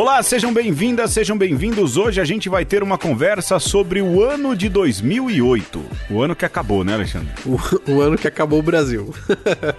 Olá, 0.00 0.22
sejam 0.22 0.50
bem-vindas, 0.50 1.10
sejam 1.10 1.36
bem-vindos. 1.36 1.98
Hoje 1.98 2.22
a 2.22 2.24
gente 2.24 2.48
vai 2.48 2.64
ter 2.64 2.82
uma 2.82 2.96
conversa 2.96 3.58
sobre 3.58 4.00
o 4.00 4.24
ano 4.24 4.56
de 4.56 4.66
2008. 4.66 5.84
O 6.08 6.22
ano 6.22 6.34
que 6.34 6.46
acabou, 6.46 6.82
né, 6.82 6.94
Alexandre? 6.94 7.28
O, 7.44 7.58
o 7.92 8.00
ano 8.00 8.16
que 8.16 8.26
acabou 8.26 8.60
o 8.60 8.62
Brasil. 8.62 9.14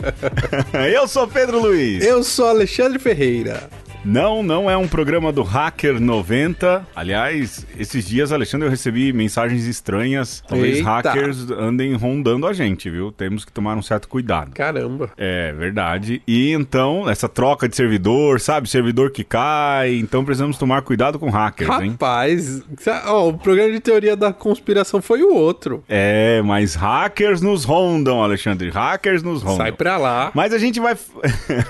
Eu 0.93 1.07
sou 1.07 1.27
Pedro 1.27 1.59
Luiz. 1.59 2.05
Eu 2.05 2.23
sou 2.23 2.45
Alexandre 2.45 2.99
Ferreira. 2.99 3.67
Não, 4.03 4.41
não 4.41 4.69
é 4.69 4.75
um 4.75 4.87
programa 4.87 5.31
do 5.31 5.43
Hacker 5.43 5.99
90. 5.99 6.87
Aliás, 6.95 7.67
esses 7.77 8.07
dias, 8.07 8.31
Alexandre, 8.31 8.65
eu 8.65 8.71
recebi 8.71 9.13
mensagens 9.13 9.65
estranhas. 9.67 10.43
Talvez 10.47 10.77
Eita. 10.77 10.89
hackers 10.89 11.51
andem 11.51 11.93
rondando 11.93 12.47
a 12.47 12.53
gente, 12.53 12.89
viu? 12.89 13.11
Temos 13.11 13.45
que 13.45 13.51
tomar 13.51 13.77
um 13.77 13.81
certo 13.81 14.07
cuidado. 14.07 14.53
Caramba. 14.53 15.11
É 15.15 15.53
verdade. 15.53 16.21
E 16.27 16.51
então, 16.51 17.07
essa 17.07 17.29
troca 17.29 17.69
de 17.69 17.75
servidor, 17.75 18.39
sabe? 18.39 18.67
Servidor 18.67 19.11
que 19.11 19.23
cai. 19.23 19.93
Então 19.95 20.25
precisamos 20.25 20.57
tomar 20.57 20.81
cuidado 20.81 21.19
com 21.19 21.29
hackers, 21.29 21.69
hein? 21.79 21.91
Rapaz, 21.91 22.63
ó, 23.05 23.29
o 23.29 23.37
programa 23.37 23.71
de 23.71 23.79
teoria 23.79 24.15
da 24.15 24.33
conspiração 24.33 24.99
foi 24.99 25.21
o 25.21 25.31
outro. 25.31 25.83
É, 25.87 26.41
mas 26.43 26.73
hackers 26.73 27.39
nos 27.39 27.63
rondam, 27.63 28.23
Alexandre. 28.23 28.71
Hackers 28.71 29.21
nos 29.21 29.43
rondam. 29.43 29.57
Sai 29.57 29.71
pra 29.71 29.97
lá. 29.97 30.31
Mas 30.33 30.53
a 30.53 30.57
gente 30.57 30.79
vai. 30.79 30.97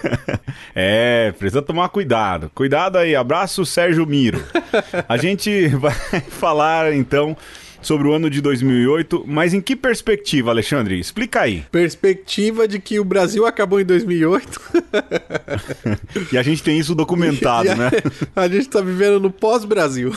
é, 0.73 1.33
precisa 1.37 1.61
tomar 1.61 1.89
cuidado. 1.89 2.20
Cuidado 2.53 2.97
aí. 2.97 3.15
Abraço, 3.15 3.65
Sérgio 3.65 4.05
Miro. 4.05 4.43
A 5.07 5.17
gente 5.17 5.67
vai 5.77 5.93
falar 6.21 6.93
então 6.93 7.35
sobre 7.81 8.07
o 8.07 8.13
ano 8.13 8.29
de 8.29 8.41
2008, 8.41 9.23
mas 9.27 9.55
em 9.55 9.59
que 9.61 9.75
perspectiva, 9.75 10.51
Alexandre? 10.51 10.99
Explica 10.99 11.41
aí. 11.41 11.65
Perspectiva 11.71 12.67
de 12.67 12.77
que 12.79 12.99
o 12.99 13.03
Brasil 13.03 13.43
acabou 13.47 13.79
em 13.81 13.85
2008. 13.85 14.61
E 16.31 16.37
a 16.37 16.43
gente 16.43 16.61
tem 16.63 16.77
isso 16.77 16.93
documentado, 16.93 17.71
a- 17.71 17.75
né? 17.75 17.89
A 18.35 18.47
gente 18.47 18.69
tá 18.69 18.81
vivendo 18.81 19.19
no 19.19 19.31
pós-Brasil. 19.31 20.13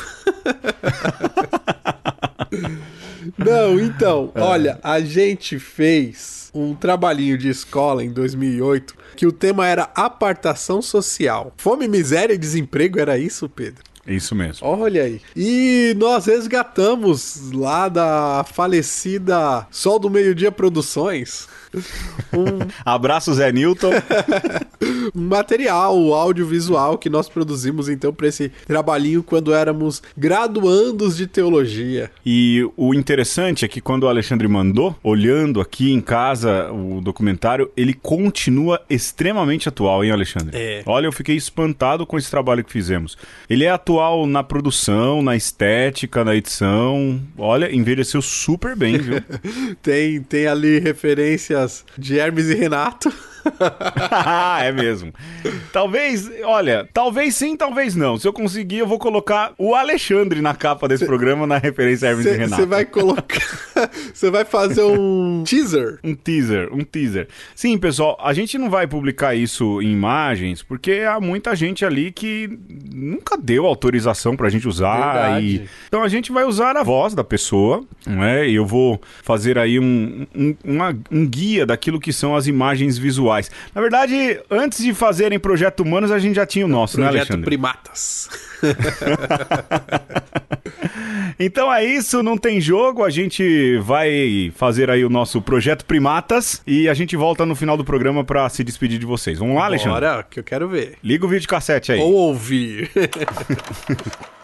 Não, 3.38 3.80
então, 3.80 4.30
olha, 4.34 4.78
a 4.82 5.00
gente 5.00 5.58
fez 5.58 6.43
um 6.54 6.74
trabalhinho 6.74 7.36
de 7.36 7.48
escola 7.48 8.04
em 8.04 8.10
2008 8.10 8.94
que 9.16 9.26
o 9.26 9.32
tema 9.32 9.66
era 9.66 9.90
apartação 9.94 10.80
social. 10.80 11.52
Fome, 11.56 11.88
miséria 11.88 12.34
e 12.34 12.38
desemprego 12.38 12.98
era 12.98 13.18
isso, 13.18 13.48
Pedro? 13.48 13.82
Isso 14.06 14.34
mesmo. 14.34 14.66
Olha 14.66 15.02
aí. 15.04 15.20
E 15.34 15.94
nós 15.96 16.26
resgatamos 16.26 17.50
lá 17.52 17.88
da 17.88 18.44
falecida 18.52 19.66
Sol 19.70 19.98
do 19.98 20.10
Meio-Dia 20.10 20.52
Produções 20.52 21.48
um 22.32 22.58
Abraço, 22.84 23.32
Zé 23.34 23.52
Newton. 23.52 23.92
material 25.14 26.12
audiovisual 26.12 26.98
que 26.98 27.08
nós 27.08 27.28
produzimos 27.28 27.88
então 27.88 28.12
para 28.12 28.28
esse 28.28 28.50
trabalhinho 28.66 29.22
quando 29.22 29.54
éramos 29.54 30.02
graduandos 30.16 31.16
de 31.16 31.26
teologia. 31.26 32.10
E 32.24 32.68
o 32.76 32.94
interessante 32.94 33.64
é 33.64 33.68
que 33.68 33.80
quando 33.80 34.04
o 34.04 34.08
Alexandre 34.08 34.46
mandou, 34.48 34.96
olhando 35.02 35.60
aqui 35.60 35.92
em 35.92 36.00
casa 36.00 36.70
o 36.72 37.00
documentário, 37.00 37.70
ele 37.76 37.94
continua 37.94 38.80
extremamente 38.88 39.68
atual, 39.68 40.04
hein, 40.04 40.10
Alexandre? 40.10 40.56
É. 40.56 40.82
Olha, 40.86 41.06
eu 41.06 41.12
fiquei 41.12 41.36
espantado 41.36 42.06
com 42.06 42.18
esse 42.18 42.30
trabalho 42.30 42.64
que 42.64 42.72
fizemos. 42.72 43.16
Ele 43.48 43.64
é 43.64 43.70
atual 43.70 44.26
na 44.26 44.42
produção, 44.42 45.22
na 45.22 45.36
estética, 45.36 46.24
na 46.24 46.34
edição. 46.34 47.20
Olha, 47.36 47.74
envelheceu 47.74 48.20
super 48.22 48.76
bem, 48.76 48.98
viu? 48.98 49.22
Tem, 49.82 50.20
tem 50.22 50.46
ali 50.46 50.80
referências 51.64 51.84
de 51.96 52.18
Hermes 52.18 52.46
e 52.48 52.54
Renato. 52.54 53.12
é 54.62 54.72
mesmo. 54.72 55.12
Talvez, 55.72 56.30
olha, 56.44 56.88
talvez 56.92 57.34
sim, 57.36 57.56
talvez 57.56 57.94
não. 57.94 58.16
Se 58.18 58.26
eu 58.26 58.32
conseguir, 58.32 58.78
eu 58.78 58.86
vou 58.86 58.98
colocar 58.98 59.52
o 59.58 59.74
Alexandre 59.74 60.40
na 60.40 60.54
capa 60.54 60.88
desse 60.88 61.04
programa 61.06 61.46
na 61.46 61.58
referência 61.58 62.08
a 62.08 62.10
Hermes 62.12 62.26
e 62.26 62.30
Renato. 62.32 62.62
Você 62.62 62.66
vai 62.66 62.84
colocar. 62.84 63.64
Você 64.14 64.30
vai 64.30 64.44
fazer 64.44 64.82
um 64.82 65.42
teaser. 65.44 65.98
Um 66.04 66.14
teaser, 66.14 66.68
um 66.72 66.80
teaser. 66.84 67.28
Sim, 67.54 67.76
pessoal, 67.78 68.16
a 68.22 68.32
gente 68.32 68.56
não 68.56 68.70
vai 68.70 68.86
publicar 68.86 69.34
isso 69.34 69.80
em 69.82 69.90
imagens, 69.92 70.62
porque 70.62 71.02
há 71.08 71.20
muita 71.20 71.54
gente 71.56 71.84
ali 71.84 72.12
que 72.12 72.58
nunca 72.92 73.36
deu 73.36 73.66
autorização 73.66 74.36
pra 74.36 74.48
gente 74.48 74.68
usar. 74.68 75.42
E... 75.42 75.68
Então 75.88 76.02
a 76.02 76.08
gente 76.08 76.30
vai 76.32 76.44
usar 76.44 76.76
a 76.76 76.82
voz 76.82 77.14
da 77.14 77.24
pessoa, 77.24 77.84
né? 78.06 78.48
E 78.48 78.54
eu 78.54 78.64
vou 78.66 79.00
fazer 79.22 79.58
aí 79.58 79.78
um, 79.78 80.26
um, 80.34 80.54
uma- 80.64 80.96
um 81.10 81.26
guia 81.26 81.66
daquilo 81.66 81.98
que 82.00 82.12
são 82.12 82.36
as 82.36 82.46
imagens 82.46 82.96
visuais. 82.96 83.33
Na 83.74 83.80
verdade, 83.80 84.40
antes 84.50 84.82
de 84.82 84.94
fazerem 84.94 85.38
Projeto 85.38 85.80
Humanos, 85.80 86.10
a 86.10 86.18
gente 86.18 86.36
já 86.36 86.46
tinha 86.46 86.64
o 86.64 86.68
nosso, 86.68 86.98
né, 86.98 87.06
Projeto 87.06 87.22
Alexandre? 87.22 87.44
Primatas. 87.44 88.28
Então 91.38 91.72
é 91.72 91.84
isso, 91.84 92.22
não 92.22 92.38
tem 92.38 92.60
jogo. 92.60 93.04
A 93.04 93.10
gente 93.10 93.76
vai 93.78 94.52
fazer 94.56 94.88
aí 94.90 95.04
o 95.04 95.10
nosso 95.10 95.42
Projeto 95.42 95.84
Primatas 95.84 96.62
e 96.66 96.88
a 96.88 96.94
gente 96.94 97.16
volta 97.16 97.44
no 97.44 97.54
final 97.54 97.76
do 97.76 97.84
programa 97.84 98.22
pra 98.24 98.48
se 98.48 98.62
despedir 98.62 98.98
de 98.98 99.06
vocês. 99.06 99.38
Vamos 99.38 99.56
lá, 99.56 99.64
Alexandre? 99.64 100.00
Bora, 100.00 100.22
que 100.22 100.38
eu 100.38 100.44
quero 100.44 100.68
ver. 100.68 100.96
Liga 101.02 101.26
o 101.26 101.28
vídeo 101.28 101.48
cassete 101.48 101.92
aí. 101.92 102.00
Ou 102.00 102.12
ouvir. 102.12 102.90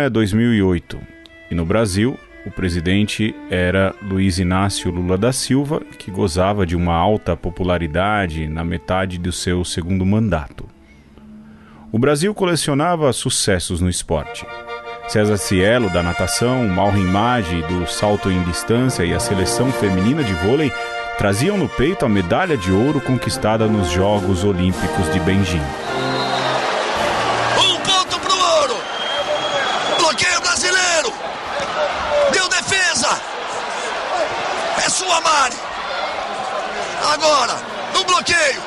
é 0.00 0.10
2008 0.10 0.98
e 1.50 1.54
no 1.54 1.64
Brasil 1.64 2.18
o 2.46 2.50
presidente 2.50 3.34
era 3.50 3.94
Luiz 4.02 4.38
Inácio 4.38 4.90
Lula 4.90 5.18
da 5.18 5.30
Silva, 5.30 5.82
que 5.98 6.10
gozava 6.10 6.64
de 6.64 6.74
uma 6.74 6.94
alta 6.94 7.36
popularidade 7.36 8.48
na 8.48 8.64
metade 8.64 9.18
do 9.18 9.30
seu 9.30 9.62
segundo 9.62 10.06
mandato. 10.06 10.66
O 11.92 11.98
Brasil 11.98 12.34
colecionava 12.34 13.12
sucessos 13.12 13.80
no 13.80 13.90
esporte. 13.90 14.46
César 15.08 15.36
Cielo 15.36 15.90
da 15.90 16.02
natação, 16.02 16.66
Malrin 16.68 17.04
Maggi 17.04 17.62
do 17.62 17.86
salto 17.86 18.30
em 18.30 18.42
distância 18.44 19.04
e 19.04 19.12
a 19.12 19.20
seleção 19.20 19.70
feminina 19.72 20.24
de 20.24 20.32
vôlei 20.34 20.72
traziam 21.18 21.58
no 21.58 21.68
peito 21.68 22.06
a 22.06 22.08
medalha 22.08 22.56
de 22.56 22.72
ouro 22.72 23.00
conquistada 23.00 23.66
nos 23.66 23.90
Jogos 23.90 24.44
Olímpicos 24.44 25.12
de 25.12 25.20
Beijing. 25.20 26.19
Sua, 35.00 35.20
Mari. 35.22 35.56
Agora, 37.14 37.56
no 37.94 38.04
bloqueio. 38.04 38.60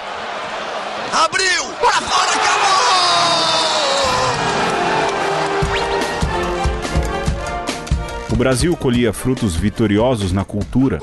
Abriu. 1.14 1.64
Pra 1.80 2.02
fora, 2.02 2.32
acabou. 2.32 2.74
O 8.32 8.36
Brasil 8.36 8.76
colhia 8.76 9.14
frutos 9.14 9.56
vitoriosos 9.56 10.32
na 10.32 10.44
cultura, 10.44 11.00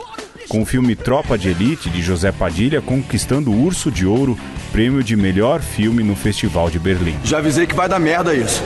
com 0.49 0.63
o 0.63 0.67
filme 0.67 0.97
Tropa 0.97 1.39
de 1.39 1.51
Elite 1.51 1.89
de 1.89 2.03
José 2.03 2.33
Padilha 2.33 2.83
conquistando 2.83 3.53
o 3.53 3.65
Urso 3.65 3.89
de 3.89 4.05
Ouro, 4.05 4.37
prêmio 4.73 5.05
de 5.05 5.15
melhor 5.15 5.61
filme 5.61 6.03
no 6.03 6.17
Festival 6.17 6.69
de 6.69 6.81
Berlim. 6.81 7.17
Já 7.23 7.39
avisei 7.39 7.69
que 7.69 7.75
vai 7.75 7.89
dar 7.89 8.01
merda 8.01 8.35
isso. 8.35 8.65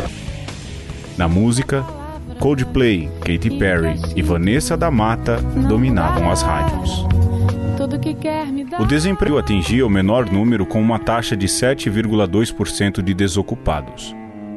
Na 1.19 1.29
música, 1.29 1.85
Coldplay, 2.39 3.11
Katy 3.21 3.59
Perry 3.59 3.99
e 4.15 4.23
Vanessa 4.23 4.77
da 4.77 4.91
Mata 4.91 5.39
dominavam 5.69 6.31
as 6.31 6.43
rádios. 6.43 7.05
O 8.79 8.85
desemprego 8.85 9.39
atingia 9.39 9.87
o 9.87 9.91
menor 9.91 10.31
número 10.31 10.65
com 10.65 10.81
uma 10.81 10.99
taxa 10.99 11.37
de 11.37 11.47
7,2% 11.47 13.03
de 13.03 13.15
desocupados. 13.15 14.15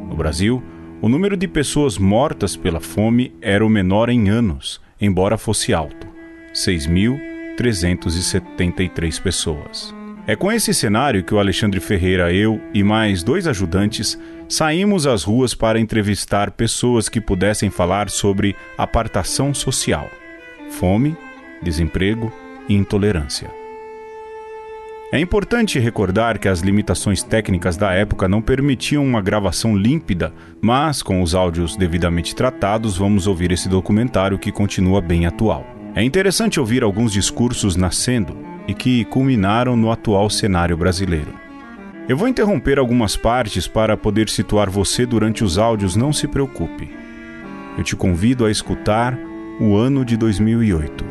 No 0.07 0.15
Brasil, 0.15 0.63
o 1.01 1.09
número 1.09 1.38
de 1.38 1.47
pessoas 1.47 1.97
mortas 1.97 2.56
pela 2.56 2.79
fome 2.79 3.33
era 3.41 3.65
o 3.65 3.69
menor 3.69 4.09
em 4.09 4.30
anos, 4.30 4.80
embora 5.00 5.38
fosse 5.38 5.73
alto: 5.73 6.07
6.373 6.53 9.21
pessoas. 9.21 9.96
É 10.27 10.35
com 10.35 10.51
esse 10.51 10.74
cenário 10.74 11.24
que 11.24 11.33
o 11.33 11.39
Alexandre 11.39 11.79
Ferreira, 11.79 12.33
eu 12.33 12.59
e 12.74 12.83
mais 12.83 13.24
dois 13.24 13.47
ajudantes 13.47 14.19
saímos 14.50 15.07
às 15.07 15.24
ruas 15.24 15.53
para 15.53 15.79
entrevistar 15.79 16.51
pessoas 16.51 17.07
que 17.07 17.21
pudessem 17.21 17.69
falar 17.69 18.09
sobre 18.09 18.53
apartação 18.77 19.53
social, 19.53 20.12
fome, 20.69 21.15
desemprego 21.63 22.29
e 22.68 22.75
intolerância. 22.75 23.50
É 25.13 25.19
importante 25.21 25.79
recordar 25.79 26.38
que 26.38 26.50
as 26.50 26.59
limitações 26.59 27.23
técnicas 27.23 27.77
da 27.77 27.94
época 27.94 28.27
não 28.27 28.41
permitiam 28.41 29.06
uma 29.06 29.21
gravação 29.21 29.77
límpida, 29.77 30.33
mas 30.62 31.01
com 31.01 31.21
os 31.21 31.33
áudios 31.33 31.77
devidamente 31.77 32.35
tratados, 32.35 32.97
vamos 32.97 33.27
ouvir 33.27 33.53
esse 33.53 33.69
documentário 33.69 34.38
que 34.38 34.51
continua 34.51 35.00
bem 35.00 35.25
atual. 35.25 35.65
É 35.95 36.03
interessante 36.03 36.59
ouvir 36.59 36.83
alguns 36.83 37.13
discursos 37.13 37.77
nascendo 37.77 38.56
e 38.68 38.74
que 38.74 39.06
culminaram 39.06 39.75
no 39.75 39.92
atual 39.92 40.30
cenário 40.30 40.75
brasileiro. 40.75 41.34
Eu 42.08 42.16
vou 42.16 42.28
interromper 42.28 42.80
algumas 42.80 43.16
partes 43.18 43.68
para 43.68 43.98
poder 43.98 44.30
situar 44.30 44.69
você 44.69 45.06
durante 45.06 45.44
os 45.44 45.58
áudios, 45.58 45.96
não 45.96 46.14
se 46.14 46.28
preocupe. 46.28 46.90
Eu 47.78 47.84
te 47.84 47.96
convido 47.96 48.46
a 48.46 48.52
escutar 48.52 49.18
o 49.60 49.75
ano 49.75 50.06
de 50.06 50.16
2008 50.16 51.06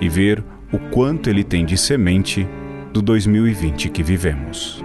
e 0.00 0.08
ver 0.08 0.42
o 0.72 0.78
quanto 0.78 1.28
ele 1.28 1.44
tem 1.44 1.64
de 1.64 1.76
semente 1.76 2.48
do 2.92 3.02
2020 3.02 3.88
que 3.90 4.02
vivemos. 4.02 4.82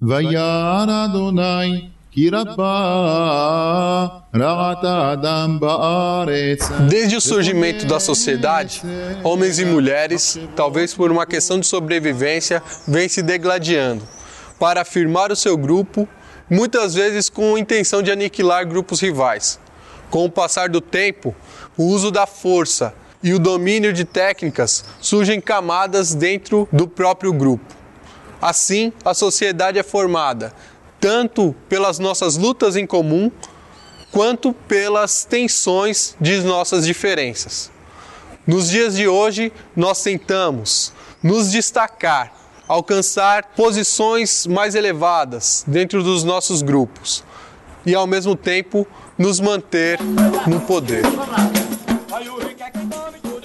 Vayar 0.00 0.88
Adonai 0.88 1.90
Desde 6.88 7.16
o 7.16 7.20
surgimento 7.20 7.86
da 7.86 7.98
sociedade, 7.98 8.82
homens 9.24 9.58
e 9.58 9.64
mulheres, 9.64 10.38
talvez 10.54 10.92
por 10.92 11.10
uma 11.10 11.24
questão 11.24 11.58
de 11.58 11.66
sobrevivência, 11.66 12.62
vêm 12.86 13.08
se 13.08 13.22
degladiando 13.22 14.02
para 14.58 14.82
afirmar 14.82 15.32
o 15.32 15.36
seu 15.36 15.56
grupo, 15.56 16.06
muitas 16.50 16.94
vezes 16.94 17.30
com 17.30 17.54
a 17.54 17.60
intenção 17.60 18.02
de 18.02 18.10
aniquilar 18.10 18.66
grupos 18.66 19.00
rivais. 19.00 19.58
Com 20.10 20.26
o 20.26 20.30
passar 20.30 20.68
do 20.68 20.80
tempo, 20.80 21.34
o 21.76 21.84
uso 21.84 22.10
da 22.10 22.26
força 22.26 22.92
e 23.22 23.32
o 23.32 23.38
domínio 23.38 23.92
de 23.92 24.04
técnicas 24.04 24.84
surgem 25.00 25.40
camadas 25.40 26.14
dentro 26.14 26.68
do 26.70 26.86
próprio 26.86 27.32
grupo. 27.32 27.80
Assim, 28.42 28.92
a 29.04 29.12
sociedade 29.14 29.78
é 29.78 29.82
formada 29.82 30.52
tanto 31.00 31.54
pelas 31.68 31.98
nossas 31.98 32.36
lutas 32.36 32.76
em 32.76 32.86
comum, 32.86 33.30
quanto 34.12 34.52
pelas 34.52 35.24
tensões 35.24 36.14
de 36.20 36.40
nossas 36.42 36.84
diferenças. 36.84 37.70
Nos 38.46 38.68
dias 38.68 38.96
de 38.96 39.08
hoje, 39.08 39.52
nós 39.74 40.02
tentamos 40.02 40.92
nos 41.22 41.50
destacar, 41.50 42.32
alcançar 42.66 43.44
posições 43.56 44.46
mais 44.46 44.74
elevadas 44.74 45.64
dentro 45.66 46.02
dos 46.02 46.24
nossos 46.24 46.62
grupos 46.62 47.22
e, 47.86 47.94
ao 47.94 48.06
mesmo 48.06 48.34
tempo, 48.34 48.86
nos 49.16 49.40
manter 49.40 49.98
no 50.46 50.60
poder. 50.60 51.02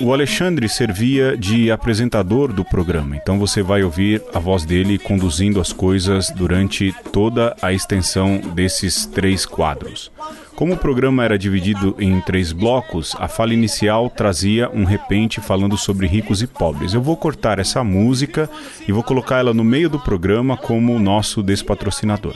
O 0.01 0.11
Alexandre 0.11 0.67
servia 0.67 1.37
de 1.37 1.71
apresentador 1.71 2.51
do 2.51 2.65
programa, 2.65 3.15
então 3.15 3.39
você 3.39 3.61
vai 3.61 3.81
ouvir 3.81 4.21
a 4.33 4.39
voz 4.39 4.65
dele 4.65 4.97
conduzindo 4.97 5.59
as 5.59 5.71
coisas 5.71 6.29
durante 6.29 6.93
toda 7.13 7.55
a 7.61 7.71
extensão 7.71 8.39
desses 8.53 9.05
três 9.05 9.45
quadros. 9.45 10.11
Como 10.53 10.73
o 10.73 10.77
programa 10.77 11.23
era 11.23 11.37
dividido 11.37 11.95
em 11.97 12.19
três 12.21 12.51
blocos, 12.51 13.15
a 13.19 13.27
fala 13.27 13.53
inicial 13.53 14.09
trazia 14.09 14.69
um 14.69 14.83
repente 14.83 15.39
falando 15.39 15.77
sobre 15.77 16.07
ricos 16.07 16.41
e 16.41 16.47
pobres. 16.47 16.93
Eu 16.93 17.01
vou 17.01 17.15
cortar 17.15 17.59
essa 17.59 17.83
música 17.83 18.49
e 18.87 18.91
vou 18.91 19.03
colocar 19.03 19.39
ela 19.39 19.53
no 19.53 19.63
meio 19.63 19.89
do 19.89 19.99
programa 19.99 20.57
como 20.57 20.99
nosso 20.99 21.41
despatrocinador. 21.41 22.35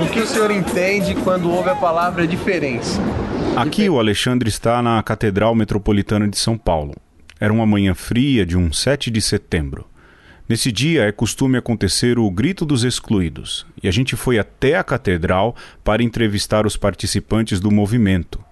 O 0.00 0.12
que 0.12 0.20
o 0.20 0.26
senhor 0.26 0.50
entende 0.50 1.14
quando 1.16 1.50
ouve 1.50 1.70
a 1.70 1.76
palavra 1.76 2.26
diferença? 2.26 3.00
Aqui 3.56 3.88
o 3.88 3.98
Alexandre 3.98 4.50
está 4.50 4.82
na 4.82 5.02
Catedral 5.02 5.54
Metropolitana 5.54 6.28
de 6.28 6.36
São 6.36 6.58
Paulo. 6.58 6.94
Era 7.40 7.50
uma 7.50 7.64
manhã 7.64 7.94
fria 7.94 8.44
de 8.44 8.54
um 8.54 8.70
7 8.70 9.10
de 9.10 9.22
setembro. 9.22 9.86
Nesse 10.46 10.70
dia 10.70 11.04
é 11.04 11.10
costume 11.10 11.56
acontecer 11.56 12.18
o 12.18 12.30
Grito 12.30 12.66
dos 12.66 12.84
Excluídos, 12.84 13.66
e 13.82 13.88
a 13.88 13.90
gente 13.90 14.14
foi 14.14 14.38
até 14.38 14.76
a 14.76 14.84
catedral 14.84 15.56
para 15.82 16.02
entrevistar 16.02 16.66
os 16.66 16.76
participantes 16.76 17.58
do 17.58 17.70
movimento. 17.70 18.44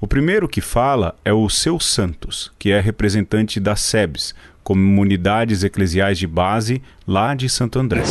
O 0.00 0.06
primeiro 0.06 0.48
que 0.48 0.60
fala 0.60 1.16
é 1.24 1.32
o 1.32 1.48
Seu 1.48 1.80
Santos, 1.80 2.52
que 2.56 2.70
é 2.70 2.78
representante 2.78 3.58
da 3.58 3.74
SEBS, 3.74 4.32
Comunidades 4.66 5.62
Eclesiais 5.62 6.18
de 6.18 6.26
Base, 6.26 6.82
lá 7.06 7.36
de 7.36 7.48
Santo 7.48 7.78
André. 7.78 8.02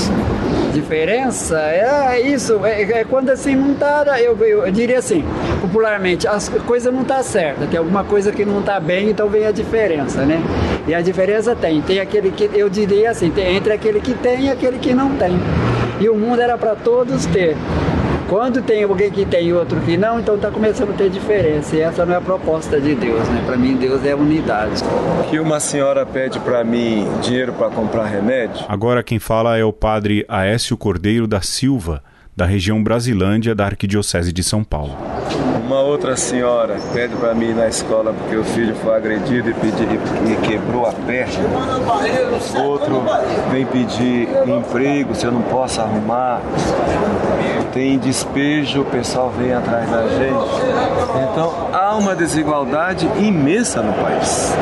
Diferença 0.74 1.60
é 1.60 2.22
isso, 2.22 2.66
é, 2.66 2.82
é 2.82 3.04
quando 3.04 3.30
assim 3.30 3.58
não 3.58 3.76
tá, 3.76 4.06
eu, 4.22 4.38
eu, 4.38 4.72
diria 4.72 5.00
assim, 5.00 5.22
popularmente, 5.60 6.26
as 6.26 6.48
coisas 6.48 6.94
não 6.94 7.04
tá 7.04 7.22
certa, 7.24 7.68
tem 7.68 7.78
alguma 7.78 8.06
coisa 8.06 8.32
que 8.32 8.46
não 8.46 8.62
tá 8.62 8.80
bem, 8.80 9.10
então 9.10 9.28
vem 9.28 9.46
a 9.46 9.52
diferença, 9.52 10.26
né? 10.26 10.42
E 10.88 10.96
a 10.96 11.02
diferença 11.02 11.54
tem, 11.58 11.82
tem 11.82 12.00
aquele 12.00 12.32
que, 12.32 12.50
eu 12.54 12.70
diria 12.70 13.12
assim, 13.12 13.30
tem 13.32 13.58
entre 13.58 13.74
aquele 13.74 14.00
que 14.00 14.14
tem 14.14 14.46
e 14.46 14.50
aquele 14.50 14.80
que 14.80 14.94
não 14.94 15.14
tem. 15.18 15.38
E 16.00 16.08
o 16.08 16.16
mundo 16.16 16.40
era 16.40 16.58
para 16.58 16.74
todos 16.74 17.26
ter. 17.26 17.58
Quando 18.28 18.62
tem 18.62 18.84
alguém 18.84 19.12
que 19.12 19.24
tem 19.24 19.48
e 19.50 19.54
outro 19.54 19.80
que 19.82 19.96
não, 19.96 20.20
então 20.20 20.36
está 20.36 20.50
começando 20.50 20.90
a 20.90 20.94
ter 20.94 21.10
diferença. 21.10 21.76
E 21.76 21.82
essa 21.82 22.06
não 22.06 22.14
é 22.14 22.18
a 22.18 22.22
proposta 22.22 22.82
de 22.82 22.96
Deus, 22.96 23.28
né? 23.30 23.44
Para 23.46 23.56
mim, 23.56 23.76
Deus 23.76 24.04
é 24.04 24.16
unidade. 24.16 24.84
Que 25.30 25.40
uma 25.40 25.60
senhora 25.60 26.06
pede 26.06 26.40
para 26.40 26.64
mim 26.64 27.08
dinheiro 27.22 27.54
para 27.54 27.70
comprar 27.70 28.06
remédio. 28.06 28.66
Agora 28.68 29.04
quem 29.04 29.20
fala 29.20 29.58
é 29.58 29.64
o 29.64 29.72
padre 29.72 30.26
Aécio 30.28 30.76
Cordeiro 30.76 31.28
da 31.28 31.42
Silva, 31.42 32.02
da 32.36 32.46
região 32.46 32.84
Brasilândia 32.84 33.54
da 33.54 33.66
Arquidiocese 33.66 34.34
de 34.34 34.44
São 34.44 34.64
Paulo. 34.64 34.98
Uma 35.66 35.80
outra 35.82 36.16
senhora 36.16 36.78
pede 36.94 37.16
para 37.16 37.34
mim 37.34 37.50
ir 37.50 37.56
na 37.56 37.68
escola 37.68 38.14
porque 38.14 38.36
o 38.36 38.44
filho 38.44 38.76
foi 38.76 38.94
agredido 38.96 39.50
e, 39.50 39.54
pedi, 39.54 39.84
e 39.84 40.48
quebrou 40.48 40.86
a 40.86 40.92
perna. 40.92 41.34
Outro 42.64 43.04
vem 43.52 43.66
pedir 43.66 44.28
emprego 44.46 45.16
se 45.16 45.26
eu 45.26 45.32
não 45.32 45.42
posso 45.44 45.82
arrumar. 45.82 46.42
Tem 47.76 48.00
despejo, 48.00 48.84
o 48.84 48.86
pessoal 48.86 49.30
vem 49.38 49.52
atrás 49.52 49.90
da 49.92 50.08
gente. 50.08 50.32
Então 51.30 51.70
há 51.74 51.94
uma 51.98 52.16
desigualdade 52.16 53.06
imensa 53.20 53.82
no 53.82 53.92
país. 53.92 54.54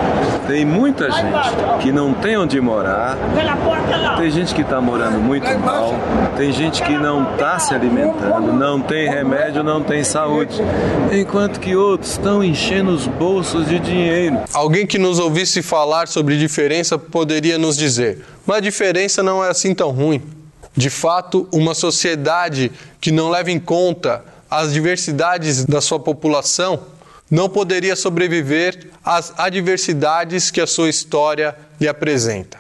Tem 0.48 0.66
muita 0.66 1.12
gente 1.12 1.50
que 1.84 1.92
não 1.92 2.12
tem 2.12 2.36
onde 2.36 2.60
morar, 2.60 3.16
tem 4.18 4.32
gente 4.32 4.56
que 4.56 4.62
está 4.62 4.82
morando 4.82 5.20
muito 5.20 5.48
mal, 5.60 5.94
tem 6.36 6.52
gente 6.52 6.82
que 6.82 6.98
não 6.98 7.34
está 7.34 7.60
se 7.60 7.76
alimentando, 7.76 8.52
não 8.52 8.82
tem 8.82 9.08
remédio, 9.08 9.62
não 9.62 9.84
tem 9.84 10.04
saúde 10.04 10.60
enquanto 11.12 11.60
que 11.60 11.76
outros 11.76 12.14
estão 12.14 12.44
enchendo 12.44 12.90
os 12.90 13.06
bolsos 13.06 13.68
de 13.68 13.78
dinheiro. 13.78 14.40
Alguém 14.52 14.88
que 14.88 14.98
nos 14.98 15.20
ouvisse 15.20 15.62
falar 15.62 16.08
sobre 16.08 16.36
diferença 16.36 16.98
poderia 16.98 17.60
nos 17.60 17.78
dizer: 17.78 18.26
mas 18.44 18.58
a 18.58 18.62
diferença 18.62 19.22
não 19.22 19.46
é 19.46 19.50
assim 19.50 19.76
tão 19.76 19.92
ruim. 19.92 20.43
De 20.76 20.90
fato, 20.90 21.48
uma 21.52 21.74
sociedade 21.74 22.72
que 23.00 23.12
não 23.12 23.30
leva 23.30 23.52
em 23.52 23.60
conta 23.60 24.24
as 24.50 24.72
diversidades 24.72 25.66
da 25.66 25.82
sua 25.82 26.00
população 26.00 26.84
não 27.30 27.50
poderia 27.50 27.96
sobreviver 27.96 28.92
às 29.04 29.34
adversidades 29.38 30.52
que 30.52 30.62
a 30.62 30.68
sua 30.68 30.90
história 30.90 31.56
lhe 31.82 31.88
apresenta. 31.88 32.60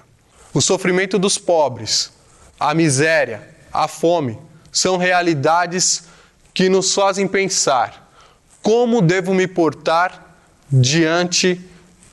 O 0.54 0.62
sofrimento 0.62 1.20
dos 1.20 1.38
pobres, 1.38 2.12
a 2.60 2.74
miséria, 2.74 3.48
a 3.72 3.88
fome 3.88 4.40
são 4.72 4.98
realidades 4.98 6.06
que 6.54 6.70
nos 6.70 6.94
fazem 6.94 7.28
pensar 7.28 8.12
como 8.64 9.02
devo 9.02 9.34
me 9.34 9.48
portar 9.48 10.38
diante 10.72 11.62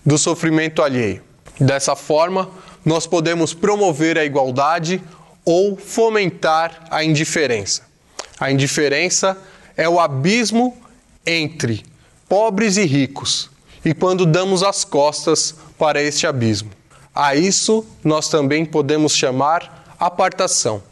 do 0.04 0.18
sofrimento 0.18 0.82
alheio. 0.82 1.22
Dessa 1.58 1.96
forma, 1.96 2.50
nós 2.84 3.06
podemos 3.06 3.54
promover 3.54 4.18
a 4.18 4.24
igualdade 4.24 5.02
ou 5.44 5.76
fomentar 5.76 6.86
a 6.90 7.02
indiferença. 7.02 7.82
A 8.38 8.50
indiferença 8.50 9.36
é 9.76 9.88
o 9.88 10.00
abismo 10.00 10.76
entre 11.26 11.84
pobres 12.28 12.76
e 12.76 12.84
ricos, 12.84 13.50
e 13.84 13.92
quando 13.92 14.24
damos 14.24 14.62
as 14.62 14.84
costas 14.84 15.54
para 15.78 16.02
este 16.02 16.26
abismo. 16.26 16.70
A 17.14 17.34
isso 17.34 17.84
nós 18.04 18.28
também 18.28 18.64
podemos 18.64 19.14
chamar 19.14 19.94
apartação. 19.98 20.82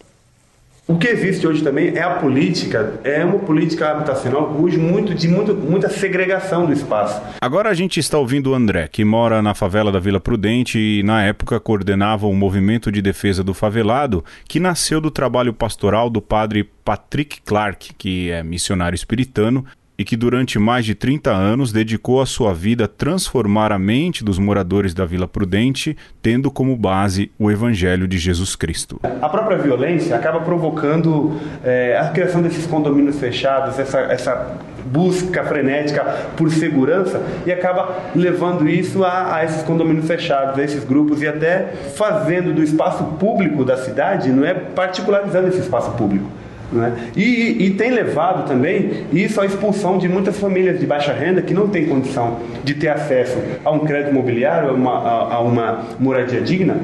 O 0.89 0.97
que 0.97 1.07
existe 1.07 1.47
hoje 1.47 1.63
também 1.63 1.89
é 1.89 2.03
a 2.03 2.15
política, 2.15 2.99
é 3.05 3.23
uma 3.23 3.41
política 3.41 3.91
habitacional 3.91 4.55
cujo 4.55 4.81
muito 4.81 5.15
de 5.15 5.29
muito, 5.29 5.55
muita 5.55 5.91
segregação 5.91 6.65
do 6.65 6.73
espaço. 6.73 7.21
Agora 7.43 7.69
a 7.69 7.75
gente 7.75 8.01
está 8.01 8.17
ouvindo 8.17 8.53
o 8.53 8.55
André, 8.55 8.89
que 8.89 9.05
mora 9.05 9.43
na 9.43 9.55
favela 9.55 9.93
da 9.93 10.01
Vila 10.01 10.19
Prudente 10.19 10.79
e 10.79 11.03
na 11.03 11.23
época 11.23 11.61
coordenava 11.61 12.27
o 12.27 12.31
um 12.31 12.35
movimento 12.35 12.91
de 12.91 13.03
defesa 13.03 13.45
do 13.45 13.53
favelado, 13.53 14.25
que 14.49 14.59
nasceu 14.59 14.99
do 14.99 15.11
trabalho 15.11 15.53
pastoral 15.53 16.09
do 16.09 16.23
padre 16.23 16.65
Patrick 16.83 17.43
Clark, 17.43 17.93
que 17.99 18.31
é 18.31 18.43
missionário 18.43 18.95
espiritano 18.95 19.67
e 19.99 20.05
que 20.05 20.17
durante 20.17 20.61
mais 20.61 20.85
de 20.85 20.95
30 20.95 21.31
anos 21.31 21.73
dedicou 21.73 22.23
a 22.23 22.27
sua 22.27 22.55
vida 22.55 22.85
a 22.85 22.89
transformar 22.89 23.73
a 23.73 23.79
mente 23.79 24.23
dos 24.23 24.39
moradores 24.39 24.95
da 24.95 25.05
Vila 25.05 25.27
Prudente, 25.27 25.97
tendo 26.23 26.53
como 26.53 26.77
base 26.77 27.33
o 27.37 27.51
Evangelho 27.51 28.07
de 28.07 28.17
Jesus 28.17 28.55
Cristo. 28.55 29.01
A 29.21 29.29
própria 29.29 29.59
violência 29.59 30.15
acaba 30.15 30.41
provocando 30.41 31.41
é, 31.65 31.99
a 31.99 32.11
criação 32.11 32.41
desses 32.41 32.65
condomínios 32.65 33.19
fechados, 33.19 33.77
essa, 33.77 33.99
essa 34.03 34.57
busca 34.87 35.43
frenética 35.45 36.05
por 36.37 36.49
segurança 36.51 37.21
e 37.45 37.51
acaba 37.51 37.97
levando 38.15 38.69
isso 38.69 39.03
a, 39.03 39.37
a, 39.37 39.45
esses 39.45 39.63
condomínios 39.63 40.07
fechados, 40.07 40.57
a 40.59 40.63
esses 40.63 40.85
grupos 40.85 41.21
e 41.23 41.27
até 41.27 41.73
fazendo 41.97 42.55
do 42.55 42.63
espaço 42.63 43.03
público 43.19 43.65
da 43.65 43.77
cidade, 43.77 44.31
não 44.31 44.45
é 44.45 44.55
particularizando 44.55 45.49
esse 45.49 45.59
espaço 45.59 45.91
público. 45.93 46.31
É? 46.71 46.93
E, 47.19 47.67
e, 47.67 47.71
tem 47.71 47.91
levado 47.91 48.47
também 48.47 49.07
isso 49.11 49.41
à 49.41 49.47
expulsão 49.47 49.97
de 49.97 50.07
muitas 50.07 50.39
famílias 50.39 50.79
de 50.79 50.87
baixa 50.87 51.15
renda 51.15 51.41
que 51.41 51.55
não 51.55 51.69
têm 51.69 51.87
condição 51.87 52.41
de 52.63 52.75
ter 52.75 52.89
acesso 52.89 53.39
a 53.65 53.71
um 53.71 53.79
crédito 53.81 54.11
imobiliário, 54.11 54.69
a 54.69 54.73
uma, 54.73 54.99
a, 54.99 55.35
a 55.37 55.41
uma 55.41 55.85
moradia 55.99 56.43
digna, 56.43 56.77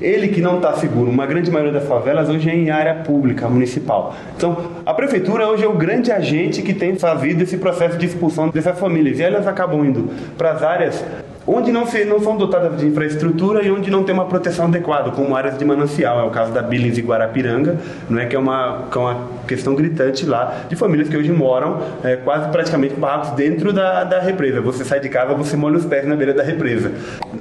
ele 0.00 0.28
que 0.28 0.40
não 0.40 0.56
está 0.56 0.72
seguro, 0.74 1.10
uma 1.10 1.26
grande 1.26 1.50
maioria 1.50 1.72
das 1.72 1.86
favelas 1.86 2.28
hoje 2.28 2.50
é 2.50 2.54
em 2.54 2.70
área 2.70 2.94
pública, 2.96 3.48
municipal. 3.48 4.14
Então, 4.36 4.72
a 4.84 4.92
prefeitura 4.92 5.48
hoje 5.48 5.64
é 5.64 5.68
o 5.68 5.74
grande 5.74 6.10
agente 6.10 6.62
que 6.62 6.74
tem 6.74 6.96
fazido 6.96 7.42
esse 7.42 7.56
processo 7.56 7.96
de 7.96 8.06
expulsão 8.06 8.48
dessas 8.48 8.78
famílias. 8.78 9.18
E 9.18 9.22
elas 9.22 9.46
acabam 9.46 9.84
indo 9.84 10.10
para 10.36 10.52
as 10.52 10.62
áreas 10.62 11.04
onde 11.46 11.70
não, 11.70 11.86
se, 11.86 12.04
não 12.04 12.20
são 12.20 12.36
dotadas 12.36 12.78
de 12.78 12.86
infraestrutura 12.86 13.62
e 13.62 13.70
onde 13.70 13.90
não 13.90 14.02
tem 14.02 14.14
uma 14.14 14.24
proteção 14.24 14.66
adequada, 14.66 15.10
como 15.10 15.36
áreas 15.36 15.58
de 15.58 15.64
manancial. 15.64 16.20
É 16.20 16.22
o 16.22 16.30
caso 16.30 16.52
da 16.52 16.62
Billings 16.62 16.98
e 16.98 17.02
Guarapiranga, 17.02 17.76
não 18.08 18.18
é 18.18 18.26
que 18.26 18.34
é 18.34 18.38
uma, 18.38 18.84
que 18.90 18.98
é 18.98 19.00
uma 19.00 19.16
questão 19.46 19.74
gritante 19.74 20.24
lá 20.24 20.62
de 20.68 20.76
famílias 20.76 21.08
que 21.08 21.16
hoje 21.16 21.32
moram 21.32 21.78
é, 22.02 22.16
quase 22.16 22.48
praticamente 22.50 22.94
barracos 22.94 23.30
dentro 23.30 23.72
da, 23.72 24.04
da 24.04 24.20
represa. 24.20 24.60
Você 24.60 24.84
sai 24.84 25.00
de 25.00 25.08
casa, 25.08 25.34
você 25.34 25.56
molha 25.56 25.76
os 25.76 25.84
pés 25.84 26.06
na 26.06 26.16
beira 26.16 26.32
da 26.32 26.42
represa. 26.42 26.92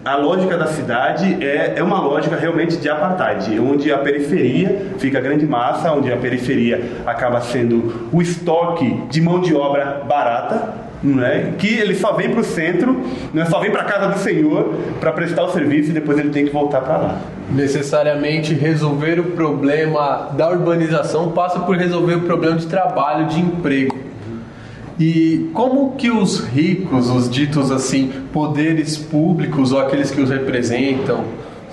A 0.03 0.15
lógica 0.15 0.57
da 0.57 0.67
cidade 0.67 1.43
é, 1.43 1.73
é 1.77 1.83
uma 1.83 2.01
lógica 2.01 2.35
realmente 2.35 2.77
de 2.77 2.89
apartheid, 2.89 3.59
onde 3.59 3.91
a 3.91 3.97
periferia 3.99 4.93
fica 4.97 5.17
a 5.17 5.21
grande 5.21 5.45
massa, 5.45 5.91
onde 5.93 6.11
a 6.11 6.17
periferia 6.17 6.83
acaba 7.05 7.39
sendo 7.41 8.09
o 8.11 8.21
estoque 8.21 9.01
de 9.09 9.21
mão 9.21 9.39
de 9.39 9.55
obra 9.55 10.03
barata, 10.07 10.82
né? 11.03 11.53
que 11.57 11.67
ele 11.67 11.95
só 11.95 12.13
vem 12.13 12.29
para 12.29 12.39
o 12.39 12.43
centro, 12.43 13.01
né? 13.33 13.45
só 13.45 13.59
vem 13.59 13.71
para 13.71 13.81
a 13.81 13.85
casa 13.85 14.13
do 14.13 14.19
Senhor 14.19 14.73
para 14.99 15.11
prestar 15.11 15.43
o 15.43 15.51
serviço 15.51 15.89
e 15.89 15.93
depois 15.93 16.17
ele 16.17 16.29
tem 16.29 16.45
que 16.45 16.51
voltar 16.51 16.81
para 16.81 16.97
lá. 16.97 17.21
Necessariamente 17.51 18.53
resolver 18.53 19.19
o 19.19 19.23
problema 19.23 20.29
da 20.37 20.49
urbanização 20.49 21.31
passa 21.31 21.59
por 21.59 21.75
resolver 21.75 22.15
o 22.15 22.21
problema 22.21 22.55
de 22.55 22.67
trabalho, 22.67 23.27
de 23.27 23.39
emprego. 23.39 23.97
E 24.99 25.49
como 25.53 25.95
que 25.95 26.09
os 26.09 26.39
ricos, 26.39 27.09
os 27.09 27.29
ditos 27.29 27.71
assim, 27.71 28.11
poderes 28.31 28.95
públicos 28.95 29.71
ou 29.71 29.79
aqueles 29.79 30.11
que 30.11 30.21
os 30.21 30.29
representam, 30.29 31.25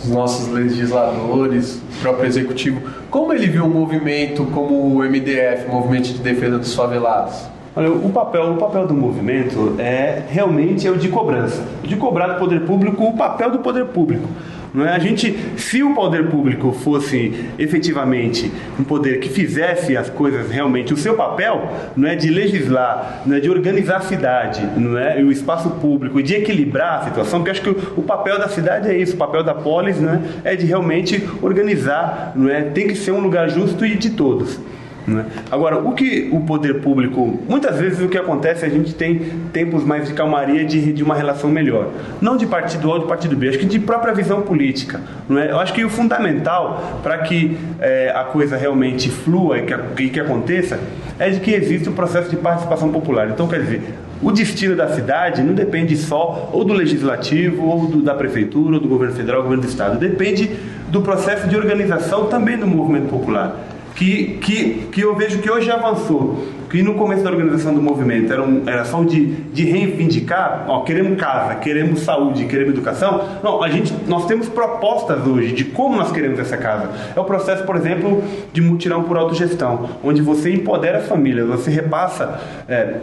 os 0.02 0.08
nossos 0.08 0.48
legisladores, 0.48 1.76
o 1.76 2.00
próprio 2.00 2.26
executivo, 2.26 2.80
como 3.10 3.32
ele 3.32 3.46
viu 3.46 3.64
um 3.64 3.68
movimento 3.68 4.44
como 4.46 4.96
o 4.96 5.04
MDF, 5.04 5.68
Movimento 5.68 6.14
de 6.14 6.18
Defesa 6.18 6.58
dos 6.58 6.74
Favelados? 6.74 7.59
Olha, 7.74 7.88
o 7.88 8.10
papel, 8.10 8.52
o 8.52 8.56
papel 8.56 8.84
do 8.84 8.94
movimento 8.94 9.76
é 9.78 10.22
realmente 10.28 10.88
é 10.88 10.90
o 10.90 10.96
de 10.96 11.08
cobrança, 11.08 11.64
de 11.84 11.94
cobrar 11.94 12.26
do 12.26 12.38
poder 12.40 12.62
público 12.62 13.04
o 13.04 13.16
papel 13.16 13.52
do 13.52 13.60
poder 13.60 13.86
público. 13.86 14.26
Não 14.74 14.84
é? 14.84 14.92
A 14.92 14.98
gente, 14.98 15.36
se 15.56 15.82
o 15.82 15.94
poder 15.94 16.28
público 16.28 16.72
fosse 16.72 17.32
efetivamente 17.58 18.50
um 18.78 18.82
poder 18.82 19.20
que 19.20 19.28
fizesse 19.28 19.96
as 19.96 20.10
coisas 20.10 20.50
realmente 20.50 20.92
o 20.92 20.96
seu 20.96 21.14
papel, 21.14 21.72
não 21.96 22.08
é 22.08 22.16
de 22.16 22.28
legislar, 22.28 23.22
não 23.24 23.36
é 23.36 23.40
de 23.40 23.48
organizar 23.48 23.98
a 23.98 24.00
cidade, 24.00 24.66
não 24.76 24.98
é, 24.98 25.20
e 25.20 25.24
o 25.24 25.30
espaço 25.30 25.70
público, 25.70 26.20
de 26.22 26.34
equilibrar 26.34 27.00
a 27.00 27.04
situação, 27.04 27.40
porque 27.40 27.50
acho 27.50 27.62
que 27.62 27.70
o, 27.70 27.94
o 27.96 28.02
papel 28.02 28.38
da 28.38 28.48
cidade 28.48 28.88
é 28.88 28.96
isso, 28.96 29.14
o 29.14 29.18
papel 29.18 29.44
da 29.44 29.54
polis, 29.54 30.00
não 30.00 30.14
é, 30.14 30.20
é 30.44 30.56
de 30.56 30.66
realmente 30.66 31.24
organizar, 31.40 32.32
não 32.34 32.48
é, 32.48 32.62
tem 32.62 32.88
que 32.88 32.96
ser 32.96 33.12
um 33.12 33.20
lugar 33.20 33.48
justo 33.48 33.84
e 33.84 33.96
de 33.96 34.10
todos. 34.10 34.58
Né? 35.06 35.24
Agora, 35.50 35.78
o 35.78 35.92
que 35.92 36.28
o 36.32 36.40
poder 36.40 36.80
público, 36.80 37.40
muitas 37.48 37.78
vezes 37.78 38.00
o 38.00 38.08
que 38.08 38.18
acontece, 38.18 38.64
a 38.64 38.68
gente 38.68 38.94
tem 38.94 39.18
tempos 39.52 39.84
mais 39.84 40.08
de 40.08 40.14
calmaria, 40.14 40.64
de, 40.64 40.92
de 40.92 41.02
uma 41.02 41.14
relação 41.14 41.50
melhor. 41.50 41.88
Não 42.20 42.36
de 42.36 42.46
partido 42.46 42.90
A 42.90 42.94
ou 42.94 43.00
de 43.00 43.06
partido 43.06 43.36
B, 43.36 43.48
acho 43.48 43.58
que 43.58 43.66
de 43.66 43.78
própria 43.78 44.12
visão 44.12 44.42
política. 44.42 45.00
Não 45.28 45.38
é? 45.38 45.50
Eu 45.50 45.58
acho 45.58 45.72
que 45.72 45.84
o 45.84 45.90
fundamental 45.90 47.00
para 47.02 47.18
que 47.18 47.56
é, 47.80 48.12
a 48.14 48.24
coisa 48.24 48.56
realmente 48.56 49.10
flua 49.10 49.58
e 49.58 49.62
que, 49.96 50.10
que 50.10 50.20
aconteça 50.20 50.78
é 51.18 51.30
de 51.30 51.40
que 51.40 51.52
existe 51.52 51.88
um 51.88 51.92
processo 51.92 52.30
de 52.30 52.36
participação 52.36 52.90
popular. 52.90 53.28
Então, 53.28 53.46
quer 53.46 53.60
dizer, 53.60 53.82
o 54.22 54.30
destino 54.30 54.76
da 54.76 54.88
cidade 54.88 55.42
não 55.42 55.54
depende 55.54 55.96
só 55.96 56.50
ou 56.52 56.64
do 56.64 56.74
legislativo, 56.74 57.66
ou 57.66 57.86
do, 57.86 58.02
da 58.02 58.14
prefeitura, 58.14 58.76
ou 58.76 58.80
do 58.80 58.88
governo 58.88 59.14
federal, 59.14 59.38
ou 59.38 59.42
do 59.42 59.48
governo 59.48 59.64
do 59.64 59.68
estado. 59.68 59.98
Depende 59.98 60.50
do 60.88 61.00
processo 61.00 61.48
de 61.48 61.56
organização 61.56 62.26
também 62.26 62.58
do 62.58 62.66
movimento 62.66 63.08
popular 63.08 63.56
que, 64.00 64.38
que, 64.40 64.88
que 64.90 65.02
eu 65.02 65.14
vejo 65.14 65.40
que 65.40 65.50
hoje 65.50 65.70
avançou. 65.70 66.42
Que 66.70 66.82
no 66.82 66.94
começo 66.94 67.22
da 67.22 67.30
organização 67.30 67.74
do 67.74 67.82
movimento 67.82 68.32
era, 68.32 68.42
um, 68.42 68.62
era 68.66 68.84
só 68.86 69.04
de, 69.04 69.26
de 69.26 69.64
reivindicar, 69.64 70.64
ó, 70.68 70.80
queremos 70.82 71.20
casa, 71.20 71.56
queremos 71.56 72.00
saúde, 72.00 72.46
queremos 72.46 72.72
educação. 72.72 73.22
Não, 73.42 73.62
a 73.62 73.68
gente, 73.68 73.92
nós 74.06 74.24
temos 74.24 74.48
propostas 74.48 75.26
hoje 75.26 75.52
de 75.52 75.64
como 75.64 75.96
nós 75.96 76.10
queremos 76.12 76.38
essa 76.38 76.56
casa. 76.56 76.88
É 77.14 77.20
o 77.20 77.24
processo, 77.24 77.64
por 77.64 77.76
exemplo, 77.76 78.22
de 78.54 78.62
mutirão 78.62 79.02
por 79.02 79.18
autogestão, 79.18 79.90
onde 80.02 80.22
você 80.22 80.50
empodera 80.50 80.98
as 80.98 81.06
famílias, 81.06 81.46
você 81.46 81.70
repassa. 81.70 82.40
É, 82.66 82.94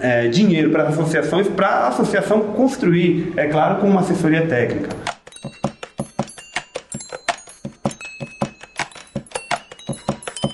é, 0.00 0.26
dinheiro 0.26 0.70
para 0.70 0.82
as 0.82 0.98
associações, 0.98 1.46
para 1.46 1.68
a 1.68 1.88
associação 1.88 2.40
construir, 2.40 3.32
é 3.36 3.46
claro, 3.46 3.76
com 3.76 3.86
uma 3.86 4.00
assessoria 4.00 4.44
técnica. 4.44 5.11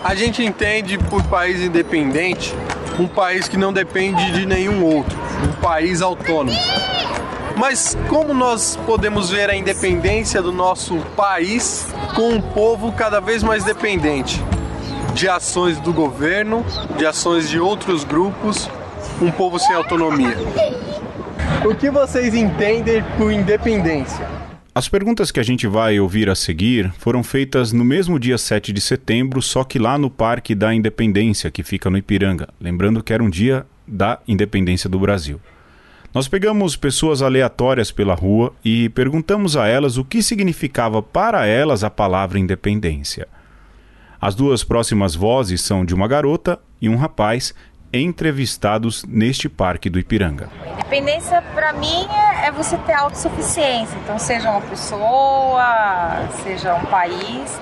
A 0.09 0.15
gente 0.15 0.43
entende 0.43 0.97
por 0.97 1.23
país 1.25 1.61
independente 1.61 2.57
um 2.99 3.07
país 3.07 3.47
que 3.47 3.59
não 3.59 3.75
depende 3.75 4.33
de 4.33 4.47
nenhum 4.47 4.83
outro, 4.83 5.15
um 5.47 5.53
país 5.61 6.01
autônomo. 6.01 6.59
Mas 7.55 7.95
como 8.09 8.33
nós 8.33 8.75
podemos 8.87 9.29
ver 9.29 9.51
a 9.51 9.55
independência 9.55 10.41
do 10.41 10.51
nosso 10.51 10.97
país 11.15 11.87
com 12.15 12.31
um 12.31 12.41
povo 12.41 12.91
cada 12.91 13.21
vez 13.21 13.43
mais 13.43 13.65
dependente 13.65 14.43
de 15.13 15.29
ações 15.29 15.79
do 15.79 15.93
governo, 15.93 16.65
de 16.97 17.05
ações 17.05 17.47
de 17.47 17.61
outros 17.61 18.03
grupos, 18.03 18.67
um 19.21 19.31
povo 19.31 19.59
sem 19.59 19.77
autonomia? 19.77 20.39
O 21.67 21.75
que 21.75 21.91
vocês 21.91 22.35
entendem 22.35 23.05
por 23.19 23.31
independência? 23.31 24.38
As 24.79 24.89
perguntas 24.89 25.33
que 25.33 25.41
a 25.41 25.43
gente 25.43 25.67
vai 25.67 25.99
ouvir 25.99 26.31
a 26.31 26.37
seguir 26.37 26.93
foram 27.01 27.25
feitas 27.25 27.73
no 27.73 27.85
mesmo 27.85 28.17
dia 28.17 28.39
7 28.39 28.73
de 28.73 28.81
setembro, 28.81 29.43
só 29.43 29.65
que 29.65 29.77
lá 29.77 29.99
no 29.99 30.09
Parque 30.09 30.55
da 30.55 30.73
Independência, 30.73 31.51
que 31.51 31.65
fica 31.65 31.91
no 31.91 31.99
Ipiranga. 31.99 32.49
Lembrando 32.61 33.03
que 33.03 33.13
era 33.13 33.21
um 33.21 33.29
dia 33.29 33.67
da 33.85 34.21
independência 34.29 34.89
do 34.89 35.01
Brasil. 35.01 35.41
Nós 36.15 36.29
pegamos 36.29 36.77
pessoas 36.77 37.23
aleatórias 37.23 37.91
pela 37.91 38.15
rua 38.15 38.55
e 38.65 38.89
perguntamos 38.91 39.57
a 39.57 39.67
elas 39.67 39.97
o 39.97 40.05
que 40.05 40.23
significava 40.23 41.03
para 41.03 41.45
elas 41.45 41.83
a 41.83 41.91
palavra 41.91 42.39
independência. 42.39 43.27
As 44.21 44.37
duas 44.37 44.63
próximas 44.63 45.13
vozes 45.13 45.61
são 45.61 45.85
de 45.85 45.93
uma 45.93 46.07
garota 46.07 46.57
e 46.81 46.89
um 46.89 46.95
rapaz 46.95 47.53
entrevistados 47.93 49.05
neste 49.05 49.49
parque 49.49 49.89
do 49.89 49.99
Ipiranga. 49.99 50.49
Independência, 50.73 51.43
para 51.55 51.73
mim, 51.73 52.07
é, 52.11 52.47
é 52.47 52.53
você 52.53 52.77
ter 52.79 52.93
autossuficiência. 52.93 53.97
Então, 54.05 54.19
seja 54.19 54.51
uma 54.51 54.61
pessoa, 54.61 56.29
seja 56.43 56.75
um 56.75 56.85
país, 56.87 57.61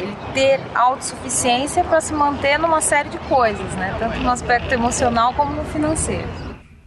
ele 0.00 0.16
ter 0.34 0.60
autossuficiência 0.74 1.84
para 1.84 2.00
se 2.00 2.12
manter 2.12 2.58
numa 2.58 2.80
série 2.80 3.08
de 3.08 3.18
coisas, 3.18 3.74
né? 3.74 3.96
Tanto 3.98 4.18
no 4.18 4.30
aspecto 4.30 4.72
emocional 4.72 5.32
como 5.34 5.54
no 5.54 5.64
financeiro. 5.64 6.28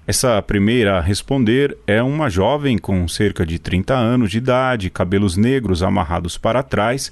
Essa 0.06 0.42
primeira 0.42 0.98
a 0.98 1.02
responder 1.02 1.78
é 1.86 2.02
uma 2.02 2.30
jovem 2.30 2.80
com 2.80 3.08
cerca 3.08 3.46
de 3.46 3.60
30 3.60 3.94
anos 3.94 4.32
de 4.32 4.40
idade, 4.40 4.90
cabelos 4.90 5.38
negros 5.38 5.84
amarrados 5.84 6.36
para 6.36 6.64
trás 6.64 7.12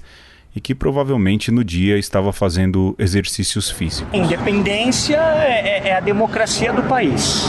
e 0.54 0.60
que 0.60 0.74
provavelmente 0.74 1.50
no 1.50 1.62
dia 1.62 1.98
estava 1.98 2.32
fazendo 2.32 2.94
exercícios 2.98 3.70
físicos. 3.70 4.12
Independência 4.12 5.16
é, 5.16 5.84
é, 5.84 5.88
é 5.88 5.96
a 5.96 6.00
democracia 6.00 6.72
do 6.72 6.82
país. 6.82 7.46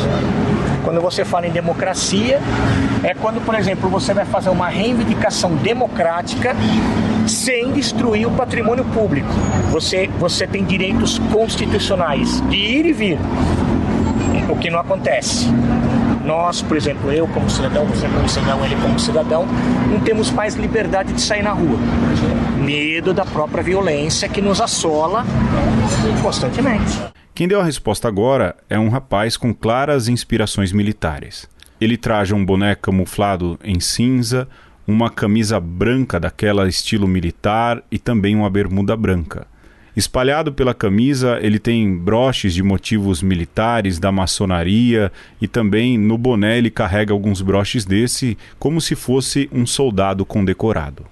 Quando 0.83 1.01
você 1.01 1.25
fala 1.25 1.47
em 1.47 1.51
democracia, 1.51 2.39
é 3.03 3.13
quando, 3.13 3.43
por 3.43 3.55
exemplo, 3.55 3.89
você 3.89 4.13
vai 4.13 4.25
fazer 4.25 4.49
uma 4.49 4.67
reivindicação 4.67 5.55
democrática 5.55 6.55
sem 7.27 7.71
destruir 7.71 8.27
o 8.27 8.31
patrimônio 8.31 8.83
público. 8.85 9.29
Você, 9.71 10.07
você 10.19 10.47
tem 10.47 10.63
direitos 10.63 11.19
constitucionais 11.31 12.41
de 12.49 12.57
ir 12.57 12.85
e 12.85 12.93
vir, 12.93 13.17
o 14.49 14.55
que 14.55 14.69
não 14.69 14.79
acontece. 14.79 15.47
Nós, 16.23 16.61
por 16.61 16.75
exemplo, 16.75 17.11
eu 17.11 17.27
como 17.27 17.49
cidadão, 17.49 17.85
você 17.85 18.07
como 18.07 18.27
cidadão, 18.27 18.65
ele 18.65 18.75
como 18.75 18.99
cidadão, 18.99 19.45
não 19.89 19.99
temos 20.01 20.31
mais 20.31 20.55
liberdade 20.55 21.13
de 21.13 21.21
sair 21.21 21.41
na 21.41 21.51
rua. 21.51 21.77
Medo 22.57 23.13
da 23.13 23.25
própria 23.25 23.63
violência 23.63 24.27
que 24.27 24.41
nos 24.41 24.61
assola 24.61 25.25
constantemente. 26.21 26.99
Quem 27.33 27.47
deu 27.47 27.61
a 27.61 27.63
resposta 27.63 28.07
agora 28.07 28.55
é 28.69 28.77
um 28.77 28.89
rapaz 28.89 29.37
com 29.37 29.53
claras 29.53 30.07
inspirações 30.07 30.73
militares. 30.73 31.47
Ele 31.79 31.95
traja 31.95 32.35
um 32.35 32.43
boné 32.43 32.75
camuflado 32.75 33.57
em 33.63 33.79
cinza, 33.79 34.47
uma 34.85 35.09
camisa 35.09 35.59
branca 35.59 36.19
daquela 36.19 36.67
estilo 36.67 37.07
militar 37.07 37.81
e 37.89 37.97
também 37.97 38.35
uma 38.35 38.49
bermuda 38.49 38.95
branca. 38.97 39.47
Espalhado 39.99 40.53
pela 40.53 40.73
camisa, 40.73 41.39
ele 41.41 41.59
tem 41.59 41.93
broches 41.93 42.53
de 42.53 42.63
motivos 42.63 43.21
militares, 43.21 43.99
da 43.99 44.13
maçonaria 44.13 45.11
e 45.41 45.47
também 45.47 45.97
no 45.97 46.17
boné 46.17 46.57
ele 46.57 46.69
carrega 46.69 47.11
alguns 47.11 47.41
broches 47.41 47.83
desse, 47.83 48.37
como 48.57 48.79
se 48.79 48.95
fosse 48.95 49.49
um 49.51 49.65
soldado 49.65 50.25
condecorado. 50.25 51.03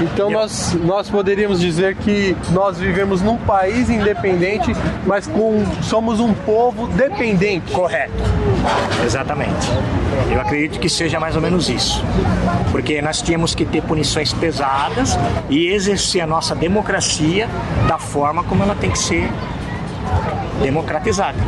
Então 0.00 0.30
nós, 0.30 0.74
nós 0.84 1.10
poderíamos 1.10 1.60
dizer 1.60 1.96
que 1.96 2.36
nós 2.50 2.78
vivemos 2.78 3.20
num 3.20 3.36
país 3.36 3.90
independente, 3.90 4.72
mas 5.06 5.26
com, 5.26 5.64
somos 5.82 6.20
um 6.20 6.32
povo 6.32 6.86
dependente. 6.88 7.72
Correto. 7.72 8.12
Exatamente. 9.04 9.68
Eu 10.30 10.40
acredito 10.40 10.78
que 10.78 10.88
seja 10.88 11.18
mais 11.18 11.34
ou 11.36 11.42
menos 11.42 11.68
isso. 11.68 12.04
Porque 12.70 13.00
nós 13.02 13.22
tínhamos 13.22 13.54
que 13.54 13.64
ter 13.64 13.82
punições 13.82 14.32
pesadas 14.32 15.18
e 15.48 15.68
exercer 15.68 16.20
a 16.20 16.26
nossa 16.26 16.54
democracia 16.54 17.48
da 17.88 17.98
forma 17.98 18.44
como 18.44 18.62
ela 18.62 18.74
tem 18.74 18.90
que 18.90 18.98
ser 18.98 19.28
democratizada. 20.62 21.38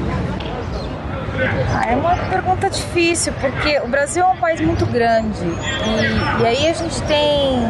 Ah, 1.75 1.91
é 1.91 1.97
uma 1.97 2.17
pergunta 2.29 2.69
difícil, 2.69 3.33
porque 3.41 3.79
o 3.81 3.89
Brasil 3.89 4.25
é 4.25 4.29
um 4.29 4.37
país 4.37 4.61
muito 4.61 4.85
grande 4.87 5.45
e, 5.45 6.43
e 6.43 6.47
aí 6.47 6.69
a 6.69 6.73
gente 6.73 7.01
tem, 7.03 7.61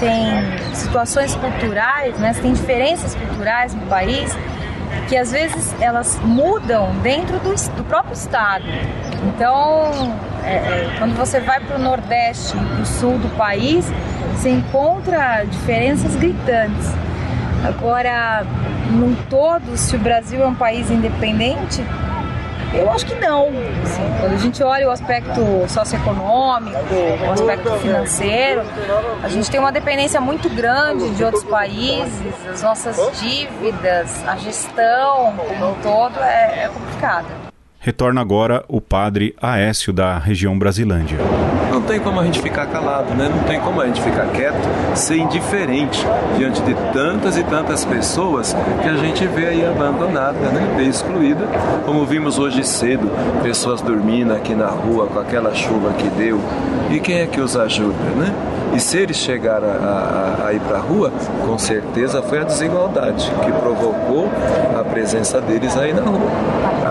tem 0.00 0.74
situações 0.74 1.34
culturais, 1.36 2.18
né? 2.18 2.34
tem 2.40 2.52
diferenças 2.52 3.14
culturais 3.14 3.74
no 3.74 3.86
país 3.86 4.36
que 5.08 5.16
às 5.16 5.32
vezes 5.32 5.74
elas 5.80 6.18
mudam 6.20 6.94
dentro 7.02 7.38
do, 7.40 7.54
do 7.76 7.84
próprio 7.84 8.14
estado. 8.14 8.64
Então, 9.24 9.90
é, 10.44 10.54
é, 10.54 10.94
quando 10.98 11.14
você 11.16 11.40
vai 11.40 11.60
para 11.60 11.76
o 11.76 11.78
Nordeste 11.78 12.56
e 12.56 12.60
para 12.60 12.80
o 12.80 12.86
Sul 12.86 13.18
do 13.18 13.28
país, 13.36 13.90
você 14.34 14.50
encontra 14.50 15.44
diferenças 15.44 16.16
gritantes. 16.16 16.90
Agora, 17.64 18.44
num 18.90 19.14
todo, 19.30 19.76
se 19.76 19.94
o 19.94 19.98
Brasil 19.98 20.42
é 20.42 20.46
um 20.46 20.54
país 20.54 20.90
independente, 20.90 21.84
eu 22.74 22.90
acho 22.90 23.06
que 23.06 23.14
não. 23.14 23.48
Assim, 23.82 24.02
quando 24.20 24.32
a 24.32 24.38
gente 24.38 24.62
olha 24.62 24.88
o 24.88 24.90
aspecto 24.90 25.40
socioeconômico, 25.68 26.78
o 27.28 27.32
aspecto 27.32 27.70
financeiro, 27.78 28.62
a 29.22 29.28
gente 29.28 29.50
tem 29.50 29.60
uma 29.60 29.72
dependência 29.72 30.20
muito 30.20 30.48
grande 30.48 31.10
de 31.10 31.24
outros 31.24 31.44
países, 31.44 32.32
as 32.50 32.62
nossas 32.62 33.20
dívidas, 33.20 34.26
a 34.26 34.36
gestão 34.36 35.34
como 35.36 35.70
um 35.70 35.74
todo 35.82 36.18
é, 36.20 36.64
é 36.64 36.68
complicada. 36.68 37.41
Retorna 37.84 38.20
agora 38.20 38.64
o 38.68 38.80
padre 38.80 39.34
Aécio 39.42 39.92
da 39.92 40.16
região 40.16 40.56
Brasilândia. 40.56 41.18
Não 41.68 41.82
tem 41.82 41.98
como 41.98 42.20
a 42.20 42.24
gente 42.24 42.40
ficar 42.40 42.66
calado, 42.66 43.12
né? 43.12 43.28
Não 43.28 43.42
tem 43.42 43.58
como 43.58 43.80
a 43.80 43.86
gente 43.88 44.00
ficar 44.00 44.26
quieto, 44.26 44.54
ser 44.94 45.16
indiferente 45.16 45.98
diante 46.38 46.62
de 46.62 46.76
tantas 46.92 47.36
e 47.36 47.42
tantas 47.42 47.84
pessoas 47.84 48.54
que 48.80 48.88
a 48.88 48.94
gente 48.94 49.26
vê 49.26 49.48
aí 49.48 49.66
abandonada, 49.66 50.38
né? 50.50 50.84
Excluída, 50.84 51.44
como 51.84 52.06
vimos 52.06 52.38
hoje 52.38 52.62
cedo, 52.62 53.10
pessoas 53.42 53.82
dormindo 53.82 54.32
aqui 54.32 54.54
na 54.54 54.68
rua 54.68 55.08
com 55.08 55.18
aquela 55.18 55.52
chuva 55.52 55.92
que 55.94 56.08
deu. 56.10 56.38
E 56.88 57.00
quem 57.00 57.16
é 57.16 57.26
que 57.26 57.40
os 57.40 57.56
ajuda, 57.56 57.98
né? 58.16 58.32
E 58.76 58.78
se 58.78 58.96
eles 58.96 59.16
chegaram 59.16 59.66
a, 59.66 60.44
a, 60.44 60.46
a 60.46 60.52
ir 60.52 60.60
para 60.60 60.78
a 60.78 60.80
rua, 60.80 61.12
com 61.44 61.58
certeza 61.58 62.22
foi 62.22 62.38
a 62.38 62.44
desigualdade 62.44 63.28
que 63.44 63.50
provocou 63.50 64.30
a 64.78 64.84
presença 64.84 65.40
deles 65.40 65.76
aí 65.76 65.92
na 65.92 66.02
rua. 66.02 66.30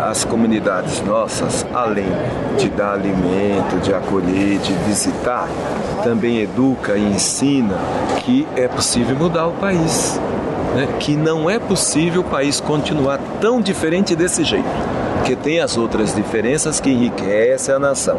As 0.02 0.26
comunidades 0.26 1.00
nossas, 1.04 1.64
além 1.72 2.10
de 2.58 2.70
dar 2.70 2.94
alimento, 2.94 3.80
de 3.84 3.94
acolher, 3.94 4.58
de 4.58 4.74
visitar, 4.88 5.48
também 6.04 6.40
educa 6.40 6.98
e 6.98 7.04
ensina 7.04 7.78
que 8.18 8.48
é 8.56 8.68
possível 8.68 9.16
mudar 9.16 9.46
o 9.46 9.52
país. 9.54 10.20
Né? 10.76 10.88
Que 11.00 11.16
não 11.16 11.48
é 11.48 11.60
possível 11.60 12.22
o 12.22 12.24
país 12.24 12.60
continuar 12.60 13.20
tão 13.40 13.62
diferente 13.62 14.16
desse 14.16 14.44
jeito. 14.44 14.66
Porque 15.18 15.36
tem 15.36 15.60
as 15.60 15.78
outras 15.78 16.16
diferenças 16.16 16.80
que 16.80 16.90
enriquecem 16.90 17.76
a 17.76 17.78
nação. 17.78 18.18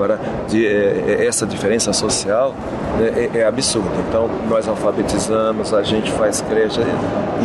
Agora, 0.00 0.18
de, 0.48 0.66
é, 0.66 1.26
essa 1.26 1.46
diferença 1.46 1.92
social 1.92 2.54
né, 2.98 3.28
é, 3.34 3.38
é 3.40 3.46
absurda. 3.46 3.90
Então, 4.08 4.30
nós 4.48 4.66
alfabetizamos, 4.66 5.74
a 5.74 5.82
gente 5.82 6.10
faz 6.12 6.40
creche 6.40 6.80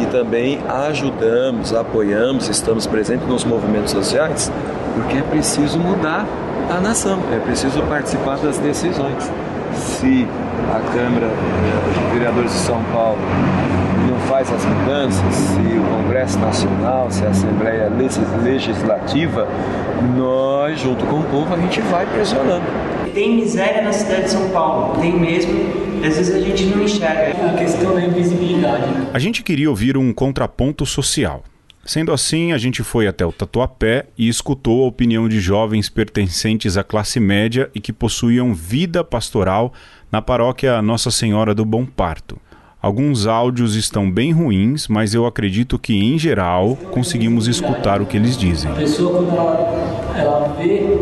e 0.02 0.06
também 0.06 0.62
ajudamos, 0.88 1.74
apoiamos, 1.74 2.48
estamos 2.48 2.88
presentes 2.88 3.28
nos 3.28 3.44
movimentos 3.44 3.92
sociais, 3.92 4.50
porque 4.94 5.18
é 5.18 5.22
preciso 5.22 5.78
mudar 5.78 6.26
a 6.70 6.80
nação, 6.80 7.20
é 7.34 7.40
preciso 7.40 7.82
participar 7.84 8.38
das 8.38 8.58
decisões. 8.58 9.30
Se 9.74 10.26
a 10.74 10.80
Câmara 10.94 11.28
de 11.94 12.14
Vereadores 12.14 12.52
de 12.54 12.60
São 12.60 12.82
Paulo 12.94 13.20
não 14.10 14.18
faz 14.30 14.50
as 14.50 14.64
mudanças, 14.64 15.36
se 15.36 15.60
o 15.60 15.84
Congresso 15.98 16.40
Nacional, 16.40 17.12
se 17.12 17.26
a 17.26 17.32
Assembleia 17.32 17.92
Legislativa, 18.42 19.46
nós, 20.18 20.80
junto 20.80 21.06
com 21.06 21.20
o 21.20 21.24
povo, 21.24 21.54
a 21.54 21.58
gente 21.58 21.82
vai 21.82 22.06
pressionando. 22.06 22.66
Tem 23.14 23.36
miséria 23.36 23.82
na 23.82 23.94
cidade 23.94 24.24
de 24.24 24.32
São 24.32 24.50
Paulo, 24.50 25.00
tem 25.00 25.18
mesmo. 25.18 25.54
Às 26.06 26.18
vezes 26.18 26.36
a 26.36 26.40
gente 26.40 26.66
não 26.66 26.84
enxerga. 26.84 27.50
A 27.50 27.58
questão 27.58 27.94
da 27.94 28.02
invisibilidade. 28.02 28.86
Né? 28.92 29.10
A 29.14 29.20
gente 29.20 29.42
queria 29.42 29.70
ouvir 29.70 29.98
um 29.98 30.14
contraponto 30.14 30.86
social. 30.86 31.44
Sendo 31.86 32.12
assim, 32.12 32.52
a 32.52 32.58
gente 32.58 32.84
foi 32.84 33.08
até 33.08 33.26
o 33.26 33.32
Tatuapé 33.32 34.08
e 34.18 34.28
escutou 34.28 34.84
a 34.84 34.88
opinião 34.88 35.30
de 35.30 35.40
jovens 35.40 35.88
pertencentes 35.88 36.78
à 36.78 36.84
classe 36.84 37.20
média 37.20 37.70
e 37.76 37.80
que 37.80 37.94
possuíam 37.94 38.56
vida 38.56 39.04
pastoral 39.04 39.72
na 40.12 40.20
paróquia 40.20 40.82
Nossa 40.82 41.12
Senhora 41.12 41.54
do 41.54 41.64
Bom 41.64 41.86
Parto. 41.86 42.40
Alguns 42.86 43.26
áudios 43.26 43.74
estão 43.74 44.12
bem 44.12 44.32
ruins, 44.32 44.88
mas 44.88 45.16
eu 45.16 45.26
acredito 45.26 45.80
que, 45.80 45.98
em 45.98 46.20
geral, 46.20 46.78
conseguimos 46.92 47.48
escutar 47.48 48.00
o 48.00 48.06
que 48.06 48.16
eles 48.16 48.38
dizem. 48.38 48.70
A 48.72 48.76
pessoa, 48.76 49.12
quando 49.12 49.36
ela, 49.36 50.14
ela 50.16 50.56
vê, 50.56 51.00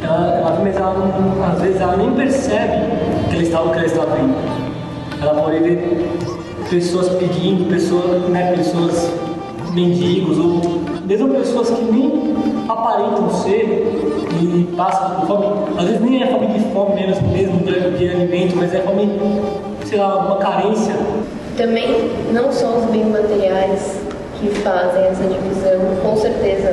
ela, 0.00 0.26
ela, 0.36 0.60
mas 0.62 0.76
ela 0.76 1.52
às 1.52 1.60
vezes 1.60 1.80
ela 1.80 1.96
nem 1.96 2.12
percebe 2.12 2.86
que 3.28 3.34
ela 3.34 3.42
está, 3.42 3.62
que 3.62 3.78
ela 3.78 3.84
está 3.84 4.04
vendo. 4.04 4.36
Ela 5.20 5.42
pode 5.42 5.58
ver 5.58 6.08
pessoas 6.70 7.08
pedindo, 7.16 7.68
pessoas, 7.68 8.22
né, 8.30 8.52
pessoas 8.52 9.12
mendigos, 9.74 10.38
ou 10.38 10.84
mesmo 11.04 11.30
pessoas 11.30 11.68
que 11.68 11.82
nem 11.82 12.32
aparentam 12.68 13.28
ser 13.30 13.92
e 14.40 14.68
passam 14.76 15.16
por 15.16 15.26
fome. 15.26 15.46
Às 15.78 15.84
vezes 15.84 16.00
nem 16.00 16.22
é 16.22 16.26
fome 16.28 16.46
de 16.46 16.60
fome 16.72 16.94
mesmo, 16.94 17.28
mesmo 17.32 17.58
de, 17.58 17.98
de 17.98 18.08
alimento, 18.08 18.54
mas 18.56 18.72
é 18.72 18.82
fome, 18.82 19.10
sei 19.88 19.98
lá, 19.98 20.16
uma 20.18 20.36
carência. 20.36 20.94
Também 21.56 22.10
não 22.32 22.52
são 22.52 22.78
os 22.78 22.84
bens 22.90 23.06
materiais 23.06 23.98
que 24.38 24.50
fazem 24.60 25.04
essa 25.04 25.22
divisão, 25.22 25.80
com 26.02 26.16
certeza 26.16 26.72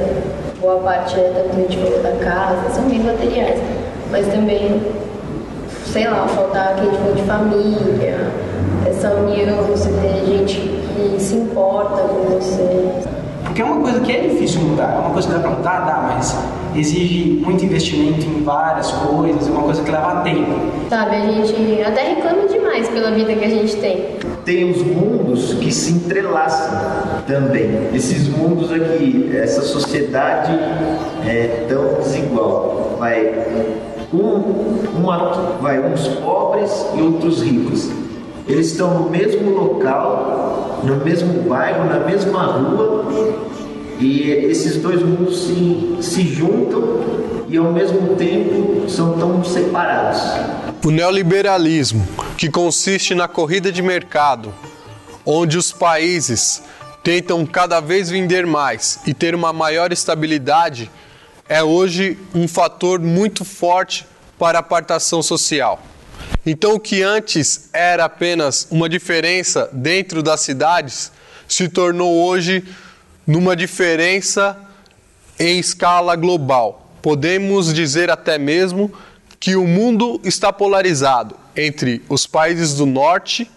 boa 0.64 0.78
parte 0.78 1.20
é 1.20 1.30
da 1.30 1.54
política 1.54 2.00
da 2.00 2.12
casa, 2.24 2.70
são 2.70 2.86
bens 2.86 3.04
materiais, 3.04 3.60
mas 4.10 4.26
também, 4.28 4.82
sei 5.92 6.08
lá, 6.10 6.26
faltar 6.26 6.70
aquele 6.70 6.92
tipo 6.92 7.12
de 7.14 7.22
família, 7.24 8.32
essa 8.88 9.12
união, 9.12 9.62
você 9.64 9.90
ter 9.90 10.26
gente 10.26 10.56
que 10.56 11.20
se 11.20 11.36
importa 11.36 12.04
com 12.04 12.34
você. 12.34 12.90
Porque 13.44 13.62
é 13.62 13.66
uma 13.66 13.82
coisa 13.82 14.00
que 14.00 14.12
é 14.14 14.22
difícil 14.22 14.62
mudar, 14.62 14.94
é 14.96 15.00
uma 15.00 15.10
coisa 15.10 15.28
que 15.28 15.34
dá 15.34 15.40
para 15.42 15.50
mudar, 15.52 15.80
dá, 15.82 16.14
mas 16.16 16.34
exige 16.76 17.42
muito 17.46 17.66
investimento 17.66 18.26
em 18.26 18.42
várias 18.42 18.90
coisas, 18.92 19.46
é 19.46 19.52
uma 19.52 19.64
coisa 19.64 19.84
que 19.84 19.92
leva 19.92 20.22
tempo. 20.22 20.52
Sabe, 20.90 21.18
a 21.18 21.20
gente 21.20 21.82
até 21.82 22.04
reclama 22.04 22.48
demais 22.74 22.90
pela 22.90 23.12
vida 23.12 23.36
que 23.36 23.46
a 23.46 23.50
gente 23.50 23.76
tem. 23.76 24.18
Tem 24.44 24.70
os 24.70 24.82
mundos 24.82 25.54
que 25.54 25.72
se 25.72 25.94
entrelaçam 25.94 27.24
também. 27.28 27.90
Esses 27.94 28.28
mundos 28.28 28.72
aqui, 28.72 29.32
essa 29.36 29.62
sociedade 29.62 30.52
é 31.26 31.66
tão 31.70 32.02
desigual. 32.02 32.98
Vai 33.00 33.32
um, 34.12 34.98
uma, 34.98 35.58
vai 35.62 35.80
uns 35.80 36.08
pobres 36.08 36.72
e 36.96 37.02
outros 37.02 37.42
ricos. 37.44 37.90
Eles 38.48 38.72
estão 38.72 39.02
no 39.02 39.10
mesmo 39.10 39.52
local, 39.52 40.82
no 40.84 40.98
mesmo 40.98 41.44
bairro, 41.44 41.86
na 41.86 42.00
mesma 42.00 42.44
rua, 42.44 43.06
e 44.00 44.30
esses 44.32 44.78
dois 44.78 45.02
mundos 45.02 45.46
se, 45.46 45.98
se 46.02 46.24
juntam 46.24 47.00
e 47.48 47.56
ao 47.56 47.72
mesmo 47.72 48.16
tempo 48.16 48.90
são 48.90 49.14
tão 49.18 49.42
separados. 49.46 50.20
O 50.86 50.92
neoliberalismo, 50.92 52.06
que 52.38 52.50
consiste 52.50 53.14
na 53.14 53.28
corrida 53.28 53.72
de 53.72 53.82
mercado, 53.82 54.54
onde 55.26 55.58
os 55.58 55.72
países 55.72 56.64
tentam 57.04 57.46
cada 57.46 57.80
vez 57.80 58.10
vender 58.10 58.46
mais 58.46 59.00
e 59.06 59.14
ter 59.14 59.36
uma 59.36 59.54
maior 59.54 59.92
estabilidade, 59.92 60.90
é 61.48 61.62
hoje 61.62 62.18
um 62.34 62.48
fator 62.48 63.00
muito 63.00 63.46
forte 63.46 64.08
para 64.40 64.58
a 64.58 64.62
apartação 64.62 65.22
social. 65.22 65.82
Então, 66.46 66.74
o 66.74 66.80
que 66.80 67.04
antes 67.04 67.70
era 67.72 68.06
apenas 68.06 68.68
uma 68.72 68.90
diferença 68.90 69.70
dentro 69.72 70.24
das 70.24 70.42
cidades 70.42 71.12
se 71.48 71.70
tornou 71.70 72.26
hoje 72.26 72.66
numa 73.28 73.56
diferença 73.56 74.58
em 75.40 75.60
escala 75.60 76.16
global. 76.16 76.92
Podemos 77.02 77.74
dizer 77.74 78.10
até 78.10 78.38
mesmo 78.38 78.92
que 79.40 79.56
o 79.56 79.68
mundo 79.68 80.20
está 80.24 80.52
polarizado 80.52 81.43
entre 81.56 82.02
os 82.10 82.26
países 82.26 82.76
do 82.76 82.86
norte, 82.86 83.50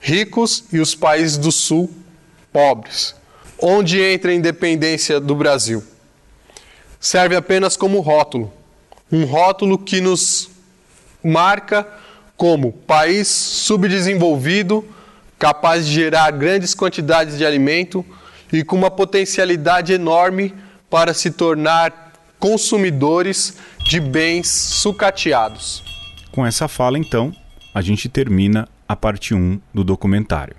ricos, 0.00 0.64
e 0.72 0.78
os 0.78 0.94
países 0.94 1.36
do 1.36 1.50
sul, 1.50 1.90
pobres. 2.52 3.14
Onde 3.60 4.00
entra 4.00 4.30
a 4.30 4.34
independência 4.34 5.18
do 5.18 5.34
Brasil? 5.34 5.82
Serve 7.00 7.36
apenas 7.36 7.76
como 7.76 8.00
rótulo. 8.00 8.52
Um 9.10 9.24
rótulo 9.24 9.78
que 9.78 10.00
nos 10.00 10.50
marca 11.22 11.86
como 12.36 12.72
país 12.72 13.26
subdesenvolvido, 13.26 14.84
capaz 15.38 15.86
de 15.86 15.92
gerar 15.92 16.30
grandes 16.32 16.74
quantidades 16.74 17.36
de 17.36 17.44
alimento 17.44 18.04
e 18.52 18.62
com 18.62 18.76
uma 18.76 18.90
potencialidade 18.90 19.92
enorme 19.92 20.54
para 20.88 21.12
se 21.12 21.30
tornar 21.30 22.12
consumidores 22.38 23.54
de 23.84 24.00
bens 24.00 24.48
sucateados. 24.48 25.87
Com 26.38 26.46
essa 26.46 26.68
fala, 26.68 26.96
então, 26.96 27.34
a 27.74 27.82
gente 27.82 28.08
termina 28.08 28.68
a 28.86 28.94
parte 28.94 29.34
1 29.34 29.60
do 29.74 29.82
documentário. 29.82 30.54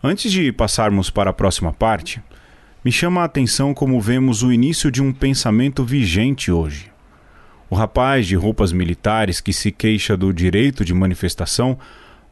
Antes 0.00 0.30
de 0.30 0.52
passarmos 0.52 1.10
para 1.10 1.30
a 1.30 1.32
próxima 1.32 1.72
parte, 1.72 2.22
me 2.84 2.92
chama 2.92 3.22
a 3.22 3.24
atenção 3.24 3.74
como 3.74 4.00
vemos 4.00 4.44
o 4.44 4.52
início 4.52 4.88
de 4.88 5.02
um 5.02 5.12
pensamento 5.12 5.82
vigente 5.82 6.52
hoje. 6.52 6.92
O 7.68 7.74
rapaz 7.74 8.24
de 8.28 8.36
roupas 8.36 8.72
militares 8.72 9.40
que 9.40 9.52
se 9.52 9.72
queixa 9.72 10.16
do 10.16 10.32
direito 10.32 10.84
de 10.84 10.94
manifestação 10.94 11.76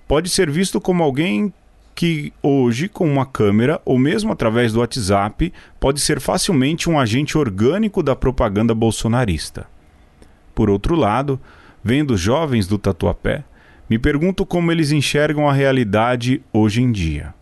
pode 0.06 0.28
ser 0.28 0.48
visto 0.48 0.80
como 0.80 1.02
alguém 1.02 1.52
que 1.96 2.32
hoje, 2.40 2.88
com 2.88 3.12
uma 3.12 3.26
câmera 3.26 3.82
ou 3.84 3.98
mesmo 3.98 4.30
através 4.30 4.72
do 4.72 4.78
WhatsApp, 4.78 5.52
pode 5.80 6.00
ser 6.00 6.20
facilmente 6.20 6.88
um 6.88 6.96
agente 6.96 7.36
orgânico 7.36 8.04
da 8.04 8.14
propaganda 8.14 8.72
bolsonarista. 8.72 9.66
Por 10.56 10.70
outro 10.70 10.94
lado, 10.94 11.38
vendo 11.84 12.16
jovens 12.16 12.66
do 12.66 12.78
Tatuapé, 12.78 13.44
me 13.90 13.98
pergunto 13.98 14.46
como 14.46 14.72
eles 14.72 14.90
enxergam 14.90 15.46
a 15.46 15.52
realidade 15.52 16.42
hoje 16.50 16.80
em 16.80 16.90
dia. 16.90 17.34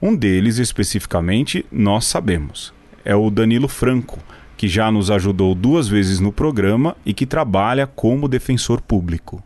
Um 0.00 0.16
deles, 0.16 0.56
especificamente, 0.56 1.66
nós 1.70 2.06
sabemos. 2.06 2.72
É 3.04 3.14
o 3.14 3.28
Danilo 3.28 3.68
Franco, 3.68 4.18
que 4.56 4.66
já 4.66 4.90
nos 4.90 5.10
ajudou 5.10 5.54
duas 5.54 5.88
vezes 5.88 6.20
no 6.20 6.32
programa 6.32 6.96
e 7.04 7.12
que 7.12 7.26
trabalha 7.26 7.86
como 7.86 8.26
defensor 8.26 8.80
público. 8.80 9.42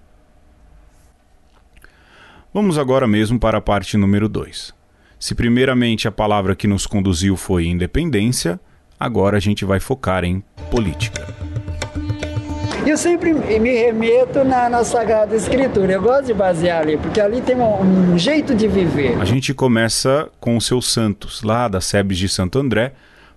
Vamos 2.55 2.79
agora 2.79 3.09
mesmo 3.09 3.37
para 3.37 3.59
a 3.59 3.63
parte 3.63 3.97
número 3.97 4.29
2. 4.29 4.73
Se 5.19 5.35
primeiramente 5.35 6.07
a 6.07 6.13
palavra 6.13 6.55
que 6.55 6.69
nos 6.69 6.87
conduziu 6.87 7.37
foi 7.37 7.67
independência, 7.67 8.61
agora 8.99 9.39
a 9.39 9.41
gente 9.41 9.65
vai 9.65 9.81
focar 9.81 10.23
em 10.23 10.45
política. 10.71 11.52
Eu 12.85 12.97
sempre 12.97 13.33
me 13.33 13.73
remeto 13.73 14.43
na, 14.45 14.69
na 14.69 14.83
Sagrada 14.85 15.37
Escritura. 15.37 15.93
Eu 15.93 16.03
gosto 16.03 16.27
de 16.27 16.35
basear 16.35 16.83
ali, 16.83 16.97
porque 16.97 17.21
ali 17.21 17.41
tem 17.41 17.57
um, 17.57 18.13
um 18.13 18.19
jeito 18.19 18.55
de 18.55 18.67
viver. 18.67 19.17
A 19.21 19.25
gente 19.25 19.55
começa 19.55 20.29
com 20.41 20.57
os 20.57 20.67
seus 20.67 20.93
santos, 20.93 21.43
lá 21.43 21.69
da 21.69 21.81
Sebes 21.81 22.19
de 22.19 22.29
Santo 22.29 22.59
André, 22.59 22.93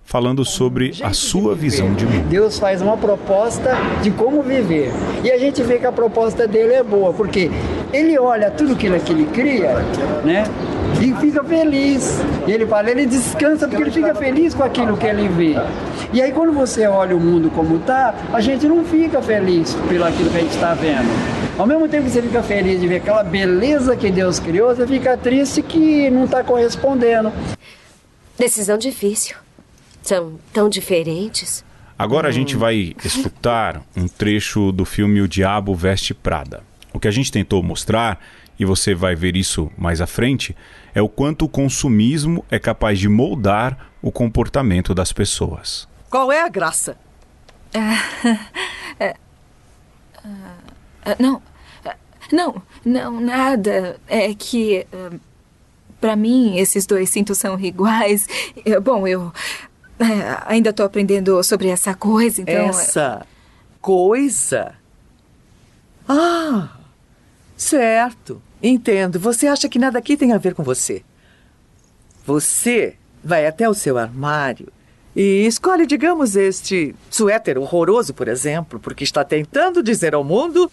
falando 0.06 0.44
sobre 0.44 0.92
a 1.02 1.12
sua 1.12 1.54
visão 1.54 1.92
de 1.92 2.06
mundo. 2.06 2.28
Deus 2.28 2.58
faz 2.60 2.80
uma 2.80 2.96
proposta 2.96 3.72
de 4.02 4.10
como 4.12 4.40
viver. 4.40 4.92
E 5.24 5.30
a 5.32 5.36
gente 5.36 5.62
vê 5.64 5.78
que 5.78 5.84
a 5.84 5.90
proposta 5.90 6.46
dele 6.46 6.74
é 6.74 6.82
boa, 6.82 7.12
porque 7.12 7.50
ele 7.92 8.16
olha 8.16 8.48
tudo 8.50 8.74
aquilo 8.74 8.98
que 9.00 9.12
ele 9.12 9.26
cria, 9.26 9.74
né? 10.24 10.44
E 11.02 11.12
fica 11.14 11.42
feliz. 11.42 12.20
E 12.46 12.52
ele 12.52 12.64
fala, 12.66 12.88
ele 12.88 13.04
descansa 13.04 13.66
porque 13.66 13.82
ele 13.82 13.90
fica 13.90 14.14
feliz 14.14 14.54
com 14.54 14.62
aquilo 14.62 14.96
que 14.96 15.06
ele 15.06 15.28
vê. 15.28 15.56
E 16.12 16.22
aí 16.22 16.30
quando 16.30 16.52
você 16.52 16.86
olha 16.86 17.16
o 17.16 17.20
mundo 17.20 17.50
como 17.50 17.76
está, 17.76 18.14
a 18.32 18.40
gente 18.40 18.66
não 18.68 18.84
fica 18.84 19.20
feliz 19.20 19.76
pelo 19.88 20.04
aquilo 20.04 20.30
que 20.30 20.36
a 20.36 20.40
gente 20.40 20.54
está 20.54 20.72
vendo. 20.72 21.08
Ao 21.58 21.66
mesmo 21.66 21.88
tempo 21.88 22.04
que 22.04 22.10
você 22.10 22.22
fica 22.22 22.42
feliz 22.44 22.80
de 22.80 22.86
ver 22.86 22.96
aquela 22.96 23.24
beleza 23.24 23.96
que 23.96 24.10
Deus 24.10 24.38
criou, 24.38 24.74
você 24.74 24.86
fica 24.86 25.16
triste 25.16 25.62
que 25.62 26.08
não 26.10 26.26
está 26.26 26.44
correspondendo. 26.44 27.32
Decisão 28.38 28.78
difícil. 28.78 29.45
São 30.06 30.38
tão 30.52 30.68
diferentes. 30.68 31.64
Agora 31.98 32.28
a 32.28 32.32
gente 32.32 32.56
vai 32.56 32.94
escutar 33.04 33.82
um 33.96 34.06
trecho 34.06 34.70
do 34.72 34.84
filme 34.84 35.20
O 35.20 35.28
Diabo 35.28 35.74
Veste 35.74 36.12
Prada. 36.14 36.62
O 36.92 37.00
que 37.00 37.08
a 37.08 37.10
gente 37.10 37.32
tentou 37.32 37.62
mostrar, 37.62 38.18
e 38.58 38.64
você 38.64 38.94
vai 38.94 39.14
ver 39.14 39.34
isso 39.36 39.70
mais 39.76 40.00
à 40.00 40.06
frente, 40.06 40.54
é 40.94 41.00
o 41.02 41.08
quanto 41.08 41.44
o 41.46 41.48
consumismo 41.48 42.44
é 42.50 42.58
capaz 42.58 42.98
de 42.98 43.08
moldar 43.08 43.90
o 44.02 44.12
comportamento 44.12 44.94
das 44.94 45.12
pessoas. 45.12 45.88
Qual 46.10 46.30
é 46.30 46.42
a 46.42 46.48
graça? 46.48 46.96
É, 49.00 49.14
não, 51.18 51.42
não, 52.32 52.62
não, 52.84 53.20
nada. 53.20 53.98
É 54.06 54.34
que. 54.34 54.86
Para 56.00 56.14
mim, 56.14 56.58
esses 56.58 56.84
dois 56.86 57.08
cintos 57.10 57.38
são 57.38 57.58
iguais. 57.58 58.28
Eu- 58.64 58.80
Bom, 58.82 59.06
eu. 59.08 59.32
É, 59.98 60.42
ainda 60.46 60.72
tô 60.72 60.82
aprendendo 60.82 61.42
sobre 61.42 61.68
essa 61.68 61.94
coisa, 61.94 62.42
então. 62.42 62.68
Essa 62.68 63.26
coisa? 63.80 64.74
Ah, 66.08 66.68
certo. 67.56 68.42
Entendo. 68.62 69.18
Você 69.18 69.46
acha 69.46 69.68
que 69.68 69.78
nada 69.78 69.98
aqui 69.98 70.16
tem 70.16 70.32
a 70.32 70.38
ver 70.38 70.54
com 70.54 70.62
você. 70.62 71.02
Você 72.24 72.96
vai 73.22 73.46
até 73.46 73.68
o 73.68 73.74
seu 73.74 73.98
armário 73.98 74.68
e 75.14 75.46
escolhe, 75.46 75.86
digamos, 75.86 76.36
este 76.36 76.94
suéter 77.10 77.56
horroroso, 77.56 78.12
por 78.12 78.28
exemplo, 78.28 78.78
porque 78.78 79.02
está 79.02 79.24
tentando 79.24 79.82
dizer 79.82 80.14
ao 80.14 80.22
mundo 80.22 80.70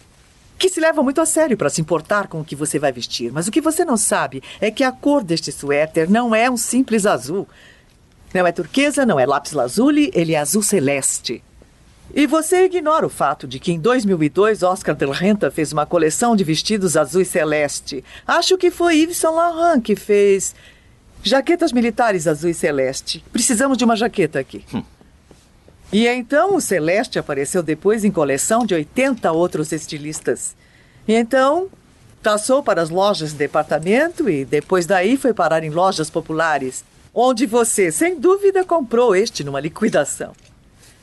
que 0.58 0.70
se 0.70 0.80
leva 0.80 1.02
muito 1.02 1.22
a 1.22 1.26
sério 1.26 1.58
para 1.58 1.70
se 1.70 1.80
importar 1.80 2.28
com 2.28 2.42
o 2.42 2.44
que 2.44 2.56
você 2.56 2.78
vai 2.78 2.92
vestir. 2.92 3.32
Mas 3.32 3.48
o 3.48 3.52
que 3.52 3.62
você 3.62 3.86
não 3.86 3.96
sabe 3.96 4.44
é 4.60 4.70
que 4.70 4.84
a 4.84 4.92
cor 4.92 5.24
deste 5.24 5.52
suéter 5.52 6.10
não 6.10 6.36
é 6.36 6.50
um 6.50 6.58
simples 6.58 7.06
azul. 7.06 7.48
Não 8.34 8.48
é 8.48 8.52
turquesa, 8.52 9.06
não 9.06 9.20
é 9.20 9.26
lápis 9.26 9.52
lazuli, 9.52 10.12
ele 10.14 10.34
é 10.34 10.40
azul 10.40 10.64
celeste. 10.64 11.44
E 12.14 12.28
você 12.28 12.66
ignora 12.66 13.06
o 13.06 13.10
fato 13.10 13.48
de 13.48 13.60
que 13.60 13.72
em 13.72 13.80
2002 13.80 14.62
Oscar 14.64 14.96
Del 14.96 15.12
Renta 15.12 15.50
fez 15.50 15.72
uma 15.72 15.86
coleção 15.86 16.36
de 16.36 16.44
vestidos 16.44 16.96
azul 16.98 17.22
e 17.22 17.26
celeste. 17.26 18.04
Acho 18.28 18.58
que 18.58 18.70
foi 18.70 18.98
Yves 18.98 19.18
Saint 19.18 19.36
Laurent 19.36 19.82
que 19.82 19.96
fez 19.96 20.54
jaquetas 21.24 21.72
militares 21.72 22.28
azul 22.28 22.50
e 22.50 22.54
celeste. 22.54 23.24
Precisamos 23.32 23.78
de 23.78 23.86
uma 23.86 23.96
jaqueta 23.96 24.40
aqui. 24.40 24.64
E 25.92 26.08
então 26.08 26.56
o 26.56 26.62
celeste 26.62 27.20
apareceu 27.20 27.62
depois 27.62 28.04
em 28.04 28.12
coleção 28.12 28.66
de 28.66 28.74
80 28.74 29.32
outros 29.32 29.72
estilistas. 29.72 30.56
E 31.08 31.14
então 31.14 31.68
passou 32.22 32.64
para 32.64 32.82
as 32.82 32.90
lojas 32.90 33.32
de 33.32 33.38
departamento 33.38 34.30
e 34.30 34.44
depois 34.44 34.86
daí 34.86 35.18
foi 35.18 35.34
parar 35.34 35.64
em 35.64 35.70
lojas 35.70 36.10
populares, 36.10 36.84
onde 37.14 37.46
você, 37.46 37.92
sem 37.92 38.20
dúvida, 38.20 38.64
comprou 38.64 39.16
este 39.16 39.44
numa 39.44 39.60
liquidação. 39.60 40.34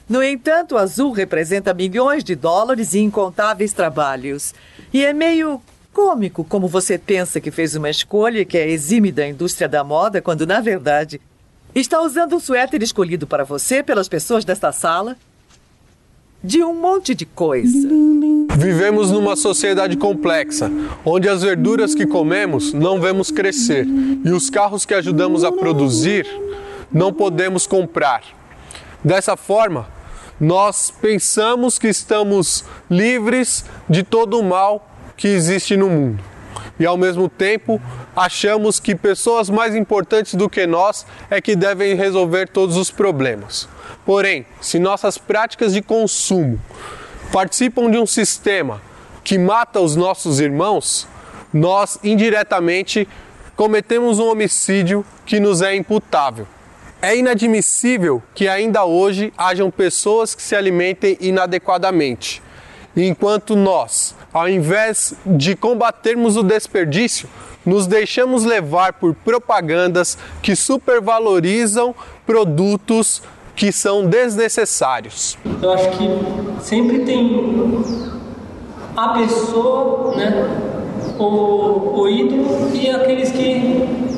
No 0.08 0.22
entanto, 0.22 0.74
o 0.74 0.78
azul 0.78 1.12
representa 1.12 1.72
milhões 1.72 2.24
de 2.24 2.34
dólares 2.34 2.94
e 2.94 2.98
incontáveis 2.98 3.72
trabalhos. 3.72 4.52
E 4.92 5.04
é 5.04 5.12
meio 5.12 5.62
cômico 5.92 6.42
como 6.42 6.66
você 6.66 6.98
pensa 6.98 7.40
que 7.40 7.50
fez 7.50 7.76
uma 7.76 7.88
escolha 7.88 8.44
que 8.44 8.58
é 8.58 8.68
exime 8.68 9.12
da 9.12 9.26
indústria 9.26 9.68
da 9.68 9.84
moda, 9.84 10.20
quando, 10.20 10.46
na 10.46 10.60
verdade, 10.60 11.20
está 11.74 12.00
usando 12.00 12.34
um 12.34 12.40
suéter 12.40 12.82
escolhido 12.82 13.26
para 13.26 13.44
você 13.44 13.82
pelas 13.82 14.08
pessoas 14.08 14.44
desta 14.44 14.72
sala 14.72 15.16
de 16.42 16.64
um 16.64 16.74
monte 16.74 17.14
de 17.14 17.26
coisa. 17.26 17.88
Vivemos 18.56 19.10
numa 19.10 19.36
sociedade 19.36 19.96
complexa, 19.96 20.70
onde 21.04 21.28
as 21.28 21.42
verduras 21.42 21.94
que 21.94 22.06
comemos 22.06 22.72
não 22.72 23.00
vemos 23.00 23.30
crescer 23.30 23.86
e 24.24 24.30
os 24.30 24.48
carros 24.48 24.84
que 24.86 24.94
ajudamos 24.94 25.44
a 25.44 25.52
produzir 25.52 26.26
não 26.90 27.12
podemos 27.12 27.66
comprar. 27.66 28.22
Dessa 29.04 29.36
forma, 29.36 29.88
nós 30.40 30.90
pensamos 30.90 31.78
que 31.78 31.88
estamos 31.88 32.64
livres 32.90 33.64
de 33.88 34.02
todo 34.02 34.38
o 34.38 34.42
mal 34.42 34.88
que 35.16 35.28
existe 35.28 35.76
no 35.76 35.88
mundo. 35.88 36.29
E 36.80 36.86
ao 36.86 36.96
mesmo 36.96 37.28
tempo, 37.28 37.80
achamos 38.16 38.80
que 38.80 38.94
pessoas 38.94 39.50
mais 39.50 39.76
importantes 39.76 40.34
do 40.34 40.48
que 40.48 40.66
nós 40.66 41.06
é 41.28 41.38
que 41.38 41.54
devem 41.54 41.94
resolver 41.94 42.48
todos 42.48 42.78
os 42.78 42.90
problemas. 42.90 43.68
Porém, 44.06 44.46
se 44.62 44.78
nossas 44.78 45.18
práticas 45.18 45.74
de 45.74 45.82
consumo 45.82 46.58
participam 47.30 47.90
de 47.90 47.98
um 47.98 48.06
sistema 48.06 48.80
que 49.22 49.36
mata 49.36 49.78
os 49.78 49.94
nossos 49.94 50.40
irmãos, 50.40 51.06
nós 51.52 51.98
indiretamente 52.02 53.06
cometemos 53.54 54.18
um 54.18 54.30
homicídio 54.30 55.04
que 55.26 55.38
nos 55.38 55.60
é 55.60 55.76
imputável. 55.76 56.48
É 57.02 57.14
inadmissível 57.14 58.22
que 58.34 58.48
ainda 58.48 58.84
hoje 58.86 59.34
hajam 59.36 59.70
pessoas 59.70 60.34
que 60.34 60.42
se 60.42 60.56
alimentem 60.56 61.18
inadequadamente, 61.20 62.42
enquanto 62.96 63.56
nós, 63.56 64.14
ao 64.32 64.48
invés 64.48 65.14
de 65.24 65.54
combatermos 65.54 66.36
o 66.36 66.42
desperdício, 66.42 67.28
nos 67.64 67.86
deixamos 67.86 68.44
levar 68.44 68.94
por 68.94 69.14
propagandas 69.14 70.16
que 70.42 70.56
supervalorizam 70.56 71.94
produtos 72.26 73.22
que 73.54 73.70
são 73.70 74.06
desnecessários. 74.06 75.36
Eu 75.62 75.72
acho 75.72 75.90
que 75.90 76.08
sempre 76.62 77.00
tem 77.00 77.90
a 78.96 79.08
pessoa, 79.10 80.16
né? 80.16 80.66
O, 81.18 82.00
o 82.00 82.08
ídolo 82.08 82.74
e 82.74 82.88
aqueles 82.88 83.30
que, 83.30 84.10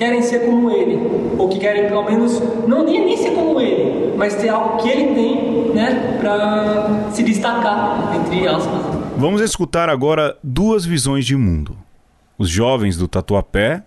querem 0.00 0.22
ser 0.22 0.46
como 0.46 0.70
ele, 0.70 0.98
ou 1.38 1.46
que 1.48 1.58
querem 1.58 1.86
pelo 1.86 2.02
menos 2.04 2.40
não 2.66 2.84
nem, 2.84 3.04
nem 3.04 3.16
ser 3.18 3.32
como 3.32 3.60
ele, 3.60 4.14
mas 4.16 4.34
ter 4.34 4.48
algo 4.48 4.82
que 4.82 4.88
ele 4.88 5.14
tem, 5.14 5.49
né, 5.74 6.18
para 6.20 7.10
se 7.12 7.22
destacar 7.22 8.12
entre 8.14 8.46
aspas. 8.46 8.80
Vamos 9.16 9.40
escutar 9.40 9.88
agora 9.88 10.36
duas 10.42 10.84
visões 10.84 11.24
de 11.26 11.36
mundo: 11.36 11.76
os 12.38 12.48
jovens 12.48 12.96
do 12.96 13.06
Tatuapé 13.08 13.82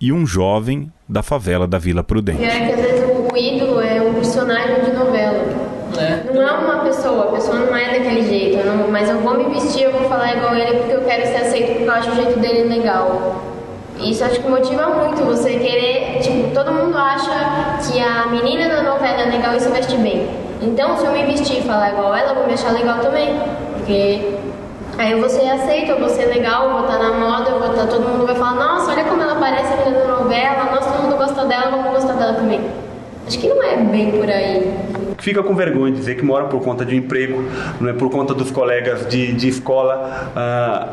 e 0.00 0.12
um 0.12 0.26
jovem 0.26 0.92
da 1.08 1.22
favela 1.22 1.66
da 1.66 1.78
Vila 1.78 2.02
Prudente. 2.04 2.44
É 2.44 2.66
que 2.66 2.72
às 2.72 2.80
vezes 2.80 3.04
o, 3.32 3.36
ídolo 3.36 3.80
é 3.80 4.00
um 4.00 4.14
personagem 4.14 4.84
de 4.84 4.92
novela. 4.92 5.68
Não 6.32 6.42
é 6.42 6.52
uma 6.52 6.84
pessoa, 6.84 7.24
a 7.24 7.32
pessoa 7.32 7.58
não 7.58 7.74
é 7.76 7.98
daquele 7.98 8.22
jeito. 8.22 8.58
eu 8.58 8.76
não- 8.76 8.90
mas 8.90 9.08
eu 9.08 9.18
vou 9.20 9.36
me 9.36 9.44
vestir, 9.52 9.82
eu 9.84 9.92
vou 9.92 10.08
falar 10.08 10.36
igual 10.36 10.54
ele 10.54 10.78
porque 10.78 10.92
eu 10.92 11.00
quero 11.04 11.26
ser 11.26 11.36
aceito, 11.36 11.68
porque 11.68 11.84
eu 11.84 11.92
acho 11.92 12.10
o 12.10 12.14
jeito 12.14 12.38
dele 12.38 12.68
legal. 12.68 13.42
Isso 13.98 14.22
acho 14.22 14.40
que 14.40 14.48
motiva 14.48 14.86
muito 14.88 15.24
você 15.24 15.56
querer, 15.58 16.20
tipo, 16.20 16.54
todo 16.54 16.72
mundo 16.72 16.96
acha 16.96 17.80
que 17.90 17.98
a 18.00 18.26
menina 18.28 18.68
da 18.68 18.82
novela 18.82 19.22
é 19.22 19.30
legal 19.30 19.54
e 19.56 19.60
se 19.60 19.68
veste 19.70 19.96
bem. 19.96 20.28
Então, 20.60 20.96
se 20.96 21.04
eu 21.04 21.12
me 21.12 21.24
vestir 21.24 21.58
e 21.58 21.62
falar 21.62 21.90
igual 21.90 22.14
ela, 22.14 22.30
eu 22.30 22.34
vou 22.34 22.46
me 22.46 22.54
achar 22.54 22.72
legal 22.72 22.98
também. 22.98 23.38
Porque 23.74 24.34
aí 24.98 25.12
eu 25.12 25.20
vou 25.20 25.28
ser 25.28 25.48
aceito, 25.48 25.90
eu 25.90 26.00
vou 26.00 26.08
ser 26.08 26.26
legal, 26.26 26.64
eu 26.64 26.72
vou 26.72 26.80
estar 26.80 26.98
na 26.98 27.12
moda, 27.12 27.50
eu 27.50 27.58
vou 27.60 27.70
estar, 27.70 27.86
todo 27.86 28.08
mundo 28.08 28.26
vai 28.26 28.34
falar, 28.34 28.54
nossa, 28.54 28.90
olha 28.90 29.04
como 29.04 29.22
ela 29.22 29.36
parece 29.36 29.72
a 29.72 29.76
menina 29.76 30.00
da 30.00 30.06
novela, 30.18 30.64
nossa, 30.74 30.90
todo 30.90 31.02
mundo 31.02 31.16
gosta 31.16 31.44
dela, 31.44 31.70
vamos 31.70 31.92
gostar 31.92 32.14
dela 32.14 32.34
também. 32.34 32.60
Acho 33.26 33.38
que 33.38 33.48
não 33.48 33.62
é 33.62 33.76
bem 33.76 34.10
por 34.10 34.28
aí. 34.28 34.74
Fica 35.18 35.42
com 35.42 35.54
vergonha 35.54 35.92
de 35.92 35.98
dizer 35.98 36.14
que 36.16 36.24
mora 36.24 36.44
por 36.46 36.60
conta 36.62 36.84
de 36.84 36.94
um 36.94 36.98
emprego, 36.98 37.44
é 37.86 37.92
por 37.92 38.10
conta 38.10 38.32
dos 38.34 38.50
colegas 38.50 39.06
de, 39.08 39.32
de 39.32 39.48
escola, 39.48 40.30
ah, 40.34 40.88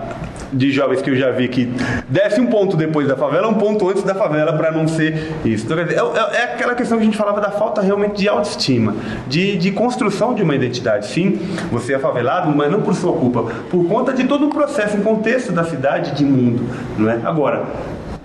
de 0.52 0.72
jovens 0.72 1.02
que 1.02 1.10
eu 1.10 1.16
já 1.16 1.32
vi 1.32 1.48
que 1.48 1.72
desce 2.08 2.40
um 2.40 2.48
ponto 2.48 2.78
depois 2.78 3.08
da 3.08 3.16
favela, 3.16 3.48
um 3.48 3.56
ponto 3.56 3.90
antes 3.90 4.04
da 4.04 4.16
favela 4.16 4.54
para 4.54 4.72
não 4.72 4.88
ser 4.88 5.34
isso. 5.44 5.66
Então, 5.66 5.78
dizer, 5.84 5.98
é, 5.98 6.00
é- 6.00 6.42
é 6.42 6.44
aquela 6.54 6.76
questão 6.76 6.98
que 6.98 7.04
a 7.04 7.06
gente 7.06 7.18
falava 7.18 7.42
da 7.42 7.52
falta 7.52 7.82
realmente 7.82 8.16
de 8.18 8.28
autoestima, 8.28 8.96
de, 9.28 9.58
de 9.58 9.72
construção 9.72 10.34
de 10.34 10.44
uma 10.44 10.56
identidade. 10.56 11.08
Sim, 11.08 11.40
você 11.72 11.94
é 11.96 12.00
favelado, 12.00 12.54
mas 12.56 12.72
não 12.72 12.82
por 12.82 12.96
sua 12.96 13.14
culpa, 13.14 13.44
por 13.70 13.86
conta 13.88 14.14
de 14.14 14.24
todo 14.26 14.48
o 14.48 14.50
processo, 14.50 14.98
em 14.98 15.02
contexto 15.02 15.52
da 15.52 15.64
cidade, 15.64 16.12
de 16.16 16.24
mundo, 16.24 16.64
não 16.98 17.10
é? 17.10 17.20
Agora, 17.24 17.64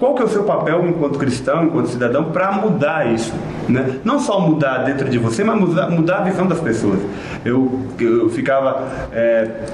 qual 0.00 0.14
que 0.14 0.22
é 0.22 0.24
o 0.24 0.28
seu 0.28 0.44
papel 0.44 0.88
enquanto 0.88 1.18
cristão, 1.18 1.62
enquanto 1.62 1.88
cidadão, 1.90 2.32
para 2.32 2.50
mudar 2.52 3.12
isso? 3.12 3.34
Né? 3.68 4.00
Não 4.02 4.18
só 4.18 4.40
mudar 4.40 4.78
dentro 4.78 5.10
de 5.10 5.18
você, 5.18 5.44
mas 5.44 5.60
mudar, 5.60 5.90
mudar 5.90 6.16
a 6.16 6.22
visão 6.22 6.46
das 6.46 6.58
pessoas. 6.58 6.98
Eu, 7.44 7.80
eu 8.00 8.30
ficava. 8.30 8.88
é, 9.12 9.66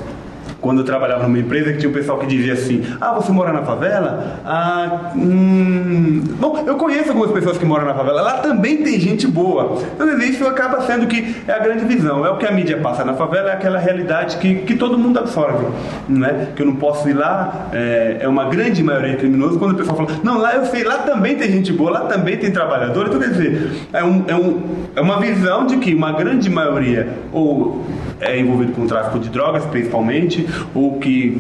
quando 0.61 0.79
eu 0.79 0.85
trabalhava 0.85 1.25
numa 1.25 1.39
empresa 1.39 1.73
que 1.73 1.79
tinha 1.79 1.91
um 1.91 1.93
pessoal 1.93 2.19
que 2.19 2.27
dizia 2.27 2.55
assim: 2.55 2.85
Ah, 3.01 3.13
você 3.13 3.31
mora 3.31 3.53
na 3.53 3.63
favela? 3.63 4.41
Ah, 4.45 5.13
hum... 5.15 6.23
Bom, 6.39 6.65
eu 6.67 6.77
conheço 6.77 7.11
algumas 7.11 7.31
pessoas 7.31 7.59
que 7.59 7.65
moram 7.65 7.85
na 7.85 7.95
favela. 7.95 8.23
Lá 8.23 8.39
também 8.39 8.79
tem 8.79 8.99
gente 8.99 9.27
boa. 9.27 9.79
Então, 9.95 10.19
isso 10.19 10.47
acaba 10.47 10.81
sendo 10.83 11.07
que 11.07 11.37
é 11.47 11.53
a 11.53 11.59
grande 11.59 11.85
visão. 11.85 12.25
É 12.25 12.31
o 12.31 12.37
que 12.37 12.47
a 12.47 12.51
mídia 12.51 12.79
passa 12.79 13.05
na 13.05 13.15
favela, 13.15 13.51
é 13.51 13.53
aquela 13.55 13.79
realidade 13.79 14.39
que, 14.39 14.57
que 14.57 14.75
todo 14.77 14.99
mundo 14.99 15.19
absorve. 15.19 15.67
Né? 16.09 16.49
Que 16.57 16.63
eu 16.63 16.67
não 16.67 16.77
posso 16.77 17.09
ir 17.09 17.15
lá, 17.15 17.69
é, 17.73 18.19
é 18.21 18.29
uma 18.29 18.47
grande 18.47 18.83
maioria 18.83 19.17
criminosa. 19.17 19.59
Quando 19.59 19.73
o 19.73 19.77
pessoal 19.77 19.97
fala: 19.97 20.09
Não, 20.23 20.39
lá 20.39 20.55
eu 20.55 20.67
sei, 20.67 20.85
lá 20.85 20.99
também 20.99 21.37
tem 21.37 21.51
gente 21.51 21.73
boa, 21.73 21.91
lá 21.91 22.01
também 22.01 22.37
tem 22.37 22.51
trabalhador. 22.51 23.07
Então, 23.07 23.21
quer 23.21 23.31
dizer, 23.31 23.71
é, 23.93 24.03
um, 24.03 24.25
é, 24.27 24.35
um, 24.35 24.63
é 24.97 25.01
uma 25.01 25.21
visão 25.21 25.67
de 25.67 25.77
que 25.77 25.95
uma 25.95 26.13
grande 26.13 26.49
maioria 26.49 27.09
ou 27.33 27.85
é 28.21 28.39
envolvido 28.39 28.73
com 28.73 28.83
o 28.83 28.87
tráfico 28.87 29.19
de 29.19 29.29
drogas, 29.29 29.65
principalmente, 29.67 30.47
ou 30.75 30.99
que 30.99 31.31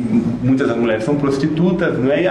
muitas 0.42 0.68
das 0.68 0.76
mulheres 0.76 1.04
são 1.04 1.16
prostitutas, 1.16 1.98
não 1.98 2.10
é? 2.12 2.22
E 2.22 2.28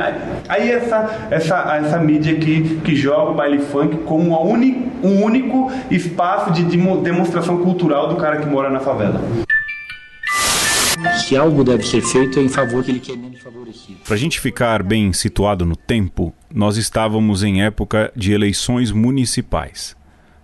aí, 0.48 0.72
essa, 0.72 1.28
essa, 1.32 1.76
essa 1.78 1.98
mídia 2.00 2.36
que, 2.36 2.78
que 2.78 2.96
joga 2.96 3.32
o 3.32 3.34
baile 3.34 3.60
funk 3.60 3.98
como 4.06 4.36
a 4.36 4.42
uni, 4.42 4.92
um 5.04 5.24
único 5.24 5.72
espaço 5.90 6.52
de 6.52 6.64
demo- 6.64 7.02
demonstração 7.02 7.58
cultural 7.58 8.08
do 8.08 8.16
cara 8.18 8.38
que 8.38 8.46
mora 8.46 8.70
na 8.70 8.80
favela. 8.80 9.22
Se 11.28 11.36
algo 11.36 11.64
deve 11.64 11.84
ser 11.84 12.02
feito 12.02 12.40
é 12.40 12.44
em 12.44 12.50
favor 12.50 12.78
daquele 12.78 13.00
que 13.00 13.12
é 13.12 13.16
menos 13.16 13.40
favorecido. 13.40 14.00
Para 14.06 14.14
a 14.14 14.18
gente 14.18 14.40
ficar 14.40 14.82
bem 14.84 15.12
situado 15.12 15.66
no 15.66 15.76
tempo, 15.76 16.34
nós 16.54 16.78
estávamos 16.78 17.44
em 17.44 17.64
época 17.64 18.12
de 18.16 18.32
eleições 18.32 18.92
municipais. 18.92 19.96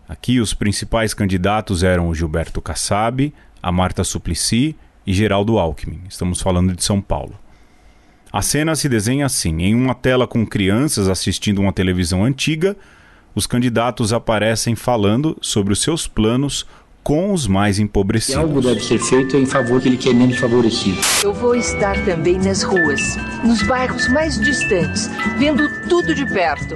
Aqui 0.07 0.39
os 0.39 0.53
principais 0.53 1.13
candidatos 1.13 1.83
eram 1.83 2.09
o 2.09 2.15
Gilberto 2.15 2.61
Kassab, 2.61 3.33
a 3.61 3.71
Marta 3.71 4.03
Suplicy 4.03 4.75
e 5.05 5.13
Geraldo 5.13 5.57
Alckmin. 5.57 6.01
Estamos 6.09 6.41
falando 6.41 6.75
de 6.75 6.83
São 6.83 7.01
Paulo. 7.01 7.33
A 8.31 8.41
cena 8.41 8.75
se 8.75 8.87
desenha 8.87 9.25
assim: 9.25 9.61
em 9.61 9.75
uma 9.75 9.93
tela 9.93 10.25
com 10.25 10.45
crianças 10.45 11.09
assistindo 11.09 11.59
uma 11.59 11.73
televisão 11.73 12.23
antiga, 12.23 12.77
os 13.35 13.45
candidatos 13.45 14.13
aparecem 14.13 14.75
falando 14.75 15.37
sobre 15.41 15.73
os 15.73 15.81
seus 15.81 16.07
planos 16.07 16.65
com 17.03 17.33
os 17.33 17.47
mais 17.47 17.79
empobrecidos. 17.79 18.41
algo 18.41 18.61
deve 18.61 18.79
ser 18.79 18.99
feito 18.99 19.35
em 19.35 19.45
favor 19.45 19.77
daquele 19.77 19.97
que 19.97 20.09
é 20.09 20.13
menos 20.13 20.37
favorecido. 20.37 20.99
Eu 21.23 21.33
vou 21.33 21.55
estar 21.55 21.97
também 22.05 22.37
nas 22.37 22.61
ruas, 22.61 23.17
nos 23.43 23.63
bairros 23.63 24.07
mais 24.09 24.39
distantes, 24.39 25.09
vendo 25.37 25.67
tudo 25.89 26.13
de 26.13 26.25
perto. 26.25 26.75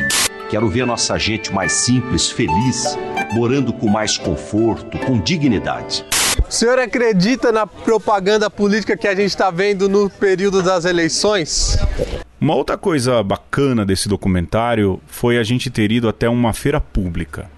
Quero 0.49 0.67
ver 0.69 0.85
nossa 0.85 1.17
gente 1.17 1.53
mais 1.53 1.71
simples, 1.71 2.29
feliz, 2.29 2.97
morando 3.33 3.71
com 3.71 3.87
mais 3.87 4.17
conforto, 4.17 4.97
com 4.99 5.19
dignidade. 5.19 6.03
O 6.47 6.51
senhor 6.51 6.79
acredita 6.79 7.51
na 7.51 7.65
propaganda 7.65 8.49
política 8.49 8.97
que 8.97 9.07
a 9.07 9.15
gente 9.15 9.29
está 9.29 9.49
vendo 9.49 9.87
no 9.87 10.09
período 10.09 10.61
das 10.61 10.85
eleições? 10.85 11.77
Uma 12.39 12.55
outra 12.55 12.77
coisa 12.77 13.23
bacana 13.23 13.85
desse 13.85 14.07
documentário 14.09 15.01
foi 15.07 15.37
a 15.37 15.43
gente 15.43 15.69
ter 15.69 15.91
ido 15.91 16.07
até 16.07 16.29
uma 16.29 16.53
feira 16.53 16.79
pública. 16.79 17.49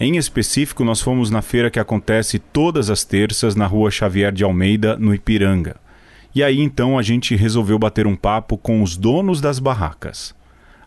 Em 0.00 0.16
específico, 0.16 0.84
nós 0.84 1.00
fomos 1.00 1.30
na 1.30 1.42
feira 1.42 1.70
que 1.70 1.80
acontece 1.80 2.38
todas 2.38 2.90
as 2.90 3.04
terças 3.04 3.54
na 3.54 3.66
rua 3.66 3.90
Xavier 3.90 4.32
de 4.32 4.44
Almeida, 4.44 4.96
no 4.96 5.14
Ipiranga. 5.14 5.76
E 6.34 6.42
aí 6.42 6.60
então 6.60 6.98
a 6.98 7.02
gente 7.02 7.34
resolveu 7.34 7.78
bater 7.78 8.06
um 8.06 8.14
papo 8.14 8.56
com 8.56 8.82
os 8.82 8.96
donos 8.96 9.40
das 9.40 9.58
barracas. 9.58 10.34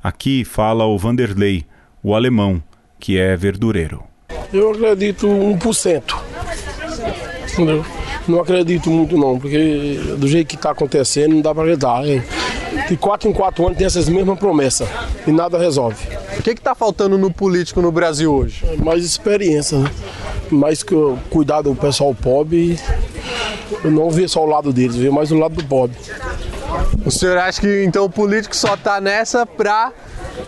Aqui 0.03 0.45
fala 0.45 0.85
o 0.85 0.97
Vanderlei, 0.97 1.65
o 2.01 2.15
alemão, 2.15 2.63
que 2.99 3.17
é 3.17 3.35
verdureiro. 3.35 4.03
Eu 4.53 4.71
acredito 4.71 5.27
1%. 5.27 6.15
Entendeu? 7.53 7.85
Não 8.27 8.39
acredito 8.39 8.89
muito 8.89 9.17
não, 9.17 9.39
porque 9.39 9.99
do 10.17 10.27
jeito 10.27 10.47
que 10.47 10.55
está 10.55 10.71
acontecendo 10.71 11.33
não 11.35 11.41
dá 11.41 11.53
para 11.53 11.63
acreditar. 11.63 12.05
hein? 12.05 12.23
De 12.87 12.95
4 12.95 13.29
em 13.29 13.33
4 13.33 13.65
anos 13.65 13.77
tem 13.77 13.85
essas 13.87 14.07
mesmas 14.07 14.39
promessas 14.39 14.87
e 15.27 15.31
nada 15.31 15.57
resolve. 15.57 16.07
O 16.39 16.41
que 16.41 16.51
está 16.51 16.73
faltando 16.73 17.17
no 17.17 17.31
político 17.31 17.81
no 17.81 17.91
Brasil 17.91 18.33
hoje? 18.33 18.63
Mais 18.77 19.03
experiência, 19.03 19.77
né? 19.77 19.91
mais 20.49 20.83
que 20.83 20.93
eu 20.93 21.17
cuidar 21.29 21.61
do 21.61 21.75
pessoal 21.75 22.13
pobre 22.13 22.77
e 23.83 23.87
não 23.87 24.09
ver 24.09 24.29
só 24.29 24.43
o 24.43 24.45
lado 24.45 24.71
deles, 24.73 24.95
ver 24.95 25.11
mais 25.11 25.31
o 25.31 25.37
lado 25.37 25.55
do 25.55 25.63
pobre. 25.63 25.97
O 27.05 27.11
senhor 27.11 27.37
acha 27.37 27.59
que 27.61 27.83
então 27.83 28.05
o 28.05 28.09
político 28.09 28.55
só 28.55 28.75
está 28.75 29.01
nessa 29.01 29.45
para 29.45 29.91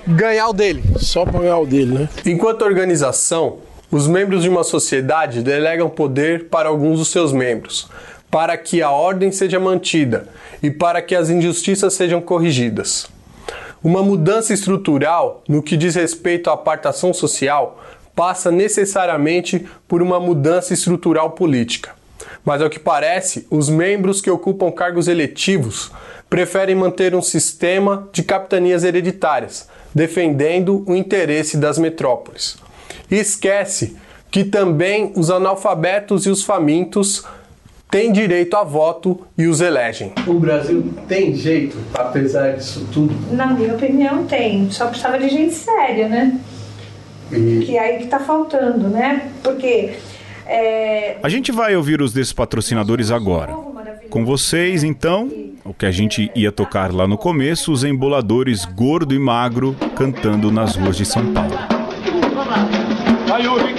ganhar 0.08 0.48
o 0.50 0.54
dele? 0.54 0.84
Só 0.98 1.26
para 1.26 1.40
ganhar 1.42 1.58
o 1.58 1.66
dele, 1.66 1.94
né? 1.94 2.10
Enquanto 2.26 2.64
organização, 2.64 3.58
os 3.94 4.08
membros 4.08 4.42
de 4.42 4.50
uma 4.50 4.64
sociedade 4.64 5.44
delegam 5.44 5.88
poder 5.88 6.46
para 6.46 6.68
alguns 6.68 6.98
dos 6.98 7.10
seus 7.10 7.32
membros, 7.32 7.88
para 8.32 8.58
que 8.58 8.82
a 8.82 8.90
ordem 8.90 9.32
seja 9.32 9.60
mantida 9.60 10.28
e 10.64 10.72
para 10.72 11.00
que 11.00 11.14
as 11.14 11.30
injustiças 11.30 11.94
sejam 11.94 12.20
corrigidas. 12.20 13.06
Uma 13.84 14.02
mudança 14.02 14.52
estrutural 14.52 15.44
no 15.48 15.62
que 15.62 15.78
diz 15.78 15.94
respeito 15.94 16.50
à 16.50 16.54
apartação 16.54 17.14
social 17.14 17.80
passa 18.16 18.50
necessariamente 18.50 19.64
por 19.88 20.02
uma 20.02 20.20
mudança 20.20 20.74
estrutural 20.74 21.30
política. 21.30 21.92
Mas 22.44 22.64
ao 22.64 22.72
que 22.72 22.80
parece, 22.80 23.46
os 23.48 23.70
membros 23.70 24.22
que 24.22 24.32
ocupam 24.32 24.72
cargos 24.72 25.08
eletivos 25.08 25.92
preferem 26.32 26.74
manter 26.74 27.14
um 27.14 27.22
sistema 27.22 28.10
de 28.12 28.24
capitanias 28.24 28.84
hereditárias, 28.84 29.70
defendendo 29.94 30.84
o 30.88 30.96
interesse 30.96 31.58
das 31.58 31.78
metrópoles. 31.78 32.58
E 33.10 33.16
esquece 33.16 33.96
que 34.32 34.44
também 34.44 35.12
os 35.16 35.30
analfabetos 35.30 36.26
e 36.26 36.30
os 36.30 36.44
famintos 36.44 37.24
têm 37.92 38.12
direito 38.12 38.56
a 38.56 38.64
voto 38.64 39.22
e 39.38 39.46
os 39.46 39.62
elegem. 39.62 40.12
O 40.26 40.34
Brasil 40.34 40.92
tem 41.08 41.36
jeito, 41.36 41.78
apesar 41.94 42.54
disso 42.54 42.88
tudo. 42.92 43.14
Na 43.36 43.48
minha 43.48 43.76
opinião, 43.76 44.26
tem. 44.26 44.72
Só 44.72 44.88
precisava 44.88 45.20
de 45.20 45.30
gente 45.30 45.54
séria, 45.54 46.10
né? 46.10 46.40
Que 47.30 47.78
é 47.78 47.80
aí 47.80 47.98
que 48.00 48.08
tá 48.08 48.20
faltando, 48.20 48.90
né? 48.90 49.32
Porque. 49.44 49.92
é, 50.48 51.18
A 51.22 51.30
gente 51.30 51.52
vai 51.52 51.76
ouvir 51.76 52.02
os 52.02 52.12
desses 52.12 52.34
patrocinadores 52.34 53.12
agora. 53.12 53.54
Com 54.10 54.26
vocês, 54.26 54.84
então, 54.84 55.32
o 55.64 55.74
que 55.74 55.86
a 55.86 55.92
gente 55.92 56.32
ia 56.36 56.52
tocar 56.52 56.92
lá 56.94 57.08
no 57.08 57.18
começo, 57.18 57.72
os 57.72 57.84
emboladores 57.84 58.66
gordo 58.66 59.14
e 59.14 59.20
magro 59.20 59.76
cantando 59.96 60.52
nas 60.52 60.76
ruas 60.76 60.98
de 60.98 61.06
São 61.06 61.34
Paulo. 61.34 61.73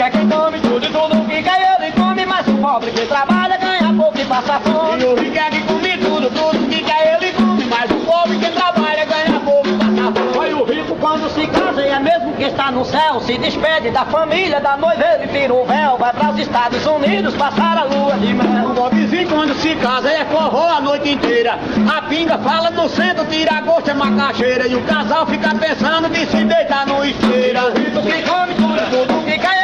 Aí 0.05 0.11
o 0.11 0.11
rico 0.11 0.11
é 0.11 0.11
quem 0.11 0.29
come 0.29 0.61
tudo 0.61 0.85
e 0.85 0.91
tudo 0.91 1.29
que 1.29 1.43
quer 1.43 1.79
ele 1.81 1.93
come, 1.93 2.27
mas 2.27 2.47
o 2.47 2.55
pobre 2.59 2.91
que 2.91 3.07
trabalha 3.07 3.57
ganha 3.57 3.91
pouco 3.95 4.19
e 4.19 4.25
passa 4.27 4.61
fome. 4.61 5.03
E 5.03 5.07
o 5.07 5.15
rico 5.15 5.39
é 5.39 5.51
quem 5.51 5.63
come 5.63 5.97
tudo, 5.97 6.31
tudo 6.31 6.69
que 6.69 6.83
quer 6.83 7.19
ele 7.19 7.33
come, 7.33 7.65
mas 7.65 7.91
o 7.91 7.95
pobre 8.05 8.37
que 8.39 8.51
trabalha 8.51 9.07
ganha 9.07 9.41
pouco 9.41 9.67
e 9.67 9.73
passa 9.73 10.13
fome. 10.13 10.45
Aí 10.45 10.53
o 10.53 10.65
rico 10.65 10.95
quando 10.97 11.31
se 11.31 11.47
casa 11.47 11.81
é 11.81 11.99
mesmo 11.99 12.35
que 12.35 12.43
está 12.43 12.71
no 12.71 12.85
céu, 12.85 13.19
se 13.21 13.39
despede 13.39 13.91
da 13.91 14.05
família, 14.05 14.61
da 14.61 14.77
noiva, 14.77 15.03
ele 15.03 15.29
tira 15.29 15.55
o 15.55 15.65
véu, 15.65 15.97
vai 15.97 16.13
para 16.13 16.33
os 16.33 16.39
Estados 16.39 16.85
Unidos 16.85 17.35
passar 17.37 17.79
a 17.79 17.85
lua 17.85 18.19
de 18.19 18.35
mel. 18.35 18.71
O 18.71 18.75
Bobzinho 18.75 19.29
quando 19.31 19.55
se 19.55 19.75
casa 19.77 20.11
é 20.11 20.27
forró 20.27 20.69
a 20.69 20.81
noite 20.83 21.09
inteira. 21.09 21.59
A 21.89 22.03
pinga 22.03 22.37
fala 22.39 22.69
no 22.69 22.91
centro, 22.91 23.25
tira 23.25 23.55
a 23.55 23.61
gosto, 23.63 23.91
é 23.91 23.95
macaxeira. 23.95 24.67
E 24.67 24.75
o 24.75 24.83
casal 24.83 25.27
fica 25.27 25.55
pensando 25.55 26.11
de 26.11 26.27
se 26.27 26.45
deitar 26.45 26.87
no 26.87 27.03
esteira. 27.03 27.71
O 27.71 27.79
rico 27.79 28.03
que 28.03 28.23
come 28.23 28.55
tudo, 28.55 28.91
tudo 28.91 29.23
fica 29.23 29.49
ele 29.49 29.59
bom. 29.59 29.64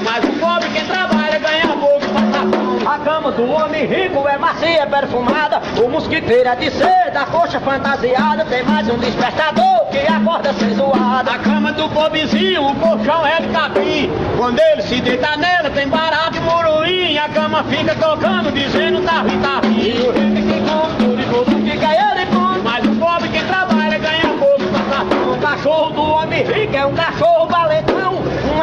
Mas 0.00 0.24
o 0.24 0.32
pobre 0.38 0.68
quem 0.70 0.84
trabalha 0.86 1.38
ganha 1.38 1.68
pouco, 1.68 2.00
fome. 2.00 2.86
A 2.86 2.98
cama 2.98 3.30
do 3.32 3.48
homem 3.50 3.86
rico 3.86 4.26
é 4.28 4.36
macia, 4.36 4.82
é 4.82 4.86
perfumada. 4.86 5.60
O 5.82 5.88
mosquiteiro 5.88 6.48
é 6.48 6.56
de 6.56 6.70
seda, 6.70 7.20
a 7.20 7.26
coxa 7.26 7.60
fantasiada. 7.60 8.44
Tem 8.46 8.62
mais 8.64 8.88
um 8.88 8.98
despertador 8.98 9.86
que 9.90 9.98
acorda 9.98 10.52
sem 10.54 10.74
zoada. 10.74 11.32
A 11.32 11.38
cama 11.38 11.72
do 11.72 11.88
pobrezinho, 11.90 12.66
o 12.66 12.74
colchão 12.76 13.26
é 13.26 13.40
de 13.40 13.48
capim. 13.48 14.10
Quando 14.36 14.58
ele 14.58 14.82
se 14.82 15.00
deita 15.00 15.36
nela, 15.36 15.70
tem 15.70 15.88
barato 15.88 16.36
e 16.36 16.40
muruim. 16.40 17.18
A 17.18 17.28
cama 17.28 17.64
fica 17.64 17.94
tocando, 17.94 18.52
dizendo 18.52 19.02
tá 19.02 19.20
ruim, 19.20 19.40
tá 19.40 19.60
ruim. 19.62 19.78
E 19.78 19.92
o 19.92 20.10
rico 20.10 20.42
que 20.48 20.60
come 20.68 20.94
tudo 20.98 21.20
e 21.20 21.24
tudo 21.24 21.70
fica 21.70 21.88
ele 21.92 22.26
come. 22.26 22.60
Mas 22.62 22.84
o 22.84 22.94
pobre 22.96 23.28
que 23.28 23.44
trabalha 23.44 23.98
ganha 23.98 24.34
pouco, 24.38 24.60
fome. 24.60 25.36
O 25.36 25.40
cachorro 25.40 25.90
do 25.90 26.02
homem 26.02 26.42
rico 26.42 26.76
é 26.76 26.86
um 26.86 26.94
cachorro 26.94 27.46
valentão. 27.46 28.11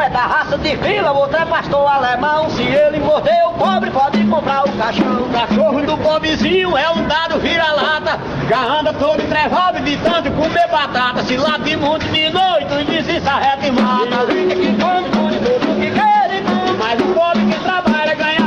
É 0.00 0.08
da 0.08 0.20
raça 0.20 0.56
de 0.56 0.76
vila, 0.76 1.12
outro 1.12 1.36
é 1.36 1.44
pastor 1.44 1.86
alemão. 1.86 2.48
Se 2.48 2.62
ele 2.62 3.00
morder 3.00 3.46
o 3.48 3.52
pobre, 3.52 3.90
pode 3.90 4.24
comprar 4.24 4.64
o 4.64 4.72
caixão. 4.72 5.24
O 5.24 5.28
cachorro 5.28 5.82
do 5.82 5.98
pobrezinho 5.98 6.74
é 6.74 6.88
um 6.88 7.06
dado 7.06 7.38
vira-lata. 7.38 8.18
Já 8.48 8.78
anda 8.80 8.94
todo 8.94 9.20
entrevado 9.20 9.78
de 9.80 9.98
tanto 9.98 10.30
comer 10.30 10.68
batata. 10.68 11.22
Se 11.24 11.36
late 11.36 11.76
muito 11.76 12.06
de 12.06 12.30
noite, 12.30 12.72
e 12.80 12.84
desensarreta 12.84 13.66
e 13.66 13.72
mata. 13.72 14.32
E 14.32 14.46
que 14.54 14.82
come 14.82 15.10
tudo, 15.10 15.60
tudo 15.60 15.78
que 15.78 15.90
quer 15.90 16.42
come. 16.44 16.78
Mas 16.78 16.98
o 16.98 17.14
pobre 17.14 17.44
que 17.44 17.62
trabalha 17.62 18.14
ganha. 18.14 18.39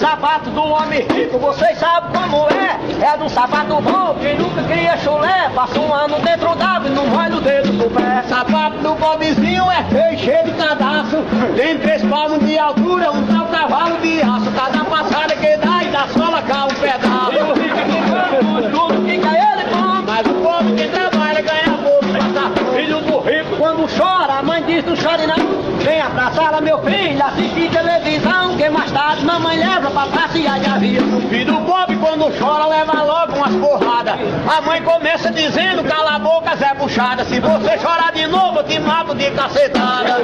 Sapato 0.00 0.48
do 0.48 0.62
homem 0.62 1.06
rico, 1.12 1.38
vocês 1.38 1.76
sabem 1.76 2.10
como 2.10 2.48
é. 2.48 3.04
É 3.04 3.22
um 3.22 3.28
sapato 3.28 3.82
bom, 3.82 4.16
quem 4.18 4.34
nunca 4.38 4.62
cria 4.62 4.96
chulé. 4.96 5.50
Passa 5.54 5.78
um 5.78 5.92
ano 5.92 6.18
dentro 6.20 6.54
d'água 6.54 6.88
e 6.88 6.90
não 6.90 7.06
molha 7.06 7.36
o 7.36 7.40
dedo 7.42 7.70
do 7.72 7.90
pé. 7.90 8.22
Sapato 8.26 8.78
do 8.78 8.96
pobrezinho 8.96 9.70
é 9.70 9.84
feio, 9.84 10.18
cheio 10.18 10.44
de 10.46 10.52
cadastro. 10.52 11.22
Tem 11.54 11.78
três 11.80 12.02
palmos 12.02 12.38
de 12.40 12.58
altura, 12.58 13.10
um 13.12 13.26
tal 13.26 13.44
cavalo 13.48 13.98
de 13.98 14.22
aço. 14.22 14.50
Cada 14.52 14.84
passada 14.86 15.36
que 15.36 15.56
dá 15.58 15.84
e 15.84 15.88
da 15.88 16.08
sola 16.08 16.40
cá 16.48 16.64
um 16.64 16.68
pedaço. 16.68 17.34
E 17.34 17.42
o 17.42 17.52
rico 17.52 17.76
que 17.76 18.46
come 18.46 18.62
tudo, 18.70 19.22
cai 19.22 19.52
ele 19.52 19.64
come. 19.70 20.04
Mas 20.06 20.26
o 20.26 20.34
pobre 20.42 20.72
que 20.76 20.88
trabalha 20.88 21.42
ganha. 21.42 21.69
Filho 22.74 23.00
do 23.02 23.18
rico 23.20 23.56
quando 23.56 23.86
chora, 23.96 24.38
a 24.38 24.42
mãe 24.42 24.62
diz 24.64 24.84
não 24.84 24.96
chore 24.96 25.26
não. 25.26 25.36
Venha 25.78 26.08
pra 26.10 26.30
sala, 26.30 26.60
meu 26.60 26.78
filho, 26.78 27.24
assistir 27.24 27.70
televisão. 27.70 28.56
Que 28.56 28.68
mais 28.68 28.90
tarde 28.90 29.24
mamãe 29.24 29.58
leva 29.58 29.90
pra 29.90 30.06
passear 30.06 30.60
de 30.60 30.66
avião. 30.66 31.20
Filho 31.28 31.60
pobre 31.62 31.96
quando 31.96 32.30
chora, 32.38 32.66
leva 32.66 33.02
logo 33.02 33.36
umas 33.36 33.54
porradas. 33.56 34.14
A 34.56 34.60
mãe 34.62 34.82
começa 34.82 35.30
dizendo, 35.30 35.82
cala 35.84 36.16
a 36.16 36.18
boca, 36.18 36.56
Zé 36.56 36.74
Puxada. 36.74 37.24
Se 37.24 37.40
você 37.40 37.78
chorar 37.78 38.12
de 38.12 38.26
novo, 38.26 38.58
eu 38.58 38.64
te 38.64 38.78
mato 38.78 39.14
de 39.14 39.30
cacetada. 39.30 40.20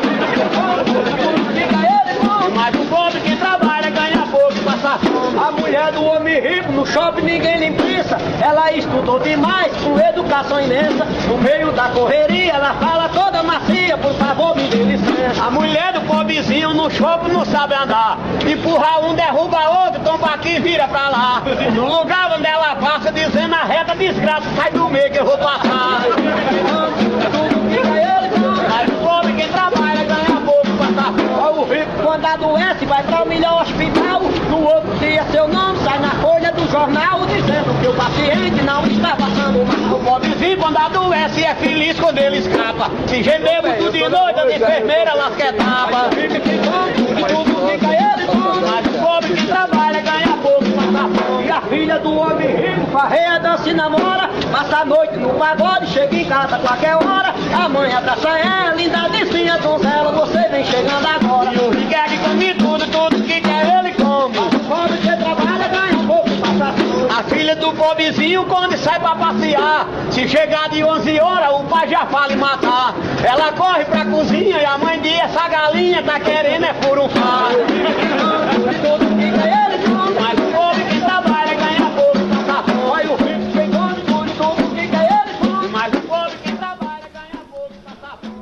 Mas 2.54 2.74
o 2.74 2.84
pobre 2.86 3.20
que 3.20 3.36
trabalha 3.36 3.90
ganha 3.90 4.26
pouco 4.30 4.52
e 4.54 4.60
passa 4.60 4.98
fome. 4.98 5.38
A 5.38 5.50
mulher 5.52 5.92
do 5.92 6.04
homem 6.04 6.40
rico 6.40 6.72
no 6.72 6.86
shopping 6.86 7.22
ninguém 7.22 7.58
lhe 7.58 7.66
impensa. 7.66 8.18
Ela 8.40 8.72
estudou 8.72 9.18
demais, 9.18 9.72
com 9.82 9.98
educação 9.98 10.60
imensa. 10.60 11.04
No 11.28 11.38
meio 11.38 11.72
da 11.72 11.88
correria, 11.88 12.52
ela 12.52 12.74
fala 12.74 13.08
toda 13.08 13.42
macia. 13.42 13.96
Por 13.98 14.14
favor, 14.14 14.56
me 14.56 14.64
dê 14.68 14.82
licença. 14.84 15.44
A 15.44 15.50
mulher 15.50 15.92
do 15.92 16.00
pobrezinho 16.02 16.72
no 16.74 16.90
shopping 16.90 17.32
não 17.32 17.44
sabe 17.44 17.74
andar. 17.74 18.18
Empurra 18.46 19.00
um, 19.00 19.14
derruba 19.14 19.58
outro, 19.84 20.00
tomba 20.02 20.34
aqui 20.34 20.60
vira 20.60 20.86
pra 20.88 21.08
lá. 21.08 21.42
No 21.74 21.86
lugar 21.98 22.32
onde 22.36 22.46
ela 22.46 22.76
passa, 22.76 23.10
dizendo 23.12 23.54
a 23.54 23.64
reta 23.64 23.94
desgraça, 23.94 24.46
sai 24.56 24.70
do 24.70 24.88
meio 24.88 25.10
que 25.10 25.18
eu 25.18 25.24
vou 25.24 25.38
passar. 25.38 26.02
Mas 28.68 28.88
o 28.88 29.04
pobre 29.04 29.32
quem 29.34 29.48
trabalha 29.48 30.04
ganha 30.04 30.40
pouco, 30.44 30.66
passa 30.78 31.12
fome. 31.12 31.25
Rico 31.68 31.90
quando 32.02 32.24
adoece 32.24 32.86
vai 32.86 33.02
para 33.02 33.22
o 33.22 33.28
melhor 33.28 33.62
hospital. 33.62 34.22
No 34.48 34.64
outro 34.64 34.94
dia 34.98 35.24
seu 35.30 35.48
nome 35.48 35.78
sai 35.80 35.98
na 35.98 36.10
folha 36.10 36.52
do 36.52 36.70
jornal 36.70 37.26
dizendo 37.26 37.80
que 37.80 37.88
o 37.88 37.94
paciente 37.94 38.62
não 38.62 38.86
está 38.86 39.16
passando 39.16 39.64
mal. 39.66 39.98
O 39.98 40.04
pobrezinho 40.04 40.58
quando 40.58 40.76
adoece 40.78 41.44
é 41.44 41.54
feliz 41.56 41.98
quando 41.98 42.18
ele 42.18 42.38
escapa. 42.38 42.90
Se 43.08 43.22
gemer 43.22 43.62
muito 43.62 43.90
de 43.90 44.08
noite, 44.08 44.40
a 44.40 44.56
enfermeira 44.56 45.14
lasca 45.14 45.48
etapa. 45.48 46.10
E 46.16 47.24
tudo 47.24 47.68
fica 47.68 47.86
ele. 47.86 48.26
Mas 48.66 48.86
o 48.86 48.98
pobre 49.04 49.32
que 49.34 49.46
trabalha 49.46 50.00
ganha 50.00 50.36
pouco, 50.42 50.64
filha 51.76 51.98
do 51.98 52.18
homem 52.18 52.48
rico 52.56 52.86
farreia, 52.90 53.38
dança 53.38 53.68
e 53.68 53.74
namora. 53.74 54.30
Passa 54.50 54.78
a 54.78 54.84
noite 54.86 55.16
no 55.16 55.28
pagode, 55.34 55.86
chega 55.88 56.16
em 56.16 56.24
casa 56.24 56.56
a 56.56 56.58
qualquer 56.58 56.96
hora. 56.96 57.34
A 57.52 57.68
mãe 57.68 57.92
abraça 57.92 58.30
ela, 58.38 58.74
linda 58.74 59.08
vizinha 59.10 59.58
donzela. 59.58 60.10
Você 60.12 60.48
vem 60.48 60.64
chegando 60.64 61.06
agora. 61.06 61.52
E 61.52 61.58
o 61.58 61.70
rico 61.70 61.94
é 61.94 62.04
que 62.04 62.18
come 62.18 62.54
tudo, 62.54 62.86
tudo 62.90 63.22
que 63.22 63.40
quer 63.42 63.78
ele 63.78 63.92
come. 63.92 64.34
Mas 64.38 64.54
o 64.54 64.60
pobre 64.60 64.96
que 64.96 65.16
trabalha 65.16 65.68
ganha 65.68 66.06
pouco, 66.06 66.30
passa 66.40 66.72
fome. 66.72 67.08
A 67.18 67.22
filha 67.24 67.56
do 67.56 67.72
pobrezinho 67.74 68.46
quando 68.46 68.76
sai 68.78 68.98
pra 68.98 69.14
passear. 69.14 69.86
Se 70.10 70.26
chegar 70.26 70.70
de 70.70 70.82
11 70.82 71.20
horas, 71.20 71.50
o 71.60 71.64
pai 71.64 71.88
já 71.88 72.06
fala 72.06 72.32
em 72.32 72.36
matar. 72.36 72.94
Ela 73.22 73.52
corre 73.52 73.84
pra 73.84 74.06
cozinha 74.06 74.62
e 74.62 74.64
a 74.64 74.78
mãe 74.78 74.98
diz: 75.00 75.20
essa 75.20 75.46
galinha 75.46 76.02
tá 76.02 76.18
querendo 76.20 76.64
é 76.64 76.72
furunfar. 76.80 77.50
Tudo 78.80 79.16
que 79.16 79.30
quer 79.30 79.56
ele 79.58 79.65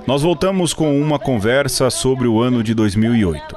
Nós 0.06 0.20
voltamos 0.20 0.74
com 0.74 1.00
uma 1.00 1.18
conversa 1.18 1.88
sobre 1.88 2.28
o 2.28 2.38
ano 2.38 2.62
de 2.62 2.74
2008. 2.74 3.56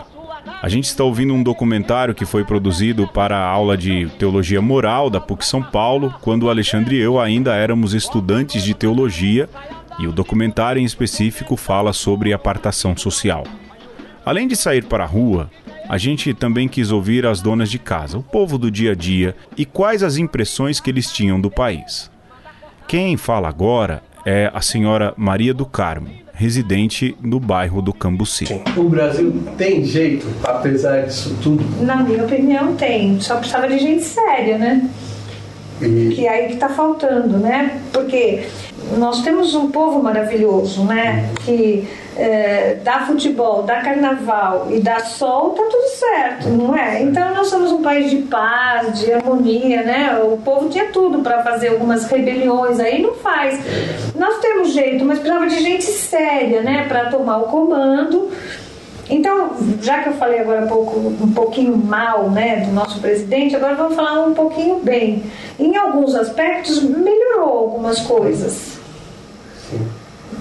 A 0.61 0.69
gente 0.69 0.85
está 0.85 1.03
ouvindo 1.03 1.33
um 1.33 1.43
documentário 1.43 2.15
que 2.15 2.25
foi 2.25 2.45
produzido 2.45 3.05
para 3.05 3.37
a 3.37 3.45
aula 3.45 3.75
de 3.75 4.07
Teologia 4.17 4.61
Moral 4.61 5.09
da 5.09 5.19
PUC 5.19 5.45
São 5.45 5.61
Paulo, 5.61 6.15
quando 6.21 6.43
o 6.43 6.49
Alexandre 6.49 6.95
e 6.95 7.01
eu 7.01 7.19
ainda 7.19 7.53
éramos 7.53 7.93
estudantes 7.93 8.63
de 8.63 8.73
teologia, 8.73 9.49
e 9.99 10.07
o 10.07 10.13
documentário 10.13 10.81
em 10.81 10.85
específico 10.85 11.57
fala 11.57 11.91
sobre 11.91 12.31
apartação 12.31 12.95
social. 12.95 13.43
Além 14.25 14.47
de 14.47 14.55
sair 14.55 14.85
para 14.85 15.03
a 15.03 15.07
rua, 15.07 15.51
a 15.89 15.97
gente 15.97 16.33
também 16.33 16.69
quis 16.69 16.91
ouvir 16.91 17.25
as 17.25 17.41
donas 17.41 17.69
de 17.69 17.77
casa, 17.77 18.17
o 18.17 18.23
povo 18.23 18.57
do 18.57 18.71
dia 18.71 18.93
a 18.93 18.95
dia 18.95 19.35
e 19.57 19.65
quais 19.65 20.01
as 20.01 20.15
impressões 20.15 20.79
que 20.79 20.89
eles 20.89 21.11
tinham 21.11 21.41
do 21.41 21.51
país. 21.51 22.09
Quem 22.87 23.17
fala 23.17 23.49
agora 23.49 24.01
é 24.25 24.49
a 24.53 24.61
senhora 24.61 25.13
Maria 25.17 25.53
do 25.53 25.65
Carmo, 25.65 26.26
residente 26.37 27.17
no 27.21 27.39
bairro 27.39 27.81
do 27.81 27.91
Cambuci. 27.91 28.45
O 28.77 28.83
Brasil 28.83 29.33
tem 29.57 29.83
jeito, 29.83 30.27
apesar 30.43 31.01
disso 31.01 31.35
tudo. 31.41 31.65
Na 31.83 31.95
minha 31.97 32.23
opinião, 32.23 32.75
tem. 32.75 33.19
Só 33.19 33.37
precisava 33.37 33.67
de 33.67 33.79
gente 33.79 34.03
séria, 34.03 34.57
né? 34.57 34.87
E 35.81 36.13
Que 36.15 36.27
é 36.27 36.29
aí 36.29 36.47
que 36.49 36.57
tá 36.57 36.69
faltando, 36.69 37.39
né? 37.39 37.81
Porque 37.91 38.43
nós 38.97 39.21
temos 39.23 39.55
um 39.55 39.71
povo 39.71 40.01
maravilhoso, 40.01 40.83
né? 40.83 41.27
Que 41.43 41.87
é, 42.17 42.77
futebol, 43.05 43.63
dá 43.63 43.81
carnaval 43.81 44.67
e 44.69 44.79
dá 44.79 44.99
sol, 44.99 45.51
tá 45.51 45.63
tudo 45.63 45.87
certo, 45.89 46.49
não 46.49 46.75
é? 46.75 47.01
Então 47.01 47.33
nós 47.33 47.47
somos 47.47 47.71
um 47.71 47.81
país 47.81 48.09
de 48.09 48.17
paz, 48.23 48.99
de 48.99 49.11
harmonia, 49.11 49.83
né? 49.83 50.19
O 50.23 50.37
povo 50.37 50.69
tinha 50.69 50.85
tudo 50.91 51.19
para 51.19 51.41
fazer 51.43 51.69
algumas 51.69 52.05
rebeliões, 52.05 52.79
aí 52.79 53.01
não 53.01 53.13
faz. 53.15 53.59
Nós 54.15 54.39
temos 54.39 54.73
jeito, 54.73 55.05
mas 55.05 55.19
precisava 55.19 55.47
de 55.47 55.59
gente 55.59 55.85
séria, 55.85 56.61
né? 56.61 56.85
Para 56.87 57.05
tomar 57.05 57.37
o 57.37 57.43
comando. 57.43 58.29
Então, 59.09 59.51
já 59.81 60.03
que 60.03 60.09
eu 60.09 60.13
falei 60.13 60.39
agora 60.39 60.65
um, 60.65 60.67
pouco, 60.67 60.99
um 60.99 61.31
pouquinho 61.31 61.77
mal 61.77 62.29
né, 62.29 62.65
do 62.65 62.73
nosso 62.73 62.99
presidente, 62.99 63.55
agora 63.55 63.73
vamos 63.75 63.95
falar 63.95 64.25
um 64.25 64.33
pouquinho 64.33 64.81
bem. 64.81 65.23
Em 65.57 65.77
alguns 65.77 66.13
aspectos, 66.13 66.83
melhorou 66.83 67.57
algumas 67.57 68.01
coisas. 68.01 68.77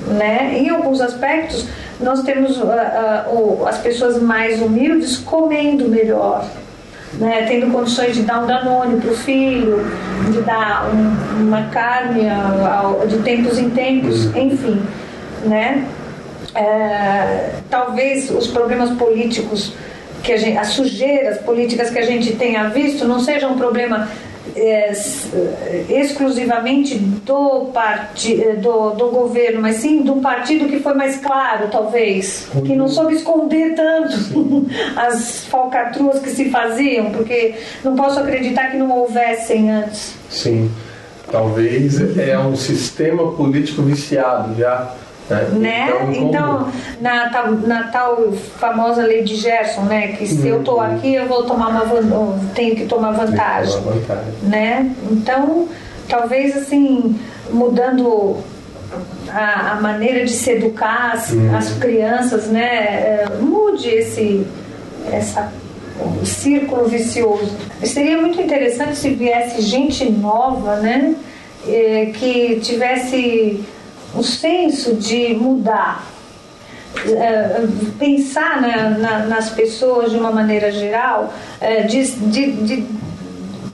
Né? 0.06 0.54
Em 0.58 0.68
alguns 0.68 1.00
aspectos, 1.00 1.66
nós 2.00 2.22
temos 2.22 2.60
ah, 2.62 3.26
o- 3.28 3.64
as 3.66 3.78
pessoas 3.78 4.22
mais 4.22 4.60
humildes 4.62 5.18
comendo 5.18 5.88
melhor. 5.88 6.44
Né, 7.14 7.46
tendo 7.48 7.72
condições 7.72 8.14
de 8.14 8.22
dar 8.22 8.42
um 8.42 8.46
danone 8.46 9.00
para 9.00 9.10
o 9.10 9.14
filho, 9.16 9.86
de 10.30 10.42
dar 10.42 10.90
um- 10.92 11.46
uma 11.46 11.62
carne 11.68 12.24
de 13.08 13.18
tempos 13.18 13.58
em 13.58 13.70
tempos, 13.70 14.26
enfim. 14.36 14.82
Né? 15.44 15.86
É, 16.54 17.50
talvez 17.70 18.30
os 18.30 18.48
problemas 18.48 18.90
políticos 18.90 19.72
que 20.22 20.32
a 20.32 20.36
gente, 20.36 20.58
as 20.58 20.68
sujeiras 20.68 21.38
políticas 21.38 21.88
que 21.90 21.98
a 21.98 22.02
gente 22.04 22.34
tenha 22.34 22.68
visto 22.68 23.06
não 23.06 23.20
seja 23.20 23.46
um 23.46 23.56
problema 23.56 24.08
é, 24.56 24.92
exclusivamente 25.88 26.98
do, 26.98 27.66
parti, 27.72 28.36
do, 28.60 28.90
do 28.90 29.08
governo, 29.08 29.60
mas 29.60 29.76
sim 29.76 30.08
um 30.08 30.20
partido 30.20 30.68
que 30.68 30.80
foi 30.80 30.94
mais 30.94 31.16
claro, 31.18 31.68
talvez, 31.70 32.48
que 32.64 32.74
não 32.74 32.88
soube 32.88 33.14
esconder 33.14 33.74
tanto 33.74 34.66
as 34.96 35.44
falcatruas 35.46 36.20
que 36.20 36.30
se 36.30 36.50
faziam, 36.50 37.10
porque 37.10 37.54
não 37.84 37.94
posso 37.94 38.18
acreditar 38.20 38.70
que 38.70 38.76
não 38.76 38.90
houvessem 38.90 39.70
antes. 39.70 40.14
Sim, 40.30 40.70
talvez 41.30 42.18
é 42.18 42.38
um 42.38 42.56
sistema 42.56 43.32
político 43.32 43.82
viciado 43.82 44.54
já 44.58 44.94
né? 45.52 45.88
Então, 45.88 46.12
então 46.12 46.72
na, 47.00 47.28
tal, 47.30 47.52
na 47.52 47.82
tal 47.84 48.32
famosa 48.32 49.02
lei 49.02 49.22
de 49.22 49.36
Gerson, 49.36 49.82
né? 49.82 50.08
Que 50.08 50.26
se 50.26 50.46
eu 50.46 50.60
estou 50.60 50.80
aqui, 50.80 51.14
eu 51.14 51.26
vou 51.26 51.44
tomar 51.44 51.68
uma 51.68 51.86
tenho 52.54 52.76
que 52.76 52.86
tomar 52.86 53.12
vantagem, 53.12 53.74
que 53.76 53.82
tomar 53.82 53.96
vantagem. 53.96 54.32
né? 54.42 54.94
Então, 55.10 55.68
talvez 56.08 56.56
assim, 56.56 57.18
mudando 57.50 58.36
a, 59.28 59.72
a 59.72 59.80
maneira 59.80 60.24
de 60.24 60.32
se 60.32 60.52
educar 60.52 61.12
as, 61.14 61.32
hum. 61.32 61.56
as 61.56 61.72
crianças, 61.78 62.46
né? 62.46 62.64
É, 62.64 63.28
mude 63.40 63.88
esse 63.88 64.46
essa 65.12 65.52
o 65.98 66.26
círculo 66.26 66.86
vicioso. 66.86 67.50
Seria 67.82 68.20
muito 68.20 68.40
interessante 68.40 68.96
se 68.96 69.10
viesse 69.10 69.62
gente 69.62 70.04
nova, 70.10 70.76
né? 70.76 71.14
É, 71.66 72.12
que 72.14 72.60
tivesse 72.60 73.64
o 74.16 74.22
senso 74.22 74.94
de 74.94 75.34
mudar, 75.34 76.04
é, 77.04 77.66
pensar 77.98 78.60
na, 78.60 78.90
na, 78.90 79.18
nas 79.26 79.50
pessoas 79.50 80.10
de 80.10 80.16
uma 80.16 80.30
maneira 80.30 80.72
geral, 80.72 81.32
é, 81.60 81.82
de, 81.82 82.04
de, 82.04 82.52
de, 82.52 82.86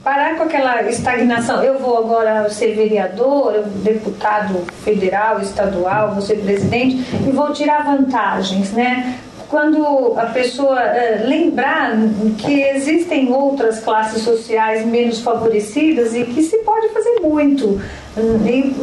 parar 0.03 0.35
com 0.35 0.43
aquela 0.43 0.81
estagnação. 0.83 1.63
Eu 1.63 1.79
vou 1.79 1.97
agora 1.97 2.49
ser 2.49 2.75
vereador, 2.75 3.63
deputado 3.83 4.65
federal, 4.83 5.39
estadual, 5.39 6.11
vou 6.11 6.21
ser 6.21 6.41
presidente 6.41 6.97
e 7.25 7.31
vou 7.31 7.53
tirar 7.53 7.85
vantagens, 7.85 8.71
né? 8.73 9.17
Quando 9.53 10.17
a 10.17 10.25
pessoa 10.25 10.79
uh, 10.79 11.27
lembrar 11.27 11.91
que 12.39 12.59
existem 12.59 13.31
outras 13.31 13.81
classes 13.81 14.23
sociais 14.23 14.83
menos 14.83 15.19
favorecidas 15.19 16.15
e 16.15 16.23
que 16.25 16.41
se 16.41 16.57
pode 16.63 16.89
fazer 16.89 17.19
muito, 17.19 17.79
e, 18.17 18.73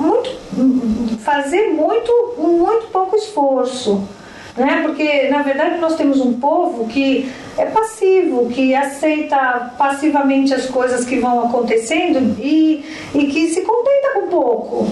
muito 0.00 1.18
fazer 1.18 1.74
muito 1.74 2.10
muito 2.38 2.86
pouco 2.90 3.16
esforço 3.16 4.02
né? 4.56 4.82
Porque 4.84 5.28
na 5.28 5.42
verdade 5.42 5.78
nós 5.78 5.96
temos 5.96 6.20
um 6.20 6.34
povo 6.34 6.86
que 6.86 7.30
é 7.56 7.66
passivo, 7.66 8.48
que 8.48 8.74
aceita 8.74 9.72
passivamente 9.76 10.54
as 10.54 10.66
coisas 10.66 11.04
que 11.04 11.18
vão 11.18 11.44
acontecendo 11.44 12.36
e, 12.40 12.84
e 13.14 13.26
que 13.26 13.48
se 13.48 13.60
contenta 13.62 14.10
com 14.14 14.26
pouco. 14.28 14.86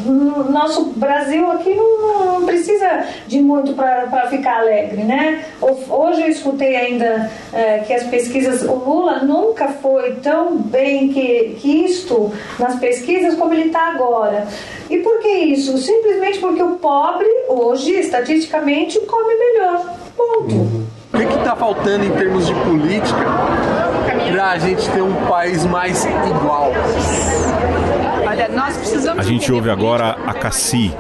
Nosso 0.51 0.85
Brasil 0.97 1.51
aqui 1.51 1.75
não, 1.75 2.41
não 2.41 2.47
precisa 2.47 3.07
de 3.27 3.41
muito 3.41 3.73
para 3.75 4.29
ficar 4.29 4.61
alegre, 4.61 5.05
né? 5.05 5.45
Hoje 5.61 6.23
eu 6.23 6.29
escutei 6.29 6.77
ainda 6.77 7.31
é, 7.53 7.79
que 7.79 7.95
as 7.95 8.05
pesquisas, 8.05 8.63
o 8.63 8.75
Lula 8.75 9.21
nunca 9.21 9.69
foi 9.69 10.17
tão 10.17 10.57
bem 10.57 11.09
que, 11.09 11.57
que 11.61 11.85
isto 11.87 12.31
nas 12.59 12.79
pesquisas 12.79 13.35
como 13.37 13.55
ele 13.55 13.67
está 13.67 13.89
agora. 13.89 14.47
E 14.91 14.99
por 14.99 15.21
que 15.21 15.29
isso? 15.29 15.79
Simplesmente 15.79 16.41
porque 16.41 16.63
o 16.63 16.75
pobre, 16.77 17.29
hoje, 17.49 17.93
estatisticamente, 17.93 18.99
come 19.01 19.35
melhor. 19.35 19.50
Ponto. 20.17 20.87
O 21.13 21.19
que 21.19 21.39
está 21.39 21.57
faltando 21.57 22.05
em 22.05 22.11
termos 22.11 22.47
de 22.47 22.55
política 22.55 23.25
para 24.33 24.51
a 24.51 24.59
gente 24.59 24.89
ter 24.91 25.03
um 25.03 25.15
país 25.27 25.65
mais 25.67 26.05
igual? 26.05 26.73
Olha, 28.27 28.49
nós 28.49 28.77
precisamos. 28.77 29.19
A 29.19 29.29
gente 29.29 29.53
ouve 29.53 29.71
agora 29.71 30.17
a 30.27 30.33
Cassi, 30.35 30.95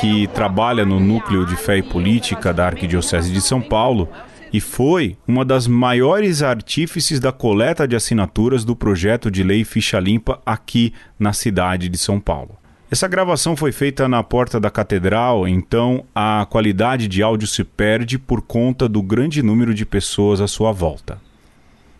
que 0.00 0.28
trabalha 0.28 0.84
no 0.84 1.00
núcleo 1.00 1.44
de 1.44 1.56
fé 1.56 1.78
e 1.78 1.82
política 1.82 2.54
da 2.54 2.66
Arquidiocese 2.66 3.32
de 3.32 3.40
São 3.40 3.60
Paulo 3.60 4.08
e 4.52 4.60
foi 4.60 5.16
uma 5.26 5.44
das 5.44 5.66
maiores 5.66 6.42
artífices 6.42 7.20
da 7.20 7.32
coleta 7.32 7.86
de 7.86 7.94
assinaturas 7.94 8.64
do 8.64 8.74
projeto 8.74 9.30
de 9.30 9.42
lei 9.42 9.64
Ficha 9.64 10.00
Limpa 10.00 10.40
aqui 10.44 10.92
na 11.18 11.32
cidade 11.32 11.88
de 11.88 11.98
São 11.98 12.18
Paulo. 12.18 12.59
Essa 12.90 13.06
gravação 13.06 13.54
foi 13.54 13.70
feita 13.70 14.08
na 14.08 14.20
porta 14.20 14.58
da 14.58 14.68
catedral, 14.68 15.46
então 15.46 16.04
a 16.12 16.44
qualidade 16.50 17.06
de 17.06 17.22
áudio 17.22 17.46
se 17.46 17.62
perde 17.62 18.18
por 18.18 18.42
conta 18.42 18.88
do 18.88 19.00
grande 19.00 19.44
número 19.44 19.72
de 19.72 19.86
pessoas 19.86 20.40
à 20.40 20.48
sua 20.48 20.72
volta. 20.72 21.20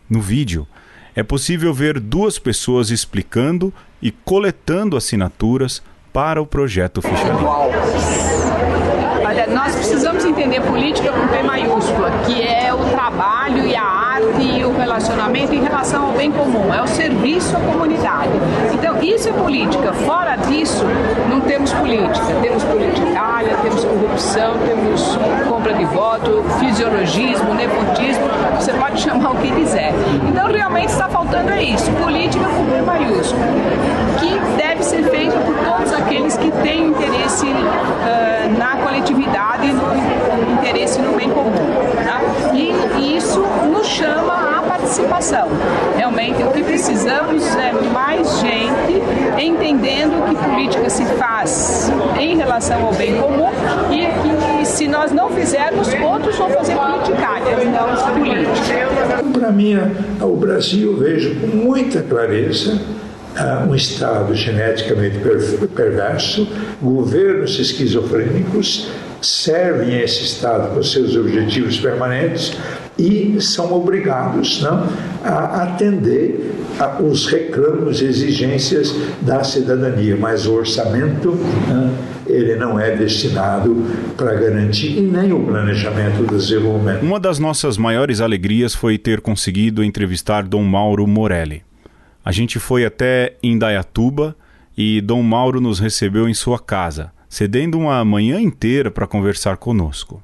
No 0.09 0.21
vídeo, 0.21 0.67
é 1.15 1.23
possível 1.23 1.73
ver 1.73 2.01
duas 2.01 2.41
pessoas 2.41 2.91
explicando 2.91 3.73
e 4.03 4.11
coletando 4.11 4.97
assinaturas 4.97 5.81
para 6.13 6.43
o 6.43 6.47
projeto 6.47 7.01
Ficha 7.01 7.33
Limpa. 7.35 8.60
Nós 9.53 9.75
precisamos 9.75 10.25
entender 10.25 10.61
política 10.61 11.11
com 11.11 11.27
P 11.27 11.43
maiúscula, 11.43 12.11
que 12.25 12.41
é 12.41 12.73
o 12.73 12.79
trabalho 12.91 13.67
e 13.67 13.75
a 13.75 13.83
arte 13.83 14.43
e 14.43 14.65
o 14.65 14.77
relacionamento 14.77 15.53
em 15.53 15.63
relação 15.63 16.07
ao 16.07 16.13
bem 16.13 16.31
comum, 16.31 16.73
é 16.73 16.81
o 16.81 16.87
serviço 16.87 17.57
à 17.57 17.61
comunidade. 17.61 18.31
Então, 18.73 19.03
isso 19.03 19.29
é 19.29 19.33
política. 19.33 19.93
Fora 19.93 20.37
disso, 20.37 20.85
não 21.29 21.41
temos 21.41 21.73
política. 21.73 22.27
Temos 22.41 22.63
politicalha, 22.63 23.57
temos 23.63 23.85
corrupção, 23.85 24.55
temos 24.67 25.19
compra 25.49 25.75
de 25.75 25.85
voto, 25.87 26.45
fisiologismo, 26.61 27.55
nepotismo, 27.55 28.25
você 28.55 28.73
pode 28.75 29.01
chamar 29.01 29.33
o 29.33 29.37
que 29.37 29.51
quiser. 29.51 29.93
Então, 30.29 30.47
realmente 30.47 30.91
está 30.91 31.09
faltando 31.09 31.51
é 31.51 31.63
isso, 31.63 31.91
política 31.93 32.45
com 32.45 32.65
P 32.67 32.83
maiúsculo, 32.83 33.43
que 34.21 34.57
deve 34.57 34.83
ser 34.85 35.03
feita 35.05 35.37
por 35.39 35.55
todos 35.57 35.93
aqueles 35.93 36.37
que 36.37 36.51
têm 36.63 36.89
interesse 36.89 37.47
uh, 37.47 38.59
na 38.59 38.77
coletividade 38.77 39.40
e 39.63 39.73
no 39.73 40.61
interesse 40.61 41.01
no 41.01 41.17
bem 41.17 41.31
comum. 41.31 41.53
Tá? 42.05 42.21
E, 42.55 42.73
e 43.01 43.17
isso 43.17 43.41
nos 43.71 43.87
chama 43.87 44.59
à 44.59 44.63
participação. 44.63 45.49
Realmente, 45.97 46.43
o 46.43 46.51
que 46.51 46.63
precisamos 46.63 47.45
é 47.57 47.73
mais 47.93 48.41
gente 48.41 49.03
entendendo 49.39 50.29
que 50.29 50.37
política 50.37 50.91
se 50.91 51.05
faz 51.05 51.91
em 52.19 52.37
relação 52.37 52.85
ao 52.85 52.93
bem 52.93 53.17
comum 53.21 53.51
e 53.91 54.61
que 54.61 54.67
se 54.67 54.87
nós 54.87 55.13
não 55.13 55.31
fizermos, 55.31 55.89
outros 56.03 56.37
vão 56.37 56.51
fazer 56.51 56.77
politicárias, 56.77 57.65
não 57.65 58.15
política. 58.15 59.31
Para 59.33 59.53
mim, 59.53 59.77
o 60.21 60.37
Brasil, 60.37 60.97
vejo 60.97 61.35
com 61.41 61.47
muita 61.47 62.03
clareza 62.03 62.79
um 63.69 63.75
Estado 63.75 64.35
geneticamente 64.35 65.19
perverso, 65.75 66.47
governos 66.83 67.59
esquizofrênicos 67.59 68.91
servem 69.23 69.95
a 69.95 70.03
esse 70.03 70.25
Estado 70.25 70.75
com 70.75 70.83
seus 70.83 71.17
objetivos 71.17 71.79
permanentes 71.79 72.57
e 72.99 73.41
são 73.41 73.73
obrigados 73.73 74.61
não, 74.61 74.87
a 75.25 75.63
atender 75.63 76.55
os 77.03 77.27
reclamos 77.27 78.01
e 78.01 78.07
exigências 78.07 78.95
da 79.21 79.43
cidadania, 79.43 80.17
mas 80.17 80.47
o 80.47 80.55
orçamento 80.55 81.37
não, 81.69 81.95
ele 82.27 82.57
não 82.57 82.79
é 82.79 82.95
destinado 82.97 83.87
para 84.17 84.35
garantir 84.35 84.99
e 84.99 85.01
nem 85.01 85.33
o 85.33 85.45
planejamento 85.45 86.23
do 86.27 86.37
desenvolvimento. 86.37 87.03
Uma 87.03 87.19
das 87.19 87.39
nossas 87.39 87.77
maiores 87.77 88.21
alegrias 88.21 88.75
foi 88.75 88.99
ter 88.99 89.21
conseguido 89.21 89.83
entrevistar 89.83 90.43
Dom 90.43 90.63
Mauro 90.63 91.07
Morelli. 91.07 91.63
A 92.25 92.33
gente 92.33 92.59
foi 92.59 92.85
até 92.85 93.35
Indaiatuba 93.43 94.37
e 94.77 95.01
Dom 95.01 95.23
Mauro 95.23 95.61
nos 95.61 95.79
recebeu 95.79 96.29
em 96.29 96.35
sua 96.35 96.59
casa, 96.59 97.11
cedendo 97.31 97.79
uma 97.79 98.05
manhã 98.05 98.41
inteira 98.41 98.91
para 98.91 99.07
conversar 99.07 99.57
conosco. 99.57 100.21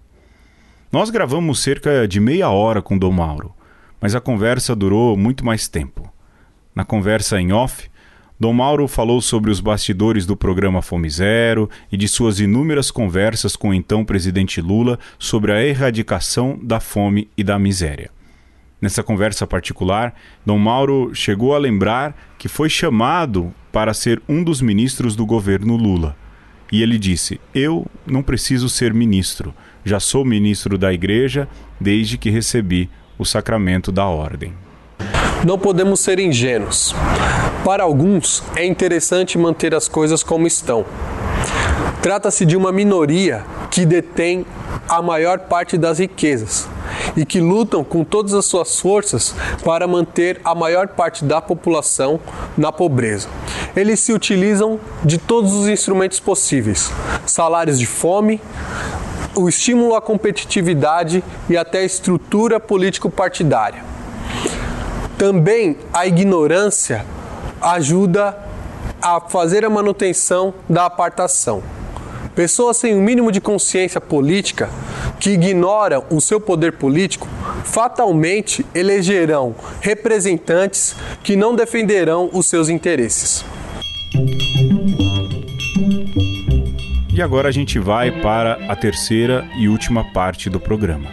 Nós 0.91 1.09
gravamos 1.09 1.61
cerca 1.61 2.07
de 2.07 2.19
meia 2.19 2.51
hora 2.51 2.83
com 2.83 2.99
Dom 2.99 3.13
Mauro, 3.13 3.55
mas 4.01 4.17
a 4.17 4.21
conversa 4.21 4.75
durou 4.75 5.17
muito 5.17 5.45
mais 5.47 5.69
tempo. 5.69 6.13
Na 6.75 6.85
conversa 6.85 7.41
em 7.41 7.53
off, 7.53 7.89
Dom 8.39 8.53
Mauro 8.53 8.89
falou 8.89 9.23
sobre 9.23 9.53
os 9.53 9.61
bastidores 9.61 10.27
do 10.27 10.37
programa 10.37 10.83
Fome 10.83 11.09
Zero 11.09 11.71
e 11.91 11.97
de 11.97 12.09
suas 12.09 12.41
inúmeras 12.41 12.91
conversas 12.91 13.55
com 13.55 13.71
o 13.71 13.75
então 13.75 14.05
presidente 14.05 14.61
Lula 14.61 14.99
sobre 15.17 15.53
a 15.53 15.65
erradicação 15.65 16.59
da 16.61 16.81
fome 16.81 17.31
e 17.37 17.45
da 17.45 17.57
miséria. 17.57 18.11
Nessa 18.81 19.03
conversa 19.03 19.47
particular, 19.47 20.13
Dom 20.45 20.59
Mauro 20.59 21.15
chegou 21.15 21.55
a 21.55 21.59
lembrar 21.59 22.35
que 22.37 22.49
foi 22.49 22.69
chamado 22.69 23.55
para 23.71 23.95
ser 23.95 24.21
um 24.29 24.43
dos 24.43 24.61
ministros 24.61 25.15
do 25.15 25.25
governo 25.25 25.77
Lula. 25.77 26.17
E 26.71 26.83
ele 26.83 26.99
disse: 26.99 27.41
Eu 27.55 27.87
não 28.07 28.23
preciso 28.23 28.69
ser 28.69 28.93
ministro, 28.93 29.55
já 29.85 30.01
sou 30.01 30.25
ministro 30.25 30.77
da 30.77 30.93
igreja 30.93 31.49
desde 31.81 32.19
que 32.19 32.31
recebi 32.31 32.91
o 33.19 33.25
sacramento 33.25 33.93
da 33.93 34.07
ordem. 34.07 34.53
Não 35.47 35.59
podemos 35.59 36.01
ser 36.01 36.19
ingênuos. 36.19 36.95
Para 37.65 37.83
alguns, 37.85 38.43
é 38.55 38.65
interessante 38.65 39.39
manter 39.39 39.75
as 39.75 39.89
coisas 39.89 40.23
como 40.23 40.47
estão. 40.47 40.85
Trata-se 42.03 42.45
de 42.45 42.57
uma 42.57 42.71
minoria 42.71 43.45
que 43.71 43.85
detém 43.85 44.47
a 44.89 45.03
maior 45.03 45.41
parte 45.41 45.77
das 45.77 45.99
riquezas 45.99 46.69
e 47.17 47.25
que 47.25 47.41
lutam 47.41 47.83
com 47.83 48.05
todas 48.05 48.35
as 48.35 48.47
suas 48.47 48.79
forças 48.79 49.35
para 49.65 49.87
manter 49.87 50.41
a 50.45 50.55
maior 50.55 50.89
parte 50.89 51.25
da 51.25 51.41
população 51.41 52.21
na 52.57 52.71
pobreza. 52.71 53.29
Eles 53.75 54.01
se 54.01 54.13
utilizam 54.13 54.79
de 55.05 55.19
todos 55.19 55.53
os 55.53 55.69
instrumentos 55.69 56.21
possíveis: 56.21 56.93
salários 57.27 57.79
de 57.79 57.87
fome, 57.87 58.41
o 59.35 59.49
estímulo 59.49 59.95
à 59.95 60.01
competitividade 60.01 61.23
e 61.49 61.57
até 61.57 61.79
a 61.79 61.85
estrutura 61.85 62.61
político-partidária. 62.61 63.85
Também 65.19 65.77
a 65.93 66.07
ignorância 66.07 67.05
ajuda 67.61 68.46
a 69.01 69.21
fazer 69.21 69.65
a 69.65 69.71
manutenção 69.71 70.55
da 70.69 70.87
apartação. 70.87 71.63
Pessoas 72.35 72.77
sem 72.77 72.95
o 72.95 72.99
um 72.99 73.03
mínimo 73.03 73.33
de 73.33 73.41
consciência 73.41 74.01
política 74.01 74.69
que 75.19 75.31
ignoram 75.31 76.05
o 76.11 76.21
seu 76.21 76.39
poder 76.39 76.73
político 76.73 77.27
fatalmente 77.65 78.65
elegerão 78.75 79.55
representantes 79.81 80.95
que 81.23 81.35
não 81.35 81.55
defenderão 81.55 82.29
os 82.33 82.47
seus 82.47 82.69
interesses. 82.69 83.45
E 87.15 87.23
agora 87.23 87.49
a 87.49 87.53
gente 87.53 87.79
vai 87.79 88.11
para 88.21 88.59
a 88.71 88.77
terceira 88.77 89.49
e 89.59 89.71
última 89.71 90.05
parte 90.13 90.51
do 90.51 90.61
programa. 90.61 91.09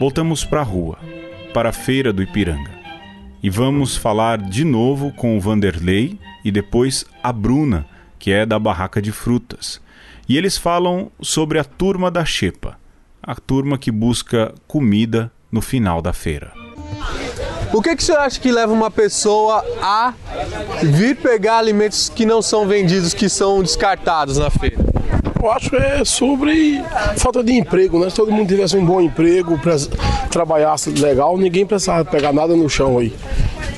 Voltamos 0.00 0.44
para 0.44 0.60
a 0.60 0.64
rua, 0.64 0.98
para 1.54 1.68
a 1.68 1.72
feira 1.72 2.12
do 2.12 2.20
Ipiranga. 2.20 2.79
E 3.42 3.48
vamos 3.48 3.96
falar 3.96 4.36
de 4.36 4.64
novo 4.64 5.12
com 5.12 5.34
o 5.34 5.40
Vanderlei 5.40 6.18
e 6.44 6.52
depois 6.52 7.06
a 7.22 7.32
Bruna, 7.32 7.86
que 8.18 8.30
é 8.30 8.44
da 8.44 8.58
Barraca 8.58 9.00
de 9.00 9.12
Frutas. 9.12 9.80
E 10.28 10.36
eles 10.36 10.58
falam 10.58 11.10
sobre 11.22 11.58
a 11.58 11.64
turma 11.64 12.10
da 12.10 12.22
Xepa, 12.22 12.78
a 13.22 13.34
turma 13.34 13.78
que 13.78 13.90
busca 13.90 14.54
comida 14.68 15.32
no 15.50 15.62
final 15.62 16.02
da 16.02 16.12
feira. 16.12 16.52
O 17.72 17.80
que, 17.80 17.96
que 17.96 18.04
você 18.04 18.12
acha 18.12 18.38
que 18.38 18.52
leva 18.52 18.72
uma 18.74 18.90
pessoa 18.90 19.64
a 19.80 20.12
vir 20.82 21.16
pegar 21.16 21.58
alimentos 21.58 22.10
que 22.10 22.26
não 22.26 22.42
são 22.42 22.66
vendidos, 22.66 23.14
que 23.14 23.28
são 23.28 23.62
descartados 23.62 24.36
na 24.36 24.50
feira? 24.50 24.84
Eu 25.42 25.50
acho 25.50 25.70
que 25.70 25.76
é 25.76 26.04
sobre 26.04 26.82
falta 27.16 27.42
de 27.42 27.52
emprego, 27.52 27.98
né? 27.98 28.10
Se 28.10 28.16
todo 28.16 28.30
mundo 28.30 28.46
tivesse 28.46 28.76
um 28.76 28.84
bom 28.84 29.00
emprego, 29.00 29.58
trabalhasse 30.30 30.90
legal, 30.90 31.38
ninguém 31.38 31.64
precisava 31.64 32.04
pegar 32.04 32.30
nada 32.30 32.54
no 32.54 32.68
chão 32.68 32.98
aí. 32.98 33.14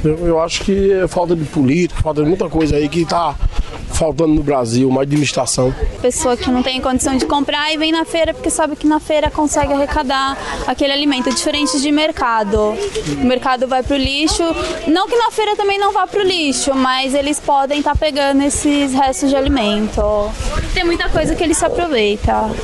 Eu, 0.04 0.18
eu 0.26 0.40
acho 0.40 0.64
que 0.64 0.92
é 0.92 1.06
falta 1.06 1.36
de 1.36 1.44
política, 1.44 2.02
falta 2.02 2.20
de 2.20 2.28
muita 2.28 2.48
coisa 2.48 2.74
aí 2.74 2.88
que 2.88 3.02
está 3.02 3.36
faltando 3.92 4.34
no 4.34 4.42
Brasil, 4.42 4.88
uma 4.88 5.02
administração. 5.02 5.72
Pessoa 6.00 6.36
que 6.36 6.50
não 6.50 6.62
tem 6.62 6.80
condição 6.80 7.16
de 7.16 7.26
comprar 7.26 7.72
e 7.72 7.76
vem 7.76 7.92
na 7.92 8.04
feira 8.04 8.34
porque 8.34 8.50
sabe 8.50 8.74
que 8.74 8.86
na 8.86 8.98
feira 8.98 9.30
consegue 9.30 9.72
arrecadar 9.72 10.36
aquele 10.66 10.92
alimento, 10.92 11.30
diferente 11.30 11.80
de 11.80 11.92
mercado. 11.92 12.74
O 13.20 13.24
mercado 13.24 13.68
vai 13.68 13.82
pro 13.82 13.96
lixo, 13.96 14.42
não 14.88 15.06
que 15.06 15.16
na 15.16 15.30
feira 15.30 15.54
também 15.56 15.78
não 15.78 15.92
vá 15.92 16.06
pro 16.06 16.22
lixo, 16.22 16.74
mas 16.74 17.14
eles 17.14 17.38
podem 17.38 17.78
estar 17.78 17.92
tá 17.92 17.96
pegando 17.96 18.42
esses 18.42 18.92
restos 18.92 19.30
de 19.30 19.36
alimento. 19.36 20.02
Tem 20.74 20.84
muita 20.84 21.08
coisa 21.08 21.34
que 21.34 21.44
eles 21.44 21.51
se 21.55 21.64
aproveitam. 21.64 22.55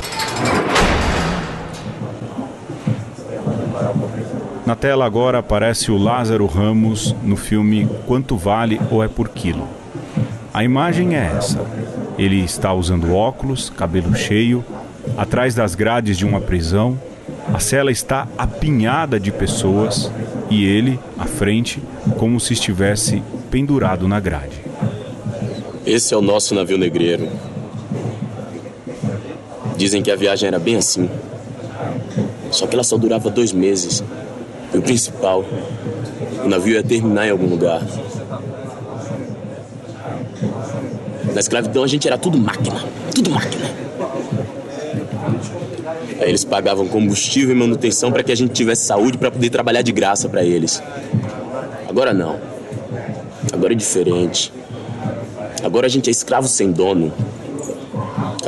Na 4.65 4.77
tela 4.77 5.07
agora 5.07 5.39
aparece 5.39 5.91
o 5.91 5.97
Lázaro 5.97 6.45
Ramos 6.47 7.15
no 7.23 7.37
filme 7.37 7.89
Quanto 8.07 8.37
Vale 8.37 8.79
ou 8.91 9.03
é 9.03 9.09
por 9.09 9.31
Quilo. 9.31 9.67
A 10.53 10.63
imagem 10.63 11.17
é 11.17 11.33
essa. 11.37 11.59
Ele 12.19 12.45
está 12.45 12.75
usando 12.75 13.15
óculos, 13.15 13.71
cabelo 13.71 14.15
cheio, 14.15 14.65
atrás 15.17 15.55
das 15.55 15.75
grades 15.75 16.19
de 16.19 16.27
uma 16.27 16.41
prisão. 16.41 17.01
A 17.55 17.61
cela 17.61 17.91
está 17.91 18.29
apinhada 18.37 19.19
de 19.19 19.33
pessoas 19.33 20.13
e 20.51 20.67
ele, 20.67 21.01
à 21.19 21.25
frente, 21.25 21.83
como 22.19 22.39
se 22.39 22.53
estivesse 22.53 23.23
pendurado 23.51 24.07
na 24.07 24.21
grade. 24.21 24.61
Esse 25.87 26.13
é 26.13 26.17
o 26.17 26.21
nosso 26.21 26.55
navio 26.55 26.77
negreiro. 26.77 27.27
Dizem 29.79 30.03
que 30.03 30.11
a 30.11 30.17
viagem 30.17 30.49
era 30.49 30.59
bem 30.59 30.75
assim. 30.75 31.09
Só 32.51 32.67
que 32.67 32.75
ela 32.75 32.83
só 32.83 32.99
durava 32.99 33.31
dois 33.31 33.53
meses. 33.53 34.03
E 34.75 34.77
o 34.77 34.83
principal, 34.83 35.45
o 36.45 36.49
navio 36.49 36.75
ia 36.75 36.83
terminar 36.83 37.29
em 37.29 37.31
algum 37.31 37.47
lugar. 37.47 37.81
Na 41.33 41.41
escravidão 41.41 41.85
a 41.85 41.87
gente 41.87 42.09
era 42.09 42.19
tudo 42.19 42.37
máquina, 42.37 42.85
tudo 43.15 43.31
máquina. 43.31 43.71
Aí 46.21 46.29
eles 46.29 46.45
pagavam 46.45 46.89
combustível 46.89 47.55
e 47.55 47.59
manutenção 47.59 48.11
para 48.11 48.25
que 48.25 48.33
a 48.33 48.35
gente 48.35 48.53
tivesse 48.53 48.85
saúde 48.85 49.17
para 49.17 49.31
poder 49.31 49.49
trabalhar 49.49 49.83
de 49.83 49.93
graça 49.93 50.29
para 50.29 50.43
eles. 50.43 50.83
Agora 51.89 52.13
não. 52.13 52.41
Agora 53.53 53.73
é 53.73 53.77
diferente. 53.77 54.53
Agora 55.63 55.87
a 55.87 55.89
gente 55.89 56.09
é 56.09 56.11
escravo 56.11 56.49
sem 56.49 56.73
dono. 56.73 57.13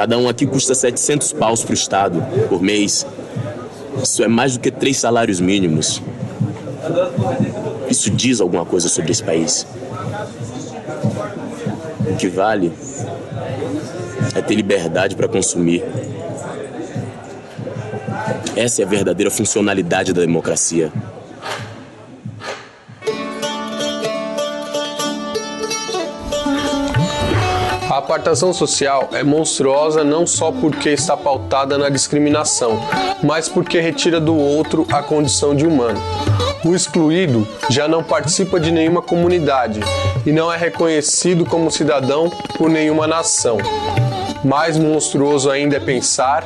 Cada 0.00 0.16
um 0.16 0.30
aqui 0.30 0.46
custa 0.46 0.74
700 0.74 1.34
paus 1.34 1.62
pro 1.62 1.74
Estado 1.74 2.22
por 2.48 2.62
mês. 2.62 3.06
Isso 4.02 4.22
é 4.22 4.28
mais 4.28 4.54
do 4.54 4.60
que 4.60 4.70
três 4.70 4.96
salários 4.96 5.40
mínimos. 5.40 6.00
Isso 7.86 8.10
diz 8.10 8.40
alguma 8.40 8.64
coisa 8.64 8.88
sobre 8.88 9.12
esse 9.12 9.22
país. 9.22 9.66
O 12.08 12.16
que 12.16 12.28
vale 12.28 12.72
é 14.34 14.40
ter 14.40 14.54
liberdade 14.54 15.14
para 15.14 15.28
consumir. 15.28 15.84
Essa 18.56 18.80
é 18.80 18.84
a 18.86 18.88
verdadeira 18.88 19.30
funcionalidade 19.30 20.14
da 20.14 20.22
democracia. 20.22 20.90
Apartação 28.10 28.52
social 28.52 29.10
é 29.12 29.22
monstruosa 29.22 30.02
não 30.02 30.26
só 30.26 30.50
porque 30.50 30.88
está 30.88 31.16
pautada 31.16 31.78
na 31.78 31.88
discriminação, 31.88 32.76
mas 33.22 33.48
porque 33.48 33.78
retira 33.78 34.18
do 34.20 34.36
outro 34.36 34.84
a 34.90 35.00
condição 35.00 35.54
de 35.54 35.64
humano. 35.64 36.00
O 36.64 36.74
excluído 36.74 37.46
já 37.70 37.86
não 37.86 38.02
participa 38.02 38.58
de 38.58 38.72
nenhuma 38.72 39.00
comunidade 39.00 39.78
e 40.26 40.32
não 40.32 40.52
é 40.52 40.56
reconhecido 40.56 41.46
como 41.46 41.70
cidadão 41.70 42.28
por 42.58 42.68
nenhuma 42.68 43.06
nação. 43.06 43.58
Mais 44.42 44.76
monstruoso 44.76 45.48
ainda 45.48 45.76
é 45.76 45.80
pensar 45.80 46.42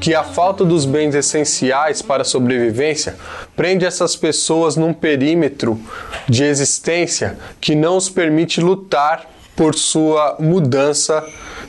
que 0.00 0.14
a 0.14 0.24
falta 0.24 0.64
dos 0.64 0.86
bens 0.86 1.14
essenciais 1.14 2.00
para 2.00 2.22
a 2.22 2.24
sobrevivência 2.24 3.16
prende 3.54 3.84
essas 3.84 4.16
pessoas 4.16 4.76
num 4.76 4.94
perímetro 4.94 5.78
de 6.26 6.42
existência 6.42 7.36
que 7.60 7.74
não 7.74 7.98
os 7.98 8.08
permite 8.08 8.62
lutar 8.62 9.26
por 9.56 9.74
sua 9.74 10.36
mudança 10.38 11.24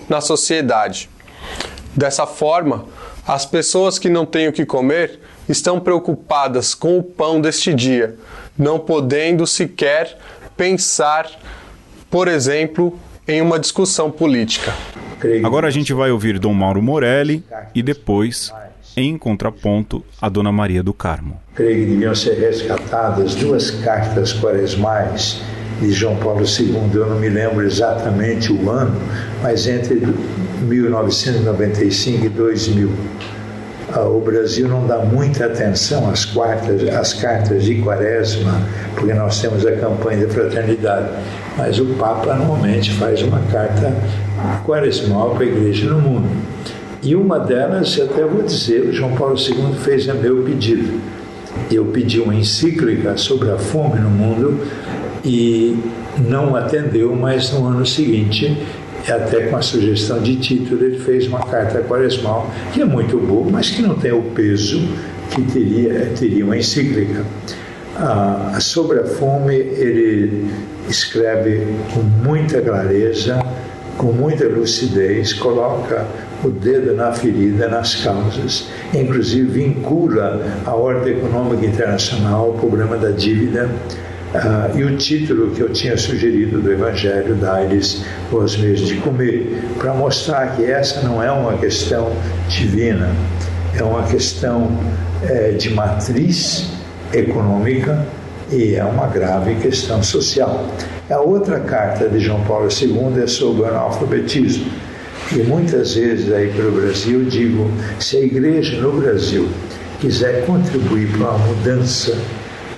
na 0.09 0.21
sociedade. 0.21 1.09
Dessa 1.95 2.25
forma, 2.25 2.85
as 3.27 3.45
pessoas 3.45 3.99
que 3.99 4.09
não 4.09 4.25
têm 4.25 4.47
o 4.47 4.53
que 4.53 4.65
comer 4.65 5.19
estão 5.47 5.79
preocupadas 5.79 6.73
com 6.73 6.97
o 6.97 7.03
pão 7.03 7.39
deste 7.39 7.73
dia, 7.73 8.15
não 8.57 8.79
podendo 8.79 9.45
sequer 9.45 10.17
pensar, 10.55 11.29
por 12.09 12.27
exemplo, 12.27 12.97
em 13.27 13.41
uma 13.41 13.59
discussão 13.59 14.11
política. 14.11 14.73
Agora 15.43 15.67
a 15.67 15.71
gente 15.71 15.93
vai 15.93 16.11
ouvir 16.11 16.37
Dom 16.37 16.53
Mauro 16.53 16.81
Morelli 16.81 17.43
e 17.73 17.81
depois, 17.81 18.51
em 18.95 19.17
contraponto, 19.17 20.03
a 20.21 20.27
Dona 20.27 20.51
Maria 20.51 20.83
do 20.83 20.93
Carmo. 20.93 21.39
Creio 21.55 21.85
que 21.85 21.91
deviam 21.91 22.13
ser 22.13 22.37
resgatadas 22.39 23.35
duas 23.35 23.71
cartas 23.71 24.33
quaresmais 24.33 25.41
de 25.79 25.91
João 25.91 26.15
Paulo 26.17 26.43
II. 26.43 26.91
Eu 26.93 27.07
não 27.07 27.19
me 27.19 27.29
lembro 27.29 27.65
exatamente 27.65 28.51
o 28.51 28.69
ano, 28.69 28.95
mas 29.41 29.67
entre 29.67 30.01
1995 30.61 32.25
e 32.25 32.29
2000 32.29 32.91
o 34.01 34.19
Brasil 34.19 34.67
não 34.67 34.87
dá 34.87 34.99
muita 34.99 35.45
atenção 35.45 36.09
às, 36.09 36.25
quartas, 36.25 36.87
às 36.89 37.13
cartas 37.13 37.63
de 37.63 37.75
quaresma, 37.75 38.61
porque 38.95 39.13
nós 39.13 39.39
temos 39.39 39.65
a 39.65 39.71
campanha 39.73 40.25
de 40.25 40.33
fraternidade, 40.33 41.09
mas 41.57 41.79
o 41.79 41.85
Papa 41.95 42.33
normalmente 42.33 42.91
faz 42.93 43.21
uma 43.21 43.39
carta 43.51 43.93
quaresmal 44.65 45.31
para 45.35 45.43
a 45.43 45.47
igreja 45.47 45.89
no 45.89 45.99
mundo. 45.99 46.29
E 47.03 47.15
uma 47.15 47.37
delas, 47.37 47.97
eu 47.97 48.05
até 48.05 48.23
vou 48.23 48.43
dizer, 48.43 48.87
o 48.87 48.93
João 48.93 49.13
Paulo 49.13 49.35
II 49.37 49.75
fez 49.83 50.07
a 50.09 50.13
meu 50.13 50.41
pedido. 50.43 51.01
Eu 51.69 51.85
pedi 51.85 52.19
uma 52.19 52.33
encíclica 52.33 53.15
sobre 53.17 53.51
a 53.51 53.57
fome 53.57 53.99
no 53.99 54.09
mundo 54.09 54.59
e 55.23 55.77
não 56.27 56.55
atendeu, 56.55 57.15
mas 57.15 57.51
no 57.51 57.67
ano 57.67 57.85
seguinte 57.85 58.57
até 59.11 59.47
com 59.47 59.57
a 59.57 59.61
sugestão 59.61 60.21
de 60.21 60.37
título, 60.37 60.83
ele 60.83 60.99
fez 60.99 61.27
uma 61.27 61.39
carta 61.39 61.81
quaresmal, 61.81 62.49
que 62.73 62.81
é 62.81 62.85
muito 62.85 63.17
boa, 63.17 63.49
mas 63.51 63.69
que 63.69 63.81
não 63.81 63.95
tem 63.95 64.13
o 64.13 64.21
peso 64.21 64.81
que 65.31 65.41
teria, 65.41 66.11
teria 66.17 66.45
uma 66.45 66.57
encíclica. 66.57 67.25
Ah, 67.97 68.57
sobre 68.59 68.99
a 68.99 69.05
fome, 69.05 69.55
ele 69.55 70.49
escreve 70.87 71.67
com 71.93 72.01
muita 72.01 72.61
clareza, 72.61 73.39
com 73.97 74.11
muita 74.11 74.47
lucidez, 74.47 75.33
coloca 75.33 76.07
o 76.43 76.49
dedo 76.49 76.95
na 76.95 77.11
ferida, 77.11 77.67
nas 77.67 77.95
causas, 77.95 78.67
inclusive 78.93 79.47
vincula 79.47 80.41
a 80.65 80.73
ordem 80.73 81.17
econômica 81.17 81.65
internacional 81.65 82.45
ao 82.45 82.53
problema 82.53 82.97
da 82.97 83.11
dívida. 83.11 83.69
Uh, 84.33 84.75
e 84.75 84.83
o 84.83 84.97
título 84.97 85.51
que 85.51 85.61
eu 85.61 85.69
tinha 85.69 85.95
sugerido 85.95 86.59
do 86.59 86.71
Evangelho, 86.71 87.35
dá-lhes 87.35 88.03
os 88.31 88.57
meios 88.57 88.79
de 88.79 88.95
comer, 88.95 89.61
para 89.77 89.93
mostrar 89.93 90.55
que 90.55 90.65
essa 90.65 91.01
não 91.01 91.21
é 91.21 91.31
uma 91.31 91.55
questão 91.57 92.11
divina, 92.49 93.11
é 93.77 93.83
uma 93.83 94.01
questão 94.03 94.75
é, 95.21 95.51
de 95.51 95.69
matriz 95.69 96.67
econômica 97.13 98.05
e 98.51 98.75
é 98.75 98.83
uma 98.83 99.05
grave 99.05 99.53
questão 99.55 100.01
social. 100.01 100.67
A 101.09 101.19
outra 101.19 101.59
carta 101.59 102.09
de 102.09 102.19
João 102.19 102.41
Paulo 102.41 102.69
II 102.69 103.21
é 103.21 103.27
sobre 103.27 103.61
o 103.61 103.65
analfabetismo. 103.65 104.65
E 105.31 105.43
muitas 105.43 105.93
vezes 105.93 106.31
aí 106.31 106.49
para 106.49 106.67
o 106.67 106.71
Brasil 106.71 107.23
digo, 107.25 107.69
se 107.99 108.17
a 108.17 108.21
igreja 108.21 108.81
no 108.81 108.93
Brasil 108.99 109.47
quiser 109.99 110.45
contribuir 110.45 111.07
para 111.11 111.29
uma 111.29 111.37
mudança 111.37 112.17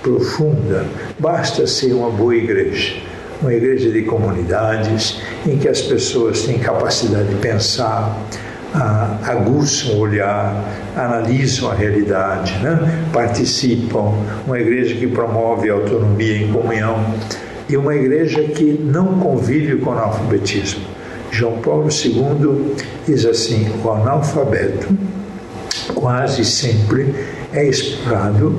profunda, 0.06 0.86
basta 1.18 1.66
ser 1.66 1.92
uma 1.92 2.10
boa 2.10 2.36
igreja. 2.36 2.94
Uma 3.42 3.52
igreja 3.52 3.90
de 3.90 4.02
comunidades 4.02 5.20
em 5.44 5.58
que 5.58 5.68
as 5.68 5.82
pessoas 5.82 6.42
têm 6.42 6.60
capacidade 6.60 7.28
de 7.28 7.34
pensar, 7.34 8.16
aguçam 9.24 9.96
o 9.96 9.98
olhar, 9.98 10.64
analisam 10.96 11.70
a 11.70 11.74
realidade, 11.74 12.56
né? 12.62 13.04
participam. 13.12 14.14
Uma 14.46 14.60
igreja 14.60 14.94
que 14.94 15.08
promove 15.08 15.68
a 15.68 15.74
autonomia 15.74 16.38
em 16.38 16.52
comunhão 16.52 17.04
e 17.68 17.76
uma 17.76 17.94
igreja 17.94 18.42
que 18.44 18.64
não 18.64 19.18
convive 19.18 19.76
com 19.76 19.90
o 19.90 19.92
analfabetismo. 19.92 20.82
João 21.32 21.58
Paulo 21.58 21.88
II 21.88 22.76
diz 23.06 23.26
assim: 23.26 23.68
o 23.84 23.90
analfabeto 23.90 24.88
quase 25.94 26.44
sempre 26.44 27.12
é 27.52 27.66
explorado 27.66 28.56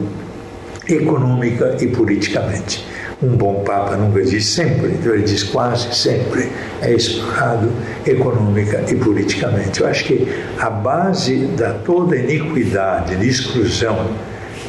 econômica 0.89 1.77
e 1.79 1.87
politicamente. 1.87 2.85
Um 3.21 3.35
bom 3.35 3.63
Papa 3.63 3.95
nunca 3.97 4.21
diz 4.21 4.45
sempre, 4.45 4.89
então 4.91 5.11
ele 5.11 5.23
diz 5.23 5.43
quase 5.43 5.93
sempre, 5.95 6.51
é 6.83 6.93
explorado 6.93 7.71
econômica 8.05 8.83
e 8.87 8.95
politicamente. 8.95 9.81
Eu 9.81 9.87
acho 9.87 10.05
que 10.05 10.27
a 10.59 10.69
base 10.69 11.47
da 11.57 11.73
toda 11.73 12.15
iniquidade, 12.15 13.15
de 13.15 13.27
exclusão, 13.27 14.11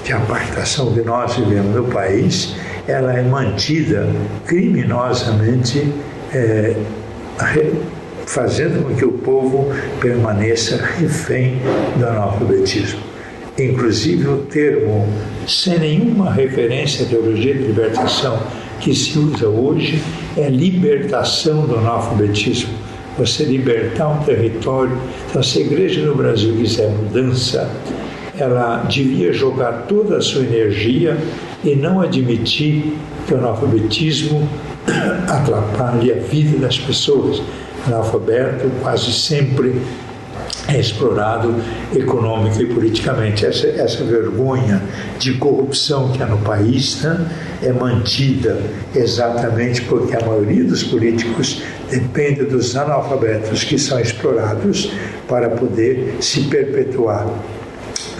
de 0.02 0.14
apartação 0.14 0.94
que 0.94 1.02
nós 1.02 1.36
vivemos 1.36 1.76
no 1.76 1.84
país, 1.84 2.54
ela 2.86 3.12
é 3.12 3.22
mantida 3.22 4.08
criminosamente, 4.46 5.92
é, 6.32 6.74
fazendo 8.24 8.82
com 8.82 8.94
que 8.94 9.04
o 9.04 9.12
povo 9.12 9.70
permaneça 10.00 10.82
refém 10.96 11.60
do 11.96 12.06
analfabetismo. 12.06 13.07
Inclusive, 13.58 14.28
o 14.28 14.36
termo, 14.42 15.08
sem 15.46 15.80
nenhuma 15.80 16.32
referência 16.32 17.04
à 17.04 17.08
teologia 17.08 17.54
de 17.54 17.64
libertação 17.64 18.38
que 18.80 18.94
se 18.94 19.18
usa 19.18 19.48
hoje, 19.48 20.00
é 20.36 20.48
libertação 20.48 21.66
do 21.66 21.76
analfabetismo. 21.76 22.70
Você 23.18 23.42
libertar 23.42 24.08
um 24.10 24.22
território. 24.22 24.96
Então, 25.28 25.42
se 25.42 25.58
a 25.58 25.60
igreja 25.62 26.02
no 26.02 26.14
Brasil 26.14 26.54
quiser 26.56 26.88
mudança, 26.88 27.68
ela 28.38 28.84
devia 28.84 29.32
jogar 29.32 29.86
toda 29.88 30.18
a 30.18 30.20
sua 30.20 30.42
energia 30.42 31.18
e 31.64 31.74
não 31.74 32.00
admitir 32.00 32.96
que 33.26 33.34
o 33.34 33.38
analfabetismo 33.38 34.48
atrapalhe 35.26 36.12
a 36.12 36.14
vida 36.14 36.58
das 36.58 36.78
pessoas. 36.78 37.42
Analfabeto 37.88 38.70
quase 38.82 39.12
sempre 39.12 39.80
é 40.66 40.78
explorado 40.78 41.54
econômica 41.94 42.60
e 42.62 42.66
politicamente. 42.66 43.46
Essa, 43.46 43.68
essa 43.68 44.04
vergonha 44.04 44.82
de 45.18 45.34
corrupção 45.34 46.10
que 46.12 46.22
há 46.22 46.26
no 46.26 46.38
país 46.38 47.02
né, 47.02 47.30
é 47.62 47.72
mantida 47.72 48.60
exatamente 48.94 49.82
porque 49.82 50.16
a 50.16 50.20
maioria 50.24 50.64
dos 50.64 50.82
políticos 50.82 51.62
depende 51.90 52.44
dos 52.44 52.76
analfabetos 52.76 53.64
que 53.64 53.78
são 53.78 54.00
explorados 54.00 54.90
para 55.26 55.48
poder 55.50 56.16
se 56.20 56.42
perpetuar 56.42 57.26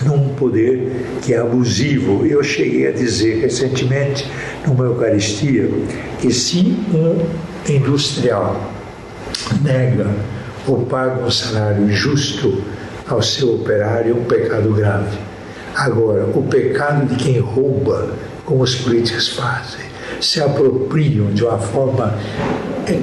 num 0.03 0.29
poder 0.35 1.05
que 1.21 1.33
é 1.33 1.39
abusivo. 1.39 2.25
Eu 2.25 2.43
cheguei 2.43 2.87
a 2.87 2.91
dizer 2.91 3.41
recentemente 3.41 4.25
numa 4.65 4.85
Eucaristia 4.85 5.69
que 6.19 6.31
se 6.31 6.77
um 6.93 7.25
industrial 7.69 8.71
nega 9.61 10.07
ou 10.69 10.85
paga 10.85 11.23
um 11.23 11.31
salário 11.31 11.89
justo 11.91 12.63
ao 13.07 13.21
seu 13.21 13.55
operário, 13.55 14.11
é 14.11 14.13
um 14.13 14.23
pecado 14.23 14.71
grave. 14.73 15.17
Agora, 15.75 16.25
o 16.25 16.43
pecado 16.43 17.07
de 17.07 17.15
quem 17.15 17.39
rouba, 17.39 18.13
como 18.45 18.63
os 18.63 18.75
políticos 18.75 19.29
fazem, 19.29 19.85
se 20.21 20.41
apropriam 20.41 21.31
de 21.31 21.43
uma 21.43 21.57
forma 21.57 22.13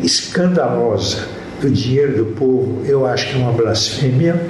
escandalosa 0.02 1.26
do 1.60 1.70
dinheiro 1.70 2.24
do 2.24 2.26
povo, 2.32 2.84
eu 2.84 3.06
acho 3.06 3.28
que 3.28 3.34
é 3.34 3.38
uma 3.38 3.52
blasfêmia 3.52 4.40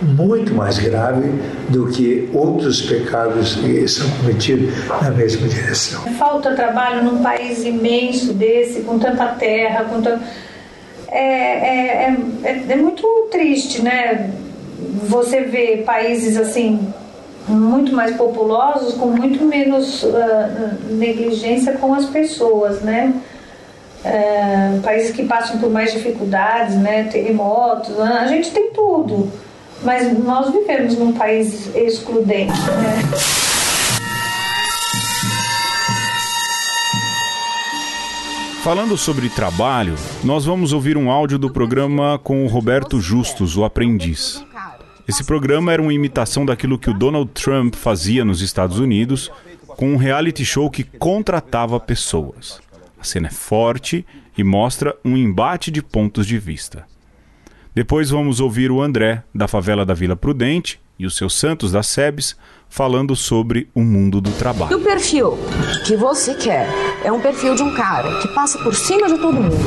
muito 0.00 0.52
mais 0.52 0.78
grave 0.78 1.30
do 1.68 1.86
que 1.86 2.28
outros 2.32 2.82
pecados 2.82 3.54
que 3.54 3.86
são 3.86 4.08
cometidos 4.10 4.74
na 5.00 5.10
mesma 5.10 5.46
direção. 5.46 6.02
Falta 6.18 6.54
trabalho 6.54 7.04
num 7.04 7.22
país 7.22 7.64
imenso 7.64 8.32
desse, 8.32 8.80
com 8.80 8.98
tanta 8.98 9.26
terra, 9.26 9.84
com 9.84 10.02
tanto 10.02 10.24
é, 11.08 12.08
é, 12.08 12.16
é, 12.44 12.64
é 12.70 12.76
muito 12.76 13.06
triste, 13.30 13.82
né? 13.82 14.30
Você 15.08 15.42
vê 15.42 15.82
países 15.84 16.36
assim 16.36 16.92
muito 17.48 17.94
mais 17.94 18.16
populosos 18.16 18.94
com 18.94 19.06
muito 19.06 19.44
menos 19.44 20.02
uh, 20.04 20.12
negligência 20.90 21.72
com 21.74 21.92
as 21.92 22.06
pessoas, 22.06 22.80
né? 22.82 23.12
Uh, 24.04 24.80
países 24.80 25.14
que 25.14 25.24
passam 25.24 25.58
por 25.58 25.70
mais 25.70 25.92
dificuldades, 25.92 26.76
né? 26.76 27.04
Terremotos, 27.04 27.98
a 28.00 28.26
gente 28.26 28.50
tem 28.50 28.70
tudo, 28.70 29.30
mas 29.82 30.16
nós 30.18 30.50
vivemos 30.50 30.96
num 30.96 31.12
país 31.12 31.74
excludente, 31.74 32.52
né? 32.52 33.41
Falando 38.62 38.96
sobre 38.96 39.28
trabalho, 39.28 39.96
nós 40.22 40.44
vamos 40.44 40.72
ouvir 40.72 40.96
um 40.96 41.10
áudio 41.10 41.36
do 41.36 41.50
programa 41.50 42.16
com 42.22 42.44
o 42.44 42.46
Roberto 42.46 43.00
Justus, 43.00 43.56
o 43.56 43.64
aprendiz. 43.64 44.46
Esse 45.06 45.24
programa 45.24 45.72
era 45.72 45.82
uma 45.82 45.92
imitação 45.92 46.46
daquilo 46.46 46.78
que 46.78 46.88
o 46.88 46.94
Donald 46.94 47.32
Trump 47.32 47.74
fazia 47.74 48.24
nos 48.24 48.40
Estados 48.40 48.78
Unidos 48.78 49.32
com 49.66 49.92
um 49.92 49.96
reality 49.96 50.44
show 50.44 50.70
que 50.70 50.84
contratava 50.84 51.80
pessoas. 51.80 52.60
A 53.00 53.02
cena 53.02 53.26
é 53.26 53.32
forte 53.32 54.06
e 54.38 54.44
mostra 54.44 54.96
um 55.04 55.16
embate 55.16 55.68
de 55.72 55.82
pontos 55.82 56.24
de 56.24 56.38
vista. 56.38 56.86
Depois 57.74 58.10
vamos 58.10 58.38
ouvir 58.38 58.70
o 58.70 58.80
André, 58.80 59.24
da 59.34 59.48
favela 59.48 59.84
da 59.84 59.92
Vila 59.92 60.14
Prudente, 60.14 60.80
e 60.96 61.04
os 61.04 61.16
seus 61.16 61.34
santos 61.34 61.72
da 61.72 61.82
SEBS 61.82 62.36
falando 62.72 63.14
sobre 63.14 63.68
o 63.74 63.82
mundo 63.82 64.18
do 64.18 64.30
trabalho. 64.30 64.72
E 64.72 64.74
o 64.74 64.80
perfil 64.80 65.38
que 65.84 65.94
você 65.94 66.32
quer 66.32 66.66
é 67.04 67.12
um 67.12 67.20
perfil 67.20 67.54
de 67.54 67.62
um 67.62 67.74
cara 67.74 68.18
que 68.20 68.28
passa 68.28 68.58
por 68.60 68.74
cima 68.74 69.08
de 69.08 69.18
todo 69.18 69.34
mundo, 69.34 69.58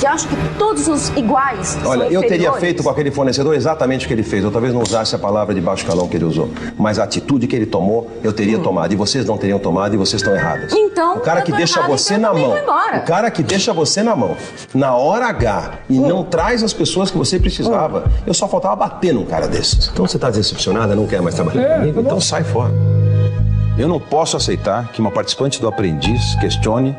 que 0.00 0.06
acha 0.06 0.26
que 0.26 0.34
todos 0.58 0.88
os 0.88 1.10
iguais 1.10 1.76
Olha, 1.84 2.04
eu 2.04 2.22
teria 2.26 2.50
feito 2.54 2.82
com 2.82 2.88
aquele 2.88 3.10
fornecedor 3.10 3.54
exatamente 3.54 4.06
o 4.06 4.08
que 4.08 4.14
ele 4.14 4.22
fez. 4.22 4.42
Eu 4.42 4.50
talvez 4.50 4.72
não 4.72 4.80
usasse 4.80 5.14
a 5.14 5.18
palavra 5.18 5.54
de 5.54 5.60
baixo 5.60 5.84
calão 5.84 6.08
que 6.08 6.16
ele 6.16 6.24
usou, 6.24 6.48
mas 6.78 6.98
a 6.98 7.04
atitude 7.04 7.46
que 7.46 7.54
ele 7.54 7.66
tomou, 7.66 8.10
eu 8.22 8.32
teria 8.32 8.58
hum. 8.58 8.62
tomado. 8.62 8.94
E 8.94 8.96
vocês 8.96 9.26
não 9.26 9.36
teriam 9.36 9.58
tomado 9.58 9.92
e 9.92 9.98
vocês 9.98 10.22
estão 10.22 10.34
erradas. 10.34 10.72
Então, 10.72 11.18
o 11.18 11.20
cara 11.20 11.42
que 11.42 11.52
deixa 11.52 11.82
você 11.82 12.14
então 12.14 12.32
na 12.32 12.40
mão, 12.40 12.56
o 12.96 13.04
cara 13.04 13.30
que 13.30 13.42
deixa 13.42 13.74
você 13.74 14.02
na 14.02 14.16
mão, 14.16 14.34
na 14.72 14.94
hora 14.94 15.26
H 15.26 15.80
e 15.90 15.98
hum. 15.98 16.08
não 16.08 16.24
traz 16.24 16.62
as 16.62 16.72
pessoas 16.72 17.10
que 17.10 17.18
você 17.18 17.38
precisava, 17.38 18.04
hum. 18.06 18.22
eu 18.26 18.32
só 18.32 18.48
faltava 18.48 18.74
bater 18.76 19.12
num 19.12 19.26
cara 19.26 19.46
desses. 19.46 19.90
Então 19.92 20.06
você 20.06 20.16
está 20.16 20.30
decepcionada, 20.30 20.96
não 20.96 21.06
quer 21.06 21.20
mais 21.20 21.34
trabalhar 21.34 21.60
é, 21.60 21.78
comigo? 21.80 22.00
Então 22.00 22.18
sai 22.18 22.42
fora 22.42 22.53
Eu 23.76 23.88
não 23.88 23.98
posso 23.98 24.36
aceitar 24.36 24.92
que 24.92 25.00
uma 25.00 25.10
participante 25.10 25.60
do 25.60 25.66
aprendiz 25.66 26.34
questione 26.36 26.96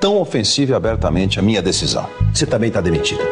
tão 0.00 0.18
ofensiva 0.18 0.72
e 0.72 0.74
abertamente 0.74 1.38
a 1.38 1.42
minha 1.42 1.60
decisão. 1.60 2.06
Você 2.32 2.46
também 2.46 2.68
está 2.68 2.80
demitida. 2.80 3.22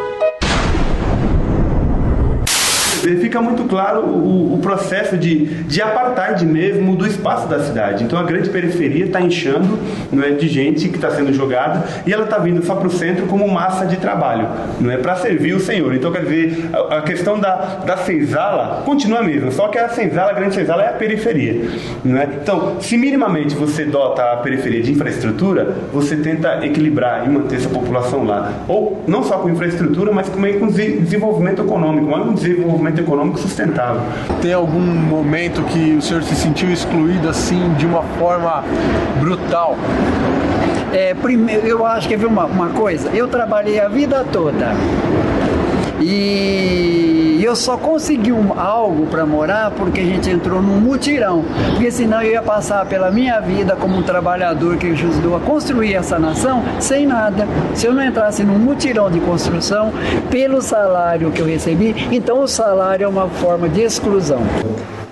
Fica 3.30 3.40
muito 3.40 3.62
claro 3.64 4.00
o, 4.00 4.54
o 4.54 4.58
processo 4.58 5.16
de, 5.16 5.46
de 5.64 5.80
apartheid 5.80 6.44
mesmo 6.44 6.96
do 6.96 7.06
espaço 7.06 7.46
da 7.46 7.60
cidade. 7.60 8.02
Então 8.02 8.18
a 8.18 8.24
grande 8.24 8.50
periferia 8.50 9.04
está 9.04 9.20
inchando 9.20 9.78
não 10.10 10.24
é, 10.24 10.30
de 10.32 10.48
gente 10.48 10.88
que 10.88 10.96
está 10.96 11.12
sendo 11.12 11.32
jogada 11.32 11.84
e 12.04 12.12
ela 12.12 12.24
está 12.24 12.38
vindo 12.38 12.64
só 12.66 12.74
para 12.74 12.88
o 12.88 12.90
centro 12.90 13.26
como 13.26 13.46
massa 13.48 13.86
de 13.86 13.96
trabalho, 13.98 14.48
não 14.80 14.90
é 14.90 14.96
para 14.96 15.14
servir 15.14 15.54
o 15.54 15.60
Senhor. 15.60 15.94
Então 15.94 16.10
quer 16.10 16.24
dizer, 16.24 16.70
a, 16.72 16.98
a 16.98 17.02
questão 17.02 17.38
da, 17.38 17.54
da 17.86 17.96
senzala 17.98 18.82
continua 18.84 19.20
a 19.20 19.22
mesma, 19.22 19.52
só 19.52 19.68
que 19.68 19.78
a 19.78 19.88
senzala, 19.88 20.32
a 20.32 20.34
grande 20.34 20.56
senzala 20.56 20.82
é 20.82 20.88
a 20.88 20.92
periferia. 20.92 21.68
Não 22.04 22.18
é? 22.18 22.28
Então, 22.42 22.80
se 22.80 22.96
minimamente 22.98 23.54
você 23.54 23.84
dota 23.84 24.32
a 24.32 24.36
periferia 24.38 24.82
de 24.82 24.90
infraestrutura, 24.90 25.76
você 25.92 26.16
tenta 26.16 26.66
equilibrar 26.66 27.24
e 27.26 27.30
manter 27.30 27.56
essa 27.56 27.68
população 27.68 28.24
lá. 28.24 28.52
Ou 28.66 29.04
não 29.06 29.22
só 29.22 29.38
com 29.38 29.48
infraestrutura, 29.48 30.10
mas 30.10 30.28
também 30.28 30.58
com 30.58 30.66
desenvolvimento 30.66 31.62
econômico, 31.62 32.08
mas 32.10 32.26
um 32.26 32.34
desenvolvimento 32.34 33.00
econômico 33.00 33.19
sustentável. 33.36 34.02
Tem 34.40 34.52
algum 34.52 34.80
momento 34.80 35.62
que 35.64 35.96
o 35.96 36.02
senhor 36.02 36.22
se 36.22 36.34
sentiu 36.34 36.70
excluído 36.70 37.28
assim 37.28 37.72
de 37.74 37.86
uma 37.86 38.02
forma 38.18 38.64
brutal? 39.18 39.76
É, 40.92 41.14
primeiro, 41.14 41.66
eu 41.66 41.86
acho 41.86 42.08
que 42.08 42.16
viu 42.16 42.28
uma, 42.28 42.46
uma 42.46 42.70
coisa, 42.70 43.10
eu 43.10 43.28
trabalhei 43.28 43.78
a 43.78 43.88
vida 43.88 44.26
toda 44.32 44.74
e 46.00 47.09
eu 47.50 47.56
só 47.56 47.76
consegui 47.76 48.30
um, 48.30 48.58
algo 48.58 49.06
para 49.06 49.26
morar 49.26 49.72
porque 49.72 50.00
a 50.00 50.04
gente 50.04 50.30
entrou 50.30 50.62
num 50.62 50.78
mutirão. 50.78 51.44
Porque 51.70 51.90
senão 51.90 52.22
eu 52.22 52.30
ia 52.30 52.42
passar 52.42 52.86
pela 52.86 53.10
minha 53.10 53.40
vida 53.40 53.74
como 53.74 53.96
um 53.96 54.02
trabalhador 54.04 54.76
que 54.76 54.86
ajudou 54.86 55.36
a 55.36 55.40
construir 55.40 55.94
essa 55.94 56.16
nação 56.16 56.62
sem 56.78 57.06
nada. 57.06 57.48
Se 57.74 57.86
eu 57.86 57.92
não 57.92 58.04
entrasse 58.04 58.44
num 58.44 58.56
mutirão 58.56 59.10
de 59.10 59.18
construção, 59.18 59.92
pelo 60.30 60.62
salário 60.62 61.32
que 61.32 61.40
eu 61.40 61.46
recebi, 61.46 61.94
então 62.12 62.40
o 62.40 62.46
salário 62.46 63.04
é 63.04 63.08
uma 63.08 63.28
forma 63.28 63.68
de 63.68 63.80
exclusão. 63.80 64.42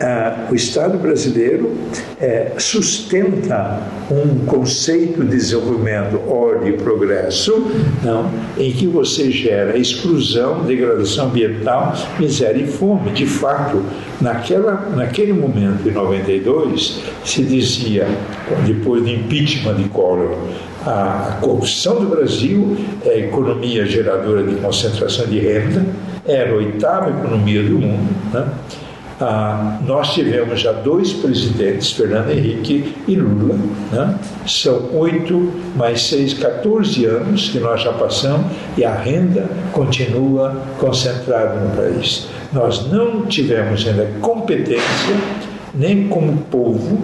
Ah, 0.01 0.47
o 0.49 0.55
Estado 0.55 0.97
brasileiro 0.97 1.77
é, 2.21 2.53
sustenta 2.57 3.83
um 4.09 4.45
conceito 4.47 5.25
de 5.25 5.31
desenvolvimento, 5.31 6.21
ordem 6.29 6.75
e 6.75 6.77
progresso, 6.77 7.67
não, 8.05 8.31
em 8.57 8.71
que 8.71 8.87
você 8.87 9.29
gera 9.33 9.77
exclusão, 9.77 10.65
degradação 10.65 11.27
ambiental, 11.27 11.95
miséria 12.17 12.63
e 12.63 12.67
fome. 12.69 13.11
De 13.11 13.27
fato, 13.27 13.83
naquela, 14.21 14.89
naquele 14.95 15.33
momento, 15.33 15.89
em 15.89 15.93
92, 15.93 17.01
se 17.25 17.43
dizia, 17.43 18.07
depois 18.65 19.03
do 19.03 19.09
impeachment 19.09 19.75
de 19.75 19.89
Collor, 19.89 20.37
a 20.87 21.39
corrupção 21.41 22.01
do 22.01 22.07
Brasil 22.09 22.77
é 23.05 23.11
a 23.11 23.19
economia 23.19 23.85
geradora 23.85 24.45
de 24.45 24.55
concentração 24.61 25.27
de 25.27 25.41
renda, 25.41 25.85
era 26.25 26.53
a 26.53 26.55
oitava 26.55 27.11
economia 27.11 27.65
do 27.65 27.81
mundo. 27.81 28.15
Né? 28.33 28.49
Ah, 29.21 29.81
nós 29.85 30.15
tivemos 30.15 30.61
já 30.61 30.71
dois 30.71 31.13
presidentes, 31.13 31.91
Fernando 31.91 32.31
Henrique 32.31 32.95
e 33.09 33.17
Lula. 33.17 33.57
Né? 33.91 34.17
São 34.47 34.91
oito 34.95 35.53
mais 35.75 36.03
seis, 36.03 36.35
14 36.35 37.05
anos 37.05 37.49
que 37.49 37.59
nós 37.59 37.83
já 37.83 37.93
passamos 37.93 38.47
e 38.77 38.85
a 38.85 38.95
renda 38.95 39.49
continua 39.73 40.63
concentrada 40.79 41.59
no 41.59 41.77
país. 41.77 42.29
Nós 42.53 42.91
não 42.93 43.27
tivemos 43.27 43.87
ainda 43.89 44.09
competência, 44.21 45.17
nem 45.75 46.07
como 46.09 46.37
povo, 46.43 46.99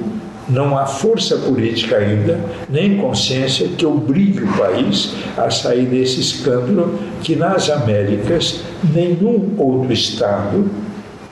não 0.48 0.78
há 0.78 0.86
força 0.86 1.36
política 1.38 1.96
ainda, 1.96 2.38
nem 2.68 2.96
consciência 2.98 3.66
que 3.76 3.84
obrigue 3.84 4.44
o 4.44 4.52
país 4.56 5.14
a 5.36 5.50
sair 5.50 5.86
desse 5.86 6.20
escândalo 6.20 6.96
que 7.22 7.34
nas 7.34 7.70
Américas 7.70 8.60
nenhum 8.92 9.54
outro 9.58 9.92
Estado 9.92 10.70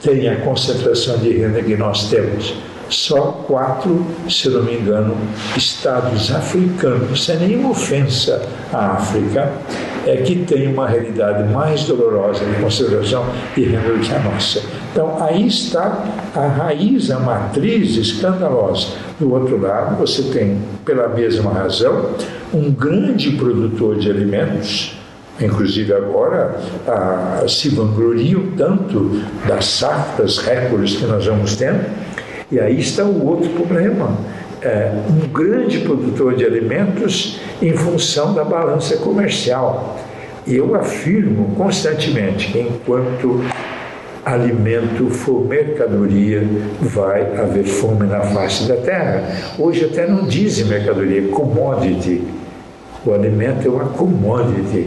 tem 0.03 0.29
a 0.29 0.37
concentração 0.37 1.19
de 1.19 1.33
renda 1.33 1.63
que 1.63 1.77
nós 1.77 2.11
temos. 2.11 2.55
Só 2.91 3.45
quatro, 3.47 4.05
se 4.29 4.51
não 4.51 4.65
me 4.65 4.75
engano, 4.75 5.17
estados 5.57 6.31
africanos, 6.31 7.25
sem 7.25 7.39
nenhuma 7.39 7.71
ofensa 7.71 8.43
à 8.71 8.93
África, 8.93 9.51
é 10.07 10.17
que 10.17 10.45
tem 10.45 10.69
uma 10.69 10.87
realidade 10.87 11.51
mais 11.51 11.85
dolorosa 11.85 12.45
de 12.45 12.61
concentração 12.61 13.25
de 13.55 13.65
renda 13.65 13.95
do 13.95 14.01
que 14.01 14.13
a 14.13 14.19
nossa. 14.19 14.61
Então, 14.93 15.17
aí 15.23 15.47
está 15.47 16.05
a 16.35 16.47
raiz, 16.47 17.11
a 17.11 17.19
matriz 17.19 17.97
escandalosa. 17.97 18.89
Do 19.19 19.33
outro 19.33 19.59
lado, 19.59 19.97
você 19.97 20.25
tem, 20.25 20.59
pela 20.85 21.09
mesma 21.09 21.51
razão, 21.51 22.11
um 22.53 22.71
grande 22.71 23.31
produtor 23.31 23.97
de 23.97 24.11
alimentos, 24.11 24.99
Inclusive 25.43 25.93
agora 25.93 26.57
a, 26.87 27.45
se 27.49 27.69
vangloriam 27.71 28.53
tanto 28.57 29.23
das 29.47 29.65
safras 29.65 30.39
recordes 30.39 30.97
que 30.97 31.05
nós 31.05 31.27
vamos 31.27 31.57
tendo. 31.57 31.85
E 32.51 32.61
aí 32.61 32.79
está 32.79 33.05
o 33.05 33.27
outro 33.27 33.51
problema. 33.51 34.17
É, 34.61 34.93
um 35.09 35.27
grande 35.29 35.81
produtor 35.81 36.37
de 36.37 36.45
alimentos 36.45 37.41
em 37.61 37.73
função 37.73 38.33
da 38.33 38.45
balança 38.45 38.97
comercial. 38.99 39.99
Eu 40.47 40.75
afirmo 40.75 41.55
constantemente 41.57 42.53
que 42.53 42.61
enquanto 42.61 43.41
alimento 44.25 45.11
for 45.11 45.45
mercadoria, 45.45 46.47
vai 46.81 47.23
haver 47.37 47.65
fome 47.65 48.07
na 48.07 48.21
face 48.21 48.69
da 48.69 48.77
terra. 48.77 49.25
Hoje 49.59 49.85
até 49.85 50.07
não 50.07 50.27
dizem 50.27 50.67
mercadoria, 50.67 51.29
commodity. 51.29 52.23
O 53.05 53.13
alimento 53.13 53.67
é 53.67 53.71
uma 53.71 53.87
commodity. 53.87 54.87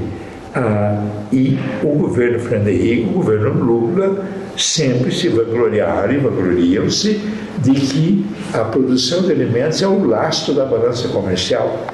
Ah, 0.56 1.04
e 1.34 1.60
o 1.84 1.90
governo 1.98 2.40
Fernando 2.40 2.70
Henrique, 2.70 3.10
o 3.10 3.14
governo 3.16 3.62
Lula, 3.62 4.26
sempre 4.58 5.12
se 5.12 5.28
vangloriaram 5.28 6.14
e 6.14 6.18
vangloriam-se 6.18 7.20
de 7.58 7.72
que 7.74 8.26
a 8.54 8.60
produção 8.60 9.24
de 9.24 9.34
alimentos 9.34 9.82
é 9.82 9.88
o 9.88 10.06
lastro 10.06 10.54
da 10.54 10.64
balança 10.64 11.10
comercial. 11.10 11.86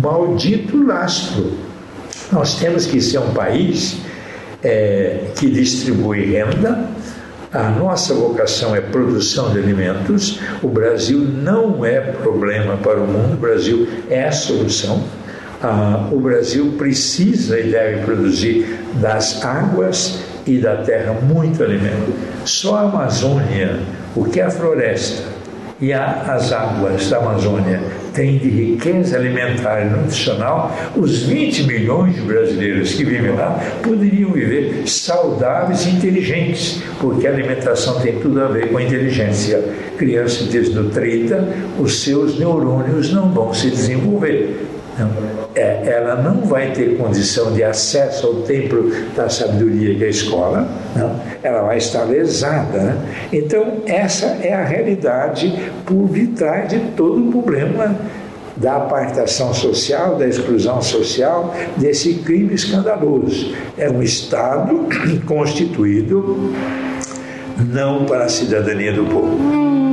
Maldito 0.00 0.80
lastro. 0.86 1.54
Nós 2.30 2.54
temos 2.54 2.86
que 2.86 3.00
ser 3.00 3.18
um 3.18 3.32
país 3.32 3.96
é, 4.62 5.24
que 5.34 5.50
distribui 5.50 6.24
renda, 6.24 6.88
a 7.52 7.70
nossa 7.70 8.14
vocação 8.14 8.74
é 8.74 8.80
produção 8.80 9.52
de 9.52 9.58
alimentos. 9.58 10.40
O 10.62 10.68
Brasil 10.68 11.18
não 11.18 11.84
é 11.84 12.00
problema 12.00 12.76
para 12.76 13.00
o 13.00 13.06
mundo, 13.06 13.34
o 13.34 13.36
Brasil 13.36 13.88
é 14.08 14.24
a 14.24 14.32
solução 14.32 15.02
ah, 15.64 16.08
o 16.12 16.20
Brasil 16.20 16.74
precisa 16.76 17.58
e 17.58 17.70
deve 17.70 18.04
produzir 18.04 18.78
das 19.00 19.42
águas 19.42 20.22
e 20.46 20.58
da 20.58 20.76
terra 20.76 21.12
muito 21.14 21.62
alimento. 21.62 22.12
Só 22.44 22.76
a 22.76 22.80
Amazônia, 22.82 23.80
o 24.14 24.24
que 24.24 24.42
a 24.42 24.50
floresta 24.50 25.22
e 25.80 25.90
a, 25.92 26.22
as 26.28 26.52
águas 26.52 27.08
da 27.08 27.16
Amazônia 27.16 27.80
têm 28.12 28.38
de 28.38 28.48
riqueza 28.48 29.16
alimentar 29.16 29.80
e 29.80 29.90
nutricional, 29.90 30.70
os 30.94 31.22
20 31.22 31.64
milhões 31.64 32.14
de 32.14 32.20
brasileiros 32.20 32.92
que 32.92 33.04
vivem 33.04 33.32
lá 33.32 33.58
poderiam 33.82 34.30
viver 34.30 34.86
saudáveis 34.86 35.86
e 35.86 35.90
inteligentes, 35.90 36.82
porque 37.00 37.26
a 37.26 37.30
alimentação 37.30 38.00
tem 38.00 38.20
tudo 38.20 38.40
a 38.42 38.48
ver 38.48 38.70
com 38.70 38.76
a 38.76 38.82
inteligência. 38.82 39.64
Criança 39.96 40.44
desnutrida, 40.44 41.48
os 41.78 42.02
seus 42.02 42.38
neurônios 42.38 43.12
não 43.12 43.30
vão 43.30 43.52
se 43.52 43.70
desenvolver. 43.70 44.68
Não, 44.98 45.43
é, 45.54 45.82
ela 45.86 46.16
não 46.16 46.42
vai 46.42 46.72
ter 46.72 46.96
condição 46.96 47.52
de 47.52 47.62
acesso 47.62 48.26
ao 48.26 48.34
templo 48.42 48.90
da 49.14 49.28
sabedoria 49.28 49.94
que 49.94 50.04
é 50.04 50.06
a 50.06 50.10
escola, 50.10 50.68
não, 50.96 51.20
ela 51.42 51.62
vai 51.62 51.78
estar 51.78 52.04
lesada. 52.04 52.78
Né? 52.78 52.96
Então, 53.32 53.82
essa 53.86 54.26
é 54.42 54.52
a 54.52 54.64
realidade 54.64 55.70
por 55.86 56.08
detrás 56.08 56.68
de 56.68 56.80
todo 56.96 57.28
o 57.28 57.30
problema 57.30 57.96
da 58.56 58.76
apartação 58.76 59.52
social, 59.52 60.16
da 60.16 60.28
exclusão 60.28 60.80
social, 60.80 61.54
desse 61.76 62.14
crime 62.14 62.54
escandaloso. 62.54 63.54
É 63.76 63.90
um 63.90 64.02
Estado 64.02 64.88
constituído 65.26 66.52
não 67.72 68.04
para 68.04 68.24
a 68.24 68.28
cidadania 68.28 68.92
do 68.92 69.04
povo. 69.04 69.83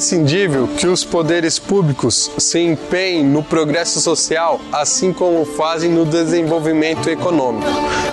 Imprescindível 0.00 0.66
que 0.66 0.86
os 0.86 1.04
poderes 1.04 1.58
públicos 1.58 2.30
se 2.38 2.58
empenhem 2.58 3.22
no 3.22 3.42
progresso 3.42 4.00
social, 4.00 4.58
assim 4.72 5.12
como 5.12 5.44
fazem 5.44 5.90
no 5.90 6.06
desenvolvimento 6.06 7.10
econômico, 7.10 7.68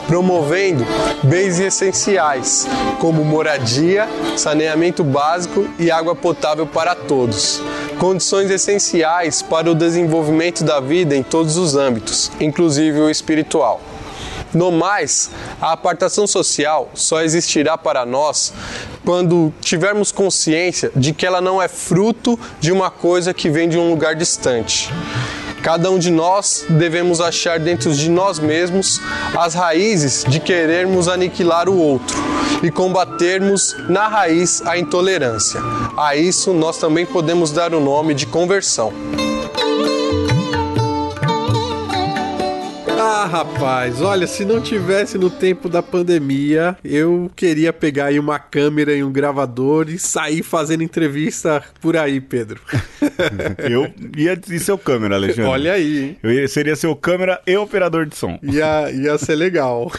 promovendo 0.05 0.85
bens 1.23 1.59
essenciais, 1.59 2.67
como 2.99 3.23
moradia, 3.23 4.05
saneamento 4.35 5.01
básico 5.01 5.65
e 5.79 5.89
água 5.89 6.13
potável 6.13 6.67
para 6.67 6.93
todos. 6.93 7.61
Condições 7.97 8.51
essenciais 8.51 9.41
para 9.41 9.71
o 9.71 9.75
desenvolvimento 9.75 10.65
da 10.65 10.81
vida 10.81 11.15
em 11.15 11.23
todos 11.23 11.55
os 11.55 11.77
âmbitos, 11.77 12.29
inclusive 12.38 12.99
o 12.99 13.09
espiritual. 13.09 13.79
No 14.53 14.71
mais, 14.71 15.29
a 15.61 15.73
apartação 15.73 16.25
social 16.25 16.89
só 16.93 17.21
existirá 17.21 17.77
para 17.77 18.05
nós 18.05 18.53
quando 19.07 19.53
tivermos 19.61 20.11
consciência 20.11 20.91
de 20.93 21.13
que 21.13 21.25
ela 21.25 21.39
não 21.39 21.61
é 21.61 21.69
fruto 21.69 22.37
de 22.59 22.73
uma 22.73 22.91
coisa 22.91 23.33
que 23.33 23.49
vem 23.49 23.69
de 23.69 23.77
um 23.77 23.89
lugar 23.89 24.15
distante. 24.15 24.93
Cada 25.63 25.89
um 25.89 25.97
de 25.97 26.11
nós 26.11 26.65
devemos 26.67 27.21
achar 27.21 27.57
dentro 27.57 27.93
de 27.93 28.09
nós 28.09 28.37
mesmos 28.37 28.99
as 29.33 29.53
raízes 29.53 30.25
de 30.27 30.41
querermos 30.41 31.07
aniquilar 31.07 31.69
o 31.69 31.77
outro 31.77 32.17
e 32.61 32.69
combatermos 32.69 33.77
na 33.87 34.09
raiz 34.09 34.61
a 34.65 34.77
intolerância. 34.77 35.61
A 35.95 36.17
isso 36.17 36.51
nós 36.51 36.77
também 36.77 37.05
podemos 37.05 37.53
dar 37.53 37.73
o 37.73 37.79
nome 37.79 38.13
de 38.13 38.25
conversão. 38.25 38.91
Ah, 43.09 43.25
rapaz, 43.25 44.01
olha, 44.01 44.27
se 44.27 44.43
não 44.43 44.59
tivesse 44.59 45.17
no 45.17 45.29
tempo 45.29 45.69
da 45.69 45.81
pandemia, 45.81 46.77
eu 46.83 47.31
queria 47.37 47.71
pegar 47.71 48.07
aí 48.07 48.19
uma 48.19 48.37
câmera 48.37 48.93
e 48.93 49.01
um 49.01 49.09
gravador 49.09 49.89
e 49.89 49.97
sair 49.97 50.43
fazendo 50.43 50.83
entrevista 50.83 51.63
por 51.79 51.95
aí, 51.95 52.19
Pedro. 52.19 52.59
eu 53.63 53.89
ia 54.15 54.37
ser 54.37 54.59
seu 54.59 54.77
câmera, 54.77 55.15
Alexandre. 55.15 55.49
Olha 55.49 55.71
aí, 55.71 55.99
hein? 55.99 56.17
Eu 56.21 56.33
ia, 56.33 56.47
seria 56.49 56.75
seu 56.75 56.93
câmera 56.97 57.41
e 57.47 57.55
operador 57.55 58.05
de 58.05 58.17
som. 58.17 58.37
Ia, 58.43 58.91
ia 58.91 59.17
ser 59.17 59.35
legal. 59.35 59.89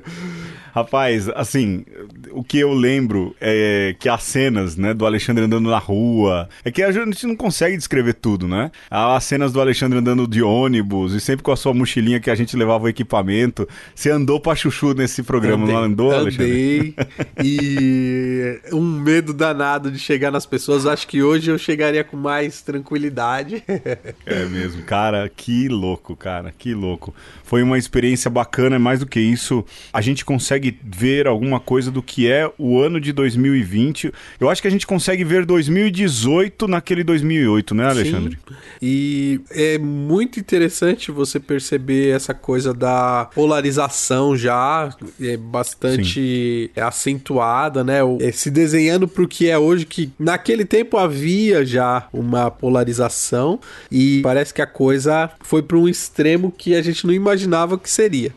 Rapaz, 0.78 1.28
assim, 1.30 1.84
o 2.30 2.44
que 2.44 2.56
eu 2.58 2.72
lembro 2.72 3.34
é 3.40 3.96
que 3.98 4.08
as 4.08 4.22
cenas, 4.22 4.76
né, 4.76 4.94
do 4.94 5.04
Alexandre 5.04 5.44
andando 5.44 5.68
na 5.68 5.78
rua, 5.78 6.48
é 6.64 6.70
que 6.70 6.84
a 6.84 6.92
gente 6.92 7.26
não 7.26 7.34
consegue 7.34 7.76
descrever 7.76 8.14
tudo, 8.14 8.46
né? 8.46 8.70
As 8.88 9.24
cenas 9.24 9.52
do 9.52 9.60
Alexandre 9.60 9.98
andando 9.98 10.24
de 10.26 10.40
ônibus 10.40 11.14
e 11.14 11.20
sempre 11.20 11.42
com 11.42 11.50
a 11.50 11.56
sua 11.56 11.74
mochilinha 11.74 12.20
que 12.20 12.30
a 12.30 12.34
gente 12.36 12.56
levava 12.56 12.84
o 12.84 12.88
equipamento. 12.88 13.68
Você 13.92 14.08
andou 14.08 14.38
pra 14.38 14.54
chuchu 14.54 14.94
nesse 14.94 15.24
programa, 15.24 15.64
andei, 15.64 15.74
não 15.74 15.82
andou, 15.82 16.12
Andei. 16.12 16.20
Alexandre? 16.20 16.94
e 17.42 18.60
um 18.72 19.00
medo 19.00 19.34
danado 19.34 19.90
de 19.90 19.98
chegar 19.98 20.30
nas 20.30 20.46
pessoas. 20.46 20.86
Acho 20.86 21.08
que 21.08 21.24
hoje 21.24 21.50
eu 21.50 21.58
chegaria 21.58 22.04
com 22.04 22.16
mais 22.16 22.62
tranquilidade. 22.62 23.64
é 24.24 24.44
mesmo, 24.44 24.84
cara, 24.84 25.28
que 25.28 25.66
louco, 25.66 26.14
cara, 26.14 26.54
que 26.56 26.72
louco. 26.72 27.12
Foi 27.42 27.64
uma 27.64 27.78
experiência 27.78 28.30
bacana, 28.30 28.78
mais 28.78 29.00
do 29.00 29.06
que 29.06 29.18
isso, 29.18 29.64
a 29.92 30.00
gente 30.00 30.24
consegue 30.24 30.67
ver 30.82 31.26
alguma 31.26 31.60
coisa 31.60 31.90
do 31.90 32.02
que 32.02 32.30
é 32.30 32.50
o 32.58 32.80
ano 32.80 33.00
de 33.00 33.12
2020. 33.12 34.12
Eu 34.40 34.48
acho 34.48 34.62
que 34.62 34.68
a 34.68 34.70
gente 34.70 34.86
consegue 34.86 35.24
ver 35.24 35.44
2018 35.44 36.66
naquele 36.68 37.04
2008, 37.04 37.74
né, 37.74 37.86
Alexandre? 37.86 38.38
Sim. 38.48 38.54
E 38.80 39.40
é 39.50 39.78
muito 39.78 40.38
interessante 40.40 41.10
você 41.10 41.38
perceber 41.38 42.14
essa 42.14 42.34
coisa 42.34 42.72
da 42.72 43.28
polarização 43.34 44.36
já 44.36 44.94
é 45.20 45.36
bastante 45.36 46.70
Sim. 46.74 46.80
acentuada, 46.80 47.82
né? 47.82 47.98
É, 48.20 48.32
se 48.32 48.50
desenhando 48.50 49.06
para 49.08 49.22
o 49.22 49.28
que 49.28 49.48
é 49.48 49.58
hoje, 49.58 49.86
que 49.86 50.10
naquele 50.18 50.64
tempo 50.64 50.96
havia 50.96 51.64
já 51.64 52.08
uma 52.12 52.50
polarização 52.50 53.58
e 53.90 54.20
parece 54.22 54.52
que 54.52 54.62
a 54.62 54.66
coisa 54.66 55.30
foi 55.40 55.62
para 55.62 55.76
um 55.76 55.88
extremo 55.88 56.52
que 56.56 56.74
a 56.74 56.82
gente 56.82 57.06
não 57.06 57.12
imaginava 57.12 57.78
que 57.78 57.90
seria. 57.90 58.32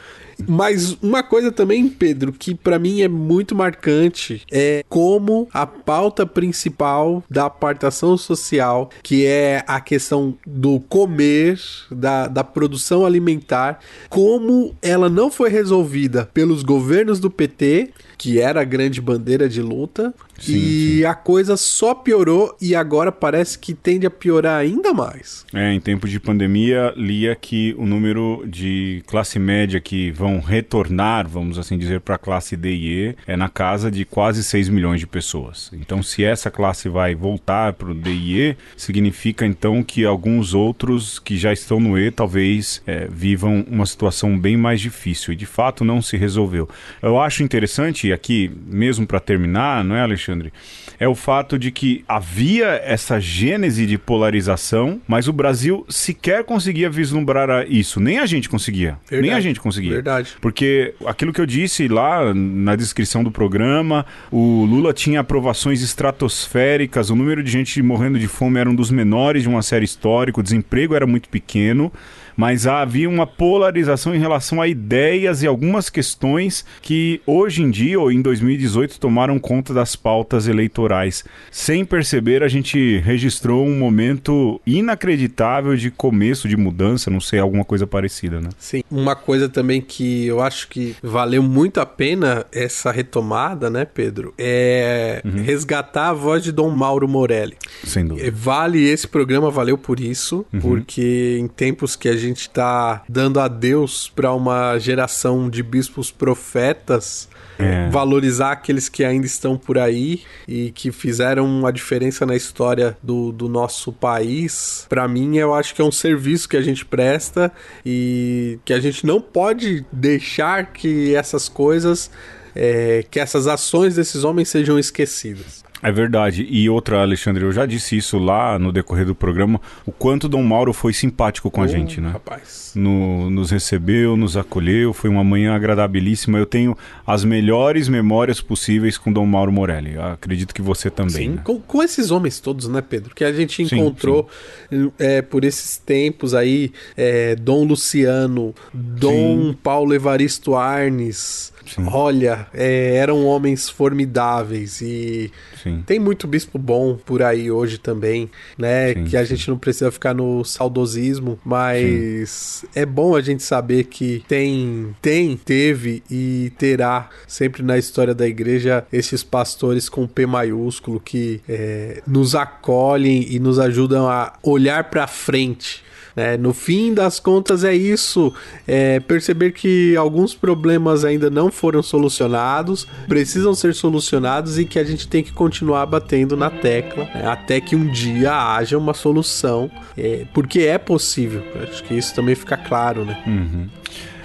Mas 0.47 0.97
uma 1.01 1.23
coisa 1.23 1.51
também, 1.51 1.87
Pedro, 1.87 2.31
que 2.31 2.53
para 2.53 2.79
mim 2.79 3.01
é 3.01 3.07
muito 3.07 3.55
marcante 3.55 4.41
é 4.51 4.83
como 4.89 5.47
a 5.53 5.65
pauta 5.65 6.25
principal 6.25 7.23
da 7.29 7.45
apartação 7.45 8.17
social, 8.17 8.89
que 9.03 9.25
é 9.25 9.63
a 9.67 9.79
questão 9.79 10.37
do 10.45 10.79
comer, 10.79 11.59
da, 11.91 12.27
da 12.27 12.43
produção 12.43 13.05
alimentar, 13.05 13.79
como 14.09 14.75
ela 14.81 15.09
não 15.09 15.31
foi 15.31 15.49
resolvida 15.49 16.29
pelos 16.33 16.63
governos 16.63 17.19
do 17.19 17.29
PT 17.29 17.91
que 18.22 18.39
era 18.39 18.61
a 18.61 18.63
grande 18.63 19.01
bandeira 19.01 19.49
de 19.49 19.63
luta. 19.63 20.13
Sim, 20.38 20.53
e 20.53 20.97
sim. 20.97 21.05
a 21.05 21.13
coisa 21.15 21.57
só 21.57 21.95
piorou 21.95 22.55
e 22.61 22.76
agora 22.76 23.11
parece 23.11 23.57
que 23.57 23.74
tende 23.74 24.05
a 24.05 24.11
piorar 24.11 24.59
ainda 24.59 24.93
mais. 24.93 25.43
É, 25.51 25.74
em 25.74 25.80
tempo 25.80 26.07
de 26.07 26.19
pandemia, 26.19 26.93
lia 26.95 27.36
que 27.36 27.76
o 27.80 27.86
número 27.86 28.43
de 28.47 29.03
classe 29.07 29.39
média 29.39 29.80
que 29.80 30.11
vão 30.11 30.39
retornar, 30.39 31.28
vamos 31.28 31.57
assim 31.57 31.80
dizer, 31.80 32.01
para 32.01 32.15
a 32.15 32.17
classe 32.17 32.55
D 32.55 32.69
e 32.69 33.07
E 33.07 33.15
é 33.26 33.36
na 33.36 33.49
casa 33.49 33.89
de 33.89 34.05
quase 34.05 34.43
6 34.43 34.69
milhões 34.69 34.99
de 34.99 35.07
pessoas. 35.07 35.72
Então, 35.74 36.03
se 36.03 36.24
essa 36.24 36.51
classe 36.51 36.89
vai 36.89 37.15
voltar 37.15 37.74
para 37.74 37.89
o 37.89 37.95
D 37.95 38.11
e 38.11 38.39
E, 38.39 38.57
significa 38.78 39.47
então 39.47 39.82
que 39.84 40.05
alguns 40.05 40.53
outros 40.53 41.17
que 41.17 41.38
já 41.38 41.51
estão 41.51 41.80
no 41.80 41.97
E 41.97 42.11
talvez 42.11 42.84
é, 42.86 43.07
vivam 43.11 43.65
uma 43.67 43.86
situação 43.88 44.38
bem 44.38 44.57
mais 44.57 44.80
difícil 44.80 45.34
e 45.34 45.36
de 45.36 45.47
fato 45.47 45.84
não 45.84 46.03
se 46.03 46.17
resolveu. 46.17 46.69
Eu 47.01 47.19
acho 47.19 47.43
interessante 47.43 48.11
aqui, 48.14 48.51
mesmo 48.68 49.05
para 49.05 49.20
terminar, 49.20 49.84
não 49.84 49.95
é, 49.95 50.01
Alexandre? 50.01 50.51
É 50.99 51.07
o 51.07 51.16
fato 51.16 51.57
de 51.57 51.72
que 51.72 52.03
havia 52.07 52.68
essa 52.84 53.20
gênese 53.20 53.86
de 53.86 53.97
polarização, 53.97 55.01
mas 55.07 55.28
o 55.28 55.34
Brasil 55.34 55.86
sequer 55.89 56.43
conseguia 56.43 56.89
vislumbrar 56.89 57.66
isso. 57.68 57.99
Nem 57.99 58.20
a 58.20 58.26
gente 58.26 58.47
conseguia. 58.47 58.97
Verdade. 59.09 59.22
Nem 59.22 59.34
a 59.34 59.41
gente 59.41 59.59
conseguia. 59.59 59.93
Verdade. 59.93 60.36
Porque 60.39 60.93
aquilo 61.05 61.34
que 61.34 61.41
eu 61.41 61.45
disse 61.45 61.88
lá 61.88 62.34
na 62.34 62.76
descrição 62.76 63.24
do 63.24 63.32
programa, 63.32 64.05
o 64.32 64.66
Lula 64.66 64.93
tinha 64.93 65.22
aprovações 65.22 65.82
estratosféricas, 65.82 67.09
o 67.09 67.16
número 67.16 67.41
de 67.43 67.51
gente 67.51 67.82
morrendo 67.82 68.20
de 68.20 68.28
fome 68.28 68.59
era 68.59 68.70
um 68.70 68.76
dos 68.76 68.91
menores 68.91 69.43
de 69.43 69.49
uma 69.49 69.62
série 69.62 69.86
histórica, 69.86 70.39
o 70.39 70.43
desemprego 70.43 70.95
era 70.95 71.07
muito 71.07 71.30
pequeno 71.30 71.91
mas 72.36 72.67
havia 72.67 73.09
uma 73.09 73.27
polarização 73.27 74.15
em 74.15 74.19
relação 74.19 74.61
a 74.61 74.67
ideias 74.67 75.43
e 75.43 75.47
algumas 75.47 75.89
questões 75.89 76.65
que 76.82 77.21
hoje 77.25 77.61
em 77.61 77.69
dia 77.69 77.99
ou 77.99 78.11
em 78.11 78.21
2018 78.21 78.99
tomaram 78.99 79.39
conta 79.39 79.73
das 79.73 79.95
pautas 79.95 80.47
eleitorais. 80.47 81.23
Sem 81.51 81.86
perceber, 81.86 82.43
a 82.43 82.47
gente 82.47 82.97
registrou 82.99 83.65
um 83.65 83.77
momento 83.77 84.59
inacreditável 84.65 85.75
de 85.75 85.91
começo 85.91 86.47
de 86.47 86.57
mudança, 86.57 87.09
não 87.09 87.19
sei, 87.19 87.39
alguma 87.39 87.65
coisa 87.65 87.86
parecida, 87.86 88.39
né? 88.39 88.49
Sim. 88.57 88.84
Uma 88.89 89.15
coisa 89.15 89.49
também 89.49 89.82
que 89.82 90.25
eu 90.27 90.41
acho 90.41 90.67
que 90.67 90.95
valeu 91.01 91.43
muito 91.43 91.79
a 91.79 91.86
pena 91.86 92.45
essa 92.51 92.91
retomada, 92.91 93.69
né, 93.69 93.86
Pedro? 93.86 94.34
É 94.38 95.21
uhum. 95.25 95.43
resgatar 95.43 96.09
a 96.09 96.13
voz 96.13 96.43
de 96.43 96.51
Dom 96.51 96.69
Mauro 96.69 97.07
Morelli. 97.07 97.55
Sem 97.84 98.05
dúvida. 98.05 98.32
Vale 98.32 98.84
esse 98.84 99.07
programa, 99.07 99.49
valeu 99.49 99.77
por 99.77 99.99
isso, 99.99 100.45
uhum. 100.53 100.59
porque 100.59 101.38
em 101.39 101.47
tempos 101.47 101.95
que 101.95 102.07
a 102.07 102.15
gente 102.22 102.41
está 102.41 103.03
dando 103.07 103.39
adeus 103.39 104.11
para 104.13 104.34
uma 104.34 104.78
geração 104.78 105.49
de 105.49 105.63
bispos 105.63 106.11
profetas. 106.11 107.30
É. 107.59 107.89
Valorizar 107.89 108.53
aqueles 108.53 108.89
que 108.89 109.03
ainda 109.03 109.26
estão 109.26 109.55
por 109.55 109.78
aí 109.78 110.22
e 110.47 110.72
que 110.72 110.91
fizeram 110.91 111.45
uma 111.45 111.72
diferença 111.72 112.26
na 112.26 112.36
história 112.36 112.97
do, 113.03 113.32
do 113.32 113.47
nosso 113.47 113.91
país. 113.91 114.86
Para 114.89 115.07
mim, 115.07 115.38
eu 115.38 115.53
acho 115.53 115.76
que 115.76 115.82
é 115.82 115.86
um 115.86 115.91
serviço 115.91 116.49
que 116.49 116.57
a 116.57 116.61
gente 116.61 116.84
presta 116.84 117.51
e 117.86 118.57
que 118.65 118.74
a 118.74 118.80
gente 118.80 119.05
não 119.05 119.22
pode 119.22 119.86
deixar 119.91 120.74
que 120.74 121.13
essas 121.13 121.47
coisas, 121.47 122.09
é, 122.55 123.05
que 123.11 123.19
essas 123.19 123.45
ações 123.45 123.95
desses 123.95 124.24
homens 124.24 124.49
sejam 124.49 124.80
esquecidas. 124.80 125.63
É 125.82 125.91
verdade. 125.91 126.47
E 126.49 126.69
outra, 126.69 127.01
Alexandre, 127.01 127.43
eu 127.43 127.51
já 127.51 127.65
disse 127.65 127.97
isso 127.97 128.17
lá 128.17 128.59
no 128.59 128.71
decorrer 128.71 129.05
do 129.05 129.15
programa, 129.15 129.59
o 129.86 129.91
quanto 129.91 130.29
Dom 130.29 130.43
Mauro 130.43 130.73
foi 130.73 130.93
simpático 130.93 131.49
com 131.49 131.61
a 131.61 131.67
gente, 131.67 131.99
né? 131.99 132.11
Rapaz. 132.11 132.73
No, 132.75 133.29
nos 133.29 133.51
recebeu, 133.51 134.15
nos 134.15 134.38
acolheu, 134.38 134.93
foi 134.93 135.09
uma 135.09 135.23
manhã 135.23 135.55
agradabilíssima. 135.55 136.38
Eu 136.38 136.45
tenho 136.45 136.77
as 137.05 137.23
melhores 137.23 137.89
memórias 137.89 138.39
possíveis 138.39 138.97
com 138.97 139.11
Dom 139.11 139.25
Mauro 139.25 139.51
Morelli. 139.51 139.97
Acredito 139.97 140.53
que 140.53 140.61
você 140.61 140.89
também. 140.89 141.11
Sim, 141.11 141.29
né? 141.29 141.41
com, 141.43 141.59
com, 141.59 141.82
esses 141.82 142.11
homens 142.11 142.39
todos, 142.39 142.67
né, 142.67 142.82
Pedro? 142.82 143.15
Que 143.15 143.23
a 143.23 143.34
gente 143.34 143.63
encontrou 143.63 144.29
sim, 144.69 144.86
sim. 144.86 144.91
É, 144.99 145.21
por 145.21 145.43
esses 145.43 145.77
tempos 145.77 146.34
aí, 146.34 146.71
é, 146.95 147.36
Dom 147.36 147.63
Luciano, 147.63 148.53
Dom 148.73 149.51
sim. 149.51 149.57
Paulo 149.63 149.93
Evaristo 149.93 150.55
Arnes. 150.55 151.51
Sim. 151.66 151.88
Olha, 151.91 152.47
é, 152.53 152.95
eram 152.95 153.26
homens 153.26 153.70
formidáveis 153.70 154.82
e 154.82 155.32
Sim. 155.62 155.84
tem 155.86 155.99
muito 155.99 156.28
bispo 156.28 156.57
bom 156.57 156.95
por 156.97 157.22
aí 157.22 157.51
hoje 157.51 157.78
também, 157.78 158.30
né? 158.57 158.93
Sim, 158.93 159.03
que 159.05 159.18
a 159.18 159.24
gente 159.24 159.49
não 159.49 159.57
precisa 159.57 159.91
ficar 159.91 160.14
no 160.14 160.43
saudosismo, 160.43 161.39
mas 161.43 162.66
é 162.76 162.86
bom 162.86 163.16
a 163.16 163.22
gente 163.22 163.43
saber 163.43 163.86
que 163.86 164.24
tem, 164.28 164.95
tem, 165.01 165.38
teve 165.38 166.03
e 166.09 166.51
terá 166.57 167.09
sempre 167.28 167.64
na 167.64 167.78
história 167.78 168.14
da 168.14 168.28
igreja 168.28 168.86
esses 168.91 169.24
pastores 169.24 169.89
com 169.89 170.07
P 170.07 170.26
maiúsculo 170.26 170.99
que 170.99 171.41
é, 171.47 172.01
nos 172.07 172.36
acolhem 172.36 173.28
e 173.30 173.39
nos 173.39 173.59
ajudam 173.59 174.09
a 174.09 174.34
olhar 174.43 174.86
para 174.86 175.07
frente 175.07 175.84
é, 176.16 176.38
no 176.38 176.53
fim 176.53 176.93
das 176.93 177.20
contas, 177.20 177.64
é 177.64 177.74
isso: 177.74 178.34
é 178.68 178.99
perceber 178.99 179.51
que 179.51 179.95
alguns 179.95 180.34
problemas 180.34 181.05
ainda 181.05 181.30
não 181.30 181.51
foram 181.51 181.82
solucionados, 181.82 182.88
precisam 183.07 183.53
ser 183.53 183.74
solucionados 183.74 184.59
e 184.59 184.66
que 184.66 184.80
a 184.80 184.84
gente 184.84 185.07
tem 185.07 185.24
que 185.24 185.32
continuar 185.32 185.86
batendo 185.86 186.36
na 186.36 186.49
tecla 186.49 187.05
né, 187.05 187.28
até 187.28 187.62
que 187.62 187.76
um 187.76 187.88
dia 187.88 188.34
haja 188.34 188.78
uma 188.78 188.93
solução, 188.93 189.70
é, 189.97 190.26
porque 190.34 190.62
é 190.62 190.78
possível. 190.78 191.43
Acho 191.62 191.84
que 191.84 191.93
isso 191.93 192.14
também 192.14 192.36
fica 192.36 192.57
claro, 192.57 193.05
né? 193.05 193.22
Uhum. 193.26 193.68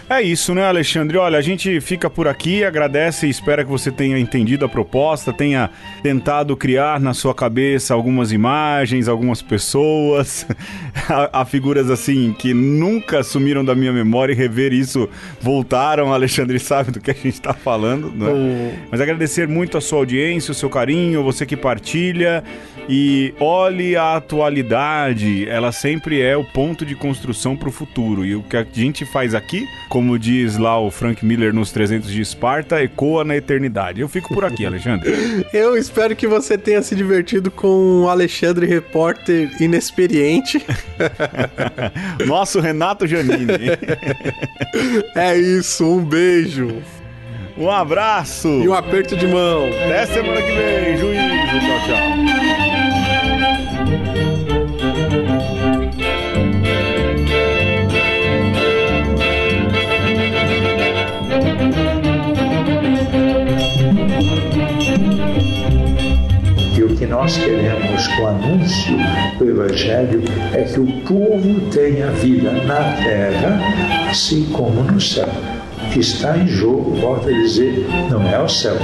É 0.08 0.22
isso, 0.22 0.54
né, 0.54 0.64
Alexandre? 0.64 1.18
Olha, 1.18 1.36
a 1.36 1.42
gente 1.42 1.80
fica 1.80 2.08
por 2.08 2.28
aqui, 2.28 2.62
agradece 2.62 3.26
e 3.26 3.30
espera 3.30 3.64
que 3.64 3.70
você 3.70 3.90
tenha 3.90 4.16
entendido 4.16 4.64
a 4.64 4.68
proposta, 4.68 5.32
tenha 5.32 5.68
tentado 6.00 6.56
criar 6.56 7.00
na 7.00 7.12
sua 7.12 7.34
cabeça 7.34 7.92
algumas 7.92 8.30
imagens, 8.30 9.08
algumas 9.08 9.42
pessoas, 9.42 10.46
a, 11.10 11.40
a 11.40 11.44
figuras 11.44 11.90
assim 11.90 12.32
que 12.38 12.54
nunca 12.54 13.24
sumiram 13.24 13.64
da 13.64 13.74
minha 13.74 13.92
memória 13.92 14.32
e 14.32 14.36
rever 14.36 14.72
isso 14.72 15.08
voltaram. 15.40 16.12
Alexandre 16.12 16.60
sabe 16.60 16.92
do 16.92 17.00
que 17.00 17.10
a 17.10 17.14
gente 17.14 17.26
está 17.30 17.52
falando, 17.52 18.12
né? 18.12 18.76
Mas 18.88 19.00
agradecer 19.00 19.48
muito 19.48 19.76
a 19.76 19.80
sua 19.80 19.98
audiência, 19.98 20.52
o 20.52 20.54
seu 20.54 20.70
carinho, 20.70 21.24
você 21.24 21.44
que 21.44 21.56
partilha. 21.56 22.44
E 22.88 23.34
olhe 23.40 23.96
a 23.96 24.16
atualidade, 24.16 25.48
ela 25.48 25.72
sempre 25.72 26.20
é 26.20 26.36
o 26.36 26.44
ponto 26.44 26.86
de 26.86 26.94
construção 26.94 27.56
para 27.56 27.68
o 27.68 27.72
futuro. 27.72 28.24
E 28.24 28.36
o 28.36 28.42
que 28.42 28.56
a 28.56 28.66
gente 28.72 29.04
faz 29.04 29.34
aqui, 29.34 29.66
como 29.88 30.18
diz 30.18 30.56
lá 30.56 30.78
o 30.78 30.90
Frank 30.90 31.24
Miller 31.24 31.52
nos 31.52 31.72
300 31.72 32.10
de 32.10 32.20
Esparta, 32.20 32.82
ecoa 32.82 33.24
na 33.24 33.36
eternidade. 33.36 34.00
Eu 34.00 34.08
fico 34.08 34.32
por 34.32 34.44
aqui, 34.44 34.64
Alexandre. 34.66 35.12
Eu 35.52 35.76
espero 35.76 36.14
que 36.14 36.26
você 36.26 36.56
tenha 36.56 36.80
se 36.80 36.94
divertido 36.94 37.50
com 37.50 38.04
o 38.04 38.08
Alexandre, 38.08 38.66
repórter 38.66 39.50
inexperiente. 39.60 40.64
Nosso 42.24 42.60
Renato 42.60 43.06
Janine. 43.06 43.70
é 45.14 45.36
isso, 45.36 45.84
um 45.84 46.04
beijo. 46.04 46.82
Um 47.58 47.70
abraço. 47.70 48.48
E 48.48 48.68
um 48.68 48.74
aperto 48.74 49.16
de 49.16 49.26
mão. 49.26 49.66
Até 49.66 50.06
semana 50.06 50.42
que 50.42 50.52
vem. 50.52 50.96
Juízo. 50.98 51.58
Tchau, 51.60 51.80
tchau. 51.86 52.45
E 66.76 66.82
o 66.82 66.94
que 66.94 67.06
nós 67.06 67.38
queremos 67.38 68.06
com 68.08 68.22
o 68.22 68.26
anúncio 68.26 68.96
do 69.38 69.48
Evangelho 69.48 70.22
é 70.52 70.62
que 70.62 70.78
o 70.78 70.86
povo 71.02 71.60
tenha 71.70 72.10
vida 72.12 72.52
na 72.52 72.96
terra, 73.02 73.60
assim 74.10 74.44
como 74.52 74.82
no 74.82 75.00
céu. 75.00 75.28
O 75.86 75.90
que 75.90 76.00
está 76.00 76.36
em 76.36 76.46
jogo, 76.46 76.94
volto 77.00 77.28
a 77.28 77.32
dizer, 77.32 77.86
não 78.10 78.28
é 78.28 78.38
o 78.38 78.48
céu, 78.48 78.76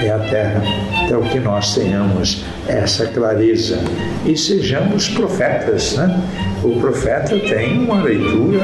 é 0.00 0.10
a 0.10 0.18
terra. 0.18 0.62
Então, 1.04 1.22
que 1.22 1.40
nós 1.40 1.74
tenhamos 1.74 2.44
essa 2.66 3.06
clareza 3.06 3.78
e 4.26 4.36
sejamos 4.36 5.08
profetas, 5.08 5.96
né? 5.96 6.22
O 6.62 6.80
profeta 6.80 7.38
tem 7.38 7.78
uma 7.78 8.02
leitura 8.02 8.60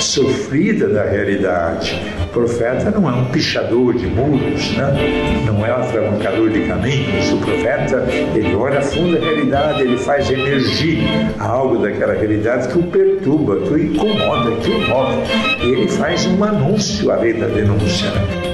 sofrida 0.00 0.88
da 0.88 1.04
realidade. 1.04 2.00
O 2.24 2.28
profeta 2.28 2.90
não 2.90 3.08
é 3.08 3.12
um 3.12 3.26
pichador 3.26 3.94
de 3.94 4.06
muros, 4.06 4.70
né? 4.72 5.42
não 5.44 5.64
é 5.64 5.70
um 5.70 5.82
atravancador 5.82 6.48
de 6.48 6.66
caminhos. 6.66 7.32
O 7.32 7.36
profeta, 7.36 8.06
ele 8.34 8.54
olha 8.54 8.78
a 8.78 8.82
fundo 8.82 9.12
da 9.12 9.20
realidade, 9.24 9.82
ele 9.82 9.98
faz 9.98 10.30
emergir 10.30 11.00
algo 11.38 11.82
daquela 11.82 12.14
realidade 12.14 12.68
que 12.68 12.78
o 12.78 12.82
perturba, 12.84 13.56
que 13.58 13.74
o 13.74 13.78
incomoda, 13.78 14.50
que 14.56 14.70
o 14.70 14.88
move. 14.88 15.18
E 15.62 15.66
ele 15.66 15.88
faz 15.88 16.24
um 16.26 16.42
anúncio 16.42 17.10
além 17.10 17.38
da 17.38 17.46
denúncia. 17.46 18.10
né? 18.10 18.44